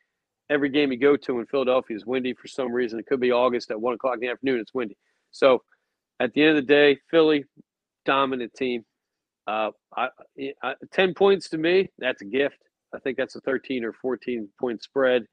Every 0.51 0.69
game 0.69 0.91
you 0.91 0.99
go 0.99 1.15
to 1.15 1.39
in 1.39 1.45
Philadelphia 1.45 1.95
is 1.95 2.05
windy 2.05 2.33
for 2.33 2.47
some 2.47 2.71
reason. 2.71 2.99
It 2.99 3.07
could 3.07 3.21
be 3.21 3.31
August 3.31 3.71
at 3.71 3.79
one 3.79 3.93
o'clock 3.93 4.15
in 4.15 4.19
the 4.19 4.27
afternoon. 4.27 4.59
It's 4.59 4.73
windy. 4.73 4.97
So 5.31 5.63
at 6.19 6.33
the 6.33 6.43
end 6.43 6.51
of 6.51 6.55
the 6.57 6.73
day, 6.73 6.99
Philly, 7.09 7.45
dominant 8.05 8.53
team. 8.53 8.83
Uh, 9.47 9.71
I, 9.95 10.09
I, 10.61 10.75
10 10.91 11.13
points 11.13 11.49
to 11.49 11.57
me, 11.57 11.89
that's 11.97 12.21
a 12.21 12.25
gift. 12.25 12.57
I 12.93 12.99
think 12.99 13.17
that's 13.17 13.35
a 13.35 13.41
13 13.41 13.85
or 13.85 13.93
14 13.93 14.49
point 14.59 14.83
spread. 14.83 15.23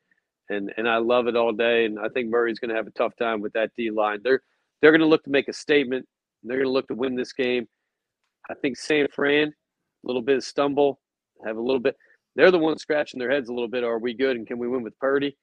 And, 0.49 0.73
and 0.77 0.89
I 0.89 0.99
love 0.99 1.27
it 1.27 1.37
all 1.37 1.53
day. 1.53 1.85
And 1.85 1.99
I 1.99 2.09
think 2.09 2.31
Murray's 2.31 2.61
going 2.61 2.71
to 2.71 2.77
have 2.77 2.87
a 2.87 2.93
tough 2.93 3.13
time 3.19 3.41
with 3.41 3.53
that 3.55 3.71
D 3.77 3.91
line. 3.91 4.21
They're 4.23 4.41
they're 4.81 4.93
going 4.93 5.01
to 5.01 5.07
look 5.07 5.25
to 5.25 5.31
make 5.31 5.49
a 5.49 5.53
statement. 5.53 6.07
They're 6.45 6.59
going 6.59 6.69
to 6.69 6.73
look 6.73 6.89
to 6.89 6.95
win 6.95 7.17
this 7.17 7.33
game. 7.33 7.67
I 8.49 8.55
think 8.55 8.77
San 8.77 9.09
Fran, 9.13 9.49
a 9.49 10.07
little 10.07 10.23
bit 10.23 10.37
of 10.37 10.45
stumble, 10.45 11.01
have 11.45 11.57
a 11.57 11.61
little 11.61 11.81
bit. 11.81 11.97
They're 12.37 12.51
the 12.51 12.59
ones 12.59 12.83
scratching 12.83 13.19
their 13.19 13.31
heads 13.31 13.49
a 13.49 13.53
little 13.53 13.69
bit. 13.69 13.85
Are 13.85 13.99
we 13.99 14.15
good 14.15 14.37
and 14.37 14.47
can 14.47 14.59
we 14.59 14.69
win 14.69 14.83
with 14.83 14.99
Purdy? 14.99 15.37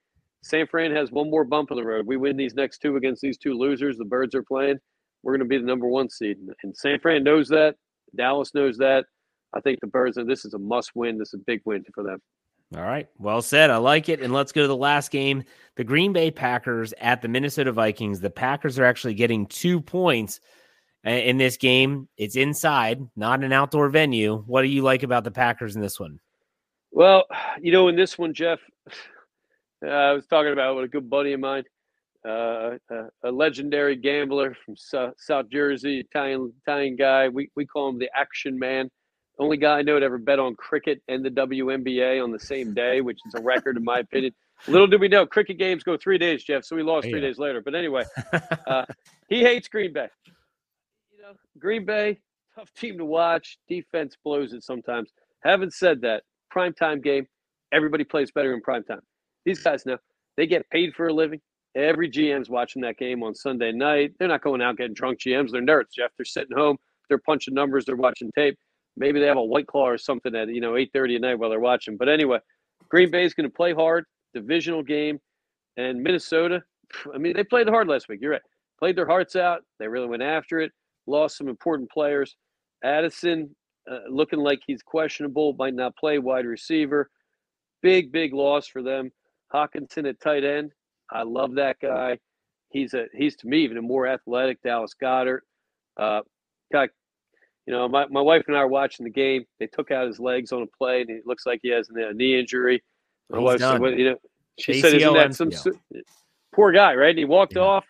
San 0.44 0.68
Fran 0.68 0.96
has 0.96 1.12
one 1.12 1.30
more 1.30 1.44
bump 1.44 1.72
in 1.72 1.78
the 1.78 1.84
road. 1.84 2.06
We 2.06 2.18
win 2.18 2.38
these 2.38 2.54
next 2.54 2.78
two 2.80 2.98
against 2.98 3.22
these 3.22 3.38
two 3.38 3.54
losers. 3.54 3.98
The 3.98 4.06
Birds 4.06 4.36
are 4.36 4.44
playing. 4.44 4.78
We're 5.24 5.34
going 5.34 5.48
to 5.48 5.50
be 5.50 5.58
the 5.58 5.66
number 5.66 5.88
one 5.88 6.10
seed, 6.10 6.38
and 6.64 6.78
San 6.78 7.00
Fran 7.00 7.24
knows 7.24 7.48
that. 7.50 7.76
Dallas 8.16 8.54
knows 8.54 8.78
that. 8.78 9.06
I 9.56 9.60
think 9.62 9.80
the 9.80 9.88
Birds. 9.88 10.18
This 10.28 10.46
is 10.46 10.54
a 10.54 10.60
must 10.60 10.92
win. 10.94 11.18
This 11.18 11.30
is 11.30 11.40
a 11.42 11.44
big 11.48 11.62
win 11.66 11.84
for 11.94 12.04
them. 12.04 12.20
All 12.76 12.84
right. 12.84 13.08
Well 13.18 13.42
said. 13.42 13.72
I 13.72 13.78
like 13.78 14.08
it. 14.10 14.22
And 14.22 14.34
let's 14.34 14.52
go 14.52 14.62
to 14.62 14.68
the 14.68 14.76
last 14.76 15.10
game. 15.10 15.44
The 15.76 15.84
Green 15.84 16.14
Bay 16.14 16.30
Packers 16.30 16.94
at 17.00 17.22
the 17.22 17.28
Minnesota 17.28 17.72
Vikings. 17.72 18.20
The 18.20 18.30
Packers 18.30 18.78
are 18.78 18.86
actually 18.86 19.14
getting 19.14 19.48
two 19.48 19.82
points 19.82 20.40
in 21.04 21.38
this 21.38 21.58
game. 21.58 22.08
It's 22.18 22.36
inside, 22.36 23.02
not 23.16 23.44
an 23.44 23.54
outdoor 23.54 23.90
venue. 23.90 24.44
What 24.46 24.64
do 24.64 24.68
you 24.68 24.82
like 24.82 25.04
about 25.04 25.24
the 25.24 25.32
Packers 25.32 25.76
in 25.76 25.82
this 25.82 26.00
one? 26.00 26.20
Well, 26.96 27.26
you 27.62 27.74
know, 27.74 27.90
in 27.90 27.98
this 27.98 28.18
one, 28.18 28.34
Jeff, 28.34 28.62
uh, 29.86 29.90
I 29.90 30.14
was 30.14 30.26
talking 30.28 30.54
about 30.54 30.78
with 30.78 30.86
a 30.86 30.88
good 30.88 31.10
buddy 31.10 31.34
of 31.34 31.42
mine, 31.42 31.66
uh, 32.26 32.78
a, 32.90 33.10
a, 33.26 33.32
legendary 33.32 33.98
gambler 33.98 34.56
from 34.64 34.78
South, 34.78 35.14
South 35.18 35.50
Jersey, 35.50 36.00
Italian 36.00 36.54
Italian 36.62 36.96
guy. 36.96 37.28
We 37.28 37.50
we 37.54 37.66
call 37.66 37.90
him 37.90 38.00
the 38.00 38.10
Action 38.16 38.58
Man. 38.58 38.90
Only 39.38 39.58
guy 39.58 39.80
I 39.80 39.82
know 39.82 40.00
to 40.00 40.06
ever 40.06 40.18
bet 40.18 40.40
on 40.40 40.56
cricket 40.56 41.02
and 41.10 41.24
the 41.24 41.30
WNBA 41.32 42.24
on 42.24 42.32
the 42.32 42.40
same 42.40 42.74
day, 42.74 43.02
which 43.02 43.20
is 43.26 43.34
a 43.36 43.42
record 43.42 43.76
in 43.76 43.84
my 43.84 44.00
opinion. 44.00 44.34
Little 44.66 44.88
did 44.88 45.02
we 45.02 45.10
know, 45.10 45.26
cricket 45.26 45.58
games 45.58 45.84
go 45.84 45.98
three 45.98 46.18
days, 46.18 46.46
Jeff. 46.46 46.64
So 46.64 46.78
we 46.78 46.84
lost 46.84 47.10
three 47.10 47.20
days 47.20 47.38
later. 47.38 47.60
But 47.60 47.76
anyway, 47.76 48.06
uh, 48.68 48.86
he 49.28 49.42
hates 49.42 49.68
Green 49.68 49.92
Bay. 49.92 50.08
You 51.12 51.22
know, 51.24 51.34
Green 51.60 51.84
Bay, 51.84 52.22
tough 52.56 52.74
team 52.74 52.98
to 53.00 53.06
watch. 53.06 53.58
Defense 53.68 54.16
blows 54.24 54.54
it 54.54 54.64
sometimes. 54.64 55.12
Having 55.44 55.72
said 55.72 56.00
that, 56.04 56.24
primetime 56.56 57.04
game, 57.04 57.28
everybody 57.72 58.04
plays 58.04 58.32
better 58.32 58.54
in 58.54 58.62
primetime. 58.62 59.02
These 59.46 59.60
guys 59.60 59.86
know 59.86 59.98
they 60.38 60.48
get 60.48 60.70
paid 60.70 60.94
for 60.96 61.08
a 61.08 61.14
living. 61.14 61.42
Every 61.76 62.10
GM's 62.10 62.50
watching 62.50 62.82
that 62.84 62.98
game 62.98 63.22
on 63.22 63.36
Sunday 63.36 63.72
night. 63.72 64.14
They're 64.18 64.30
not 64.30 64.42
going 64.42 64.62
out 64.62 64.78
getting 64.78 64.94
drunk 64.94 65.20
GMs. 65.20 65.52
They're 65.52 65.62
nerds, 65.62 65.94
Jeff. 65.94 66.12
They're 66.18 66.26
sitting 66.26 66.56
home. 66.56 66.78
They're 67.10 67.18
punching 67.20 67.54
numbers. 67.54 67.86
They're 67.86 67.98
watching 67.98 68.32
tape. 68.34 68.58
Maybe 68.98 69.20
they 69.20 69.26
have 69.26 69.38
a 69.38 69.44
white 69.44 69.68
claw 69.68 69.90
or 69.90 69.98
something 69.98 70.34
at 70.36 70.48
you 70.48 70.62
know 70.62 70.78
eight 70.78 70.92
thirty 70.94 71.16
at 71.16 71.22
night 71.22 71.38
while 71.38 71.50
they're 71.50 71.60
watching. 71.60 71.98
But 71.98 72.08
anyway, 72.08 72.40
Green 72.90 73.12
Bay 73.12 73.26
is 73.26 73.34
going 73.34 73.50
to 73.50 73.54
play 73.54 73.74
hard, 73.74 74.06
divisional 74.34 74.84
game, 74.84 75.20
and 75.78 76.02
Minnesota. 76.02 76.64
I 77.14 77.18
mean, 77.18 77.34
they 77.36 77.44
played 77.44 77.68
hard 77.68 77.88
last 77.88 78.08
week. 78.08 78.20
You're 78.22 78.32
right. 78.32 78.42
Played 78.80 78.98
their 78.98 79.08
hearts 79.08 79.36
out. 79.36 79.62
They 79.80 79.88
really 79.88 80.08
went 80.08 80.24
after 80.24 80.60
it. 80.60 80.72
Lost 81.08 81.38
some 81.38 81.48
important 81.48 81.90
players. 81.92 82.36
Addison 82.84 83.56
uh, 83.90 84.00
looking 84.10 84.40
like 84.40 84.60
he's 84.66 84.82
questionable, 84.82 85.54
might 85.58 85.74
not 85.74 85.96
play 85.96 86.20
wide 86.20 86.46
receiver. 86.46 87.10
Big, 87.82 88.12
big 88.12 88.34
loss 88.34 88.68
for 88.68 88.82
them. 88.82 89.12
Hockenson 89.54 90.08
at 90.10 90.20
tight 90.20 90.44
end. 90.44 90.72
I 91.12 91.24
love 91.24 91.56
that 91.56 91.78
guy. 91.82 92.20
He's 92.70 92.94
a 92.94 93.06
he's 93.14 93.36
to 93.38 93.48
me 93.48 93.60
even 93.60 93.78
a 93.78 93.82
more 93.82 94.08
athletic 94.08 94.62
Dallas 94.64 94.94
Goedert. 95.00 95.42
Uh, 95.98 96.22
got 96.72 96.90
you 97.66 97.74
know, 97.74 97.88
my, 97.88 98.06
my 98.08 98.22
wife 98.22 98.44
and 98.48 98.56
I 98.56 98.60
are 98.60 98.68
watching 98.68 99.06
the 99.06 99.12
game. 99.12 99.46
They 99.60 99.68
took 99.68 99.90
out 99.90 100.08
his 100.08 100.20
legs 100.20 100.52
on 100.52 100.62
a 100.62 100.68
play, 100.78 101.02
and 101.02 101.10
it 101.10 101.26
looks 101.26 101.46
like 101.46 101.62
he 101.64 101.70
has 101.70 101.90
a 101.90 102.14
knee 102.14 102.40
injury. 102.40 102.84
My 103.30 103.40
wife 103.40 103.60
said, 103.60 103.80
well, 103.80 103.92
you 103.92 104.12
know, 104.12 104.18
she 104.60 104.74
ACL 104.74 104.82
said, 104.82 104.94
"Isn't 104.94 105.14
that 105.14 105.36
some 105.36 105.52
poor 106.54 106.72
guy?" 106.72 106.94
Right? 106.94 107.10
And 107.10 107.18
he 107.18 107.26
walked 107.26 107.56
yeah. 107.56 107.64
off, 107.64 107.86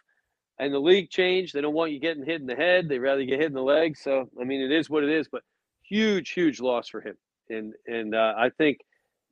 and 0.59 0.73
the 0.73 0.79
league 0.79 1.09
changed. 1.09 1.53
They 1.53 1.61
don't 1.61 1.73
want 1.73 1.91
you 1.91 1.99
getting 1.99 2.23
hit 2.23 2.39
in 2.39 2.47
the 2.47 2.55
head. 2.55 2.87
They 2.87 2.99
rather 2.99 3.25
get 3.25 3.39
hit 3.39 3.47
in 3.47 3.53
the 3.53 3.61
leg. 3.61 3.97
So, 3.97 4.29
I 4.39 4.45
mean, 4.45 4.61
it 4.61 4.71
is 4.71 4.89
what 4.89 5.03
it 5.03 5.09
is. 5.09 5.27
But 5.29 5.41
huge, 5.87 6.31
huge 6.31 6.59
loss 6.59 6.89
for 6.89 7.01
him. 7.01 7.15
And 7.49 7.73
and 7.87 8.15
uh, 8.15 8.33
I 8.37 8.49
think 8.57 8.79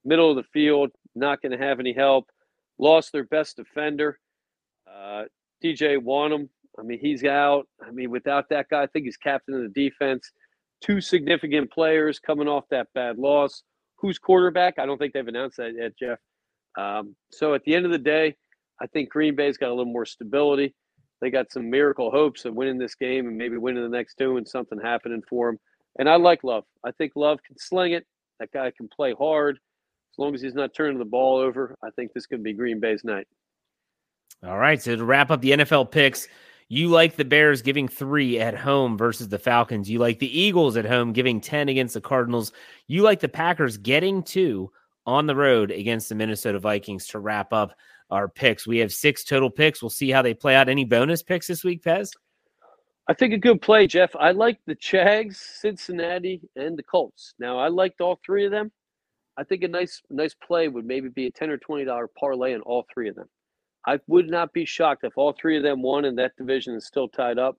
middle 0.06 0.30
of 0.30 0.36
the 0.36 0.44
field, 0.54 0.92
not 1.16 1.42
going 1.42 1.52
to 1.52 1.58
have 1.58 1.80
any 1.80 1.94
help. 1.94 2.30
Lost 2.80 3.12
their 3.12 3.24
best 3.26 3.58
defender, 3.58 4.20
uh, 4.88 5.24
DJ 5.64 5.98
Wonnum. 5.98 6.50
I 6.78 6.82
mean, 6.82 7.00
he's 7.00 7.24
out. 7.24 7.68
I 7.86 7.92
mean, 7.92 8.10
without 8.10 8.50
that 8.50 8.68
guy, 8.70 8.84
I 8.84 8.88
think 8.88 9.06
he's 9.06 9.18
captain 9.18 9.54
of 9.54 9.62
the 9.62 9.90
defense. 9.90 10.32
Two 10.82 11.00
significant 11.00 11.72
players 11.72 12.20
coming 12.20 12.48
off 12.48 12.66
that 12.72 12.88
bad 12.96 13.18
loss. 13.18 13.64
Who's 13.98 14.18
quarterback? 14.18 14.80
I 14.80 14.86
don't 14.86 14.98
think 14.98 15.14
they've 15.14 15.28
announced 15.28 15.58
that 15.58 15.74
yet, 15.78 15.92
Jeff. 15.98 16.20
Um, 16.78 17.16
so 17.32 17.54
at 17.54 17.64
the 17.64 17.76
end 17.76 17.86
of 17.86 17.92
the 17.92 18.00
day, 18.00 18.36
I 18.82 18.88
think 18.88 19.10
Green 19.10 19.36
Bay's 19.36 19.58
got 19.58 19.70
a 19.70 19.76
little 19.76 19.92
more 19.92 20.06
stability. 20.06 20.74
They 21.22 21.30
got 21.30 21.52
some 21.52 21.70
miracle 21.70 22.12
hopes 22.12 22.44
of 22.44 22.56
winning 22.56 22.78
this 22.78 22.96
game 22.96 23.28
and 23.28 23.38
maybe 23.38 23.58
winning 23.58 23.84
the 23.84 23.96
next 23.96 24.16
two 24.16 24.38
and 24.38 24.48
something 24.48 24.80
happening 24.84 25.22
for 25.30 25.52
them. 25.52 25.60
And 26.00 26.10
I 26.10 26.16
like 26.16 26.44
Love. 26.44 26.64
I 26.84 26.92
think 26.92 27.14
Love 27.16 27.40
can 27.46 27.58
sling 27.58 27.94
it. 27.94 28.06
That 28.40 28.52
guy 28.52 28.72
can 28.76 28.88
play 28.88 29.14
hard. 29.14 29.56
As 29.56 30.20
long 30.20 30.34
as 30.36 30.42
he's 30.42 30.56
not 30.56 30.74
turning 30.74 31.00
the 31.00 31.06
ball 31.06 31.38
over, 31.38 31.76
I 31.84 31.90
think 31.92 32.14
this 32.14 32.26
could 32.26 32.44
be 32.44 32.54
Green 32.54 32.80
Bay's 32.80 33.04
night. 33.04 33.28
All 34.46 34.58
right. 34.58 34.82
So 34.82 34.96
to 34.96 35.06
wrap 35.06 35.32
up 35.32 35.42
the 35.42 35.52
NFL 35.52 35.92
picks, 35.92 36.28
you 36.68 36.90
like 36.90 37.16
the 37.16 37.26
Bears 37.26 37.62
giving 37.62 37.88
three 37.88 38.40
at 38.40 38.58
home 38.58 38.98
versus 38.98 39.30
the 39.30 39.40
Falcons. 39.40 39.90
You 39.90 40.00
like 40.00 40.20
the 40.20 40.40
Eagles 40.40 40.78
at 40.78 40.86
home 40.86 41.14
giving 41.14 41.40
10 41.40 41.70
against 41.70 41.94
the 41.94 42.02
Cardinals. 42.02 42.52
You 42.88 43.04
like 43.04 43.20
the 43.20 43.30
Packers 43.30 43.78
getting 43.78 44.24
two 44.24 44.72
on 45.06 45.28
the 45.28 45.36
road 45.36 45.72
against 45.72 46.10
the 46.10 46.16
Minnesota 46.16 46.60
Vikings 46.60 47.08
to 47.08 47.20
wrap 47.20 47.54
up 47.54 47.76
our 48.10 48.28
picks. 48.28 48.68
We 48.68 48.78
have 48.80 48.92
six 48.92 49.24
total 49.24 49.50
picks. 49.50 49.82
We'll 49.82 49.90
see 49.90 50.10
how 50.10 50.22
they 50.22 50.34
play 50.34 50.56
out. 50.56 50.70
Any 50.70 50.86
bonus 50.86 51.24
picks 51.24 51.48
this 51.48 51.64
week, 51.64 51.84
Pez? 51.84 52.12
I 53.08 53.14
think 53.14 53.34
a 53.34 53.38
good 53.38 53.62
play, 53.62 53.86
Jeff. 53.88 54.16
I 54.16 54.32
like 54.32 54.60
the 54.66 54.76
Chags, 54.76 55.36
Cincinnati, 55.36 56.42
and 56.56 56.78
the 56.78 56.84
Colts. 56.84 57.34
Now 57.38 57.60
I 57.60 57.68
liked 57.68 58.00
all 58.00 58.20
three 58.26 58.46
of 58.46 58.52
them. 58.52 58.72
I 59.38 59.44
think 59.44 59.64
a 59.64 59.68
nice 59.68 60.02
nice 60.10 60.36
play 60.36 60.68
would 60.68 60.86
maybe 60.86 61.10
be 61.10 61.28
a 61.28 61.32
ten 61.32 61.50
or 61.50 61.58
twenty 61.58 61.86
dollar 61.86 62.10
parlay 62.18 62.54
in 62.54 62.62
all 62.62 62.86
three 62.94 63.10
of 63.10 63.16
them. 63.16 63.28
I 63.86 64.00
would 64.08 64.30
not 64.30 64.54
be 64.54 64.64
shocked 64.64 65.04
if 65.04 65.18
all 65.18 65.34
three 65.34 65.58
of 65.58 65.64
them 65.64 65.82
won 65.82 66.06
and 66.06 66.18
that 66.18 66.36
division 66.38 66.76
is 66.76 66.86
still 66.86 67.10
tied 67.10 67.38
up. 67.38 67.58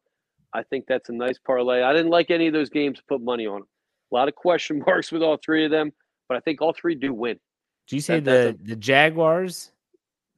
I 0.54 0.62
think 0.62 0.87
that's 0.87 1.11
a 1.11 1.12
nice 1.12 1.38
parlay. 1.38 1.83
I 1.83 1.92
didn't 1.92 2.11
like 2.11 2.30
any 2.30 2.46
of 2.46 2.54
those 2.54 2.70
games 2.70 2.98
to 2.98 3.04
put 3.09 3.20
money 3.20 3.46
on 3.46 3.61
them. 3.61 3.68
A 4.12 4.14
lot 4.14 4.28
of 4.28 4.35
question 4.35 4.83
marks 4.87 5.12
with 5.12 5.22
all 5.22 5.37
three 5.44 5.64
of 5.64 5.70
them, 5.70 5.92
but 6.28 6.37
I 6.37 6.40
think 6.40 6.62
all 6.62 6.72
three 6.72 6.94
do 6.94 7.12
win. 7.12 7.38
Do 7.87 7.96
you 7.96 8.02
say 8.02 8.20
that, 8.20 8.24
the 8.24 8.48
a, 8.64 8.68
the 8.68 8.76
Jaguars? 8.76 9.72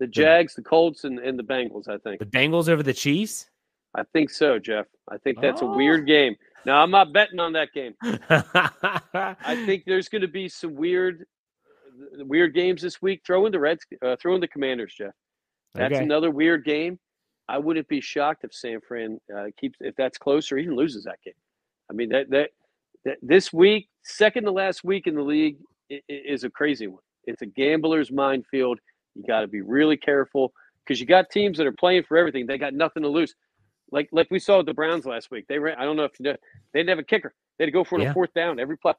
The 0.00 0.06
Jags, 0.06 0.54
the, 0.54 0.62
the 0.62 0.68
Colts, 0.68 1.04
and, 1.04 1.18
and 1.20 1.38
the 1.38 1.44
Bengals, 1.44 1.88
I 1.88 1.98
think. 1.98 2.18
The 2.18 2.26
Bengals 2.26 2.68
over 2.68 2.82
the 2.82 2.92
Chiefs? 2.92 3.48
I 3.96 4.04
think 4.12 4.30
so, 4.30 4.58
Jeff. 4.58 4.86
I 5.10 5.16
think 5.18 5.40
that's 5.40 5.62
oh. 5.62 5.72
a 5.72 5.76
weird 5.76 6.02
oh. 6.02 6.04
game. 6.04 6.36
Now, 6.64 6.82
I'm 6.82 6.90
not 6.90 7.12
betting 7.12 7.40
on 7.40 7.52
that 7.52 7.72
game. 7.72 7.94
I 8.02 9.62
think 9.66 9.84
there's 9.86 10.08
going 10.08 10.22
to 10.22 10.28
be 10.28 10.48
some 10.48 10.74
weird 10.74 11.24
weird 12.18 12.54
games 12.54 12.82
this 12.82 13.00
week. 13.00 13.22
Throw 13.26 13.46
in 13.46 13.52
the 13.52 13.58
Reds, 13.58 13.86
uh, 14.02 14.16
throw 14.20 14.34
in 14.34 14.40
the 14.40 14.48
Commanders, 14.48 14.94
Jeff. 14.96 15.14
That's 15.74 15.94
okay. 15.94 16.02
another 16.02 16.30
weird 16.30 16.64
game. 16.64 16.98
I 17.48 17.58
wouldn't 17.58 17.88
be 17.88 18.00
shocked 18.00 18.44
if 18.44 18.52
San 18.52 18.80
Fran 18.86 19.20
uh, 19.34 19.46
keeps 19.58 19.78
if 19.80 19.94
that's 19.96 20.18
close 20.18 20.50
or 20.50 20.58
even 20.58 20.74
loses 20.74 21.04
that 21.04 21.22
game. 21.24 21.34
I 21.90 21.94
mean 21.94 22.08
that 22.10 22.28
that, 22.30 22.50
that 23.04 23.18
this 23.22 23.52
week, 23.52 23.88
second 24.02 24.44
to 24.44 24.50
last 24.50 24.84
week 24.84 25.06
in 25.06 25.14
the 25.14 25.22
league, 25.22 25.58
is 26.08 26.44
a 26.44 26.50
crazy 26.50 26.88
one. 26.88 27.02
It's 27.24 27.42
a 27.42 27.46
gambler's 27.46 28.10
minefield. 28.10 28.80
You 29.14 29.24
got 29.26 29.40
to 29.40 29.46
be 29.46 29.60
really 29.60 29.96
careful 29.96 30.52
because 30.84 31.00
you 31.00 31.06
got 31.06 31.30
teams 31.30 31.58
that 31.58 31.66
are 31.66 31.72
playing 31.72 32.04
for 32.04 32.16
everything. 32.16 32.46
They 32.46 32.58
got 32.58 32.74
nothing 32.74 33.02
to 33.02 33.08
lose. 33.08 33.34
Like 33.92 34.08
like 34.12 34.28
we 34.30 34.38
saw 34.38 34.58
with 34.58 34.66
the 34.66 34.74
Browns 34.74 35.06
last 35.06 35.30
week. 35.30 35.46
They 35.48 35.58
ran. 35.58 35.76
I 35.78 35.84
don't 35.84 35.96
know 35.96 36.04
if 36.04 36.18
you 36.18 36.24
know, 36.24 36.36
they 36.72 36.80
didn't 36.80 36.90
have 36.90 36.98
a 36.98 37.04
kicker. 37.04 37.34
They 37.58 37.64
had 37.64 37.68
to 37.68 37.72
go 37.72 37.84
for 37.84 38.00
yeah. 38.00 38.10
a 38.10 38.14
fourth 38.14 38.34
down 38.34 38.58
every 38.60 38.76
play. 38.76 38.94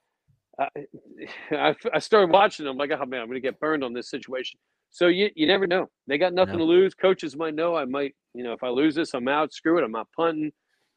I, 0.60 1.76
I 1.94 2.00
started 2.00 2.32
watching 2.32 2.66
them 2.66 2.78
like, 2.78 2.92
oh 2.92 3.06
man, 3.06 3.22
I'm 3.22 3.28
going 3.28 3.36
to 3.36 3.42
get 3.42 3.60
burned 3.60 3.84
on 3.84 3.94
this 3.94 4.10
situation. 4.10 4.60
So 4.90 5.08
you, 5.08 5.30
you 5.36 5.46
never 5.46 5.68
know. 5.68 5.90
They 6.08 6.18
got 6.18 6.34
nothing 6.34 6.54
no. 6.54 6.60
to 6.60 6.66
lose. 6.66 6.96
Coaches 6.96 7.36
might 7.36 7.54
know 7.54 7.76
I 7.76 7.86
might, 7.86 8.16
you 8.34 8.44
know, 8.44 8.54
if 8.54 8.64
I 8.64 8.70
lose 8.70 8.96
this, 8.96 9.14
I'm 9.14 9.28
out. 9.28 9.54
Screw 9.54 9.78
it. 9.78 9.84
I'm 9.84 9.92
not 9.92 10.08
punting. 10.16 10.52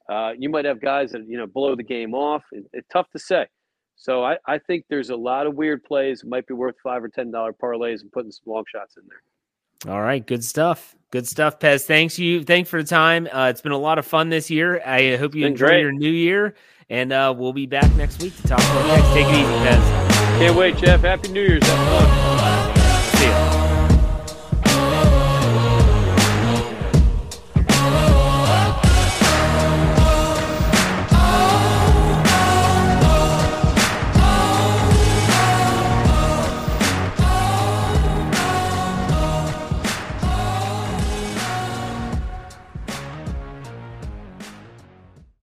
Uh, 0.09 0.33
you 0.39 0.49
might 0.49 0.65
have 0.65 0.81
guys 0.81 1.13
that, 1.13 1.29
you 1.29 1.37
know, 1.37 1.47
blow 1.47 1.77
the 1.77 1.83
game 1.83 2.15
off. 2.15 2.43
It, 2.53 2.65
it's 2.73 2.89
tough 2.91 3.11
to 3.11 3.19
say. 3.19 3.47
So 3.97 4.25
I, 4.25 4.39
I 4.47 4.59
think 4.59 4.87
there's 4.89 5.11
a 5.11 5.17
lot 5.17 5.47
of 5.47 5.55
weird 5.55 5.85
plays. 5.85 6.23
It 6.23 6.29
might 6.29 6.47
be 6.47 6.55
worth 6.55 6.77
five 6.83 7.05
or 7.05 7.09
ten 7.09 7.31
dollar 7.31 7.53
parlays 7.53 8.01
and 8.01 8.11
putting 8.11 8.33
some 8.33 8.45
long 8.47 8.65
shots 8.67 8.97
in 8.97 9.03
there. 9.07 9.95
All 9.95 10.01
right, 10.01 10.27
good 10.27 10.43
stuff. 10.43 10.97
Good 11.11 11.27
stuff, 11.27 11.59
Pez. 11.59 11.85
Thanks 11.85 12.19
you. 12.19 12.45
Thanks 12.45 12.71
for 12.71 12.83
the 12.83 12.89
time. 12.89 13.29
Uh, 13.33 13.49
it's 13.51 13.61
been 13.61 13.73
a 13.73 13.79
lot 13.79 13.99
of 13.99 14.07
fun 14.07 14.29
this 14.29 14.49
year. 14.49 14.81
I 14.85 15.17
hope 15.17 15.35
you 15.35 15.45
enjoy 15.45 15.67
great. 15.67 15.81
your 15.81 15.93
new 15.93 16.11
year, 16.11 16.55
and 16.89 17.13
uh, 17.13 17.35
we'll 17.37 17.53
be 17.53 17.67
back 17.67 17.93
next 17.97 18.23
week 18.23 18.37
to 18.37 18.43
talk 18.45 18.61
about 18.61 18.87
next. 18.87 19.09
Take 19.09 19.27
it 19.27 19.35
easy, 19.35 19.43
Pez. 19.43 20.39
Can't 20.39 20.57
wait, 20.57 20.77
Jeff. 20.77 21.01
Happy 21.01 21.29
New 21.29 21.43
Year's. 21.43 21.67
Have 21.67 22.41
fun. 22.41 22.70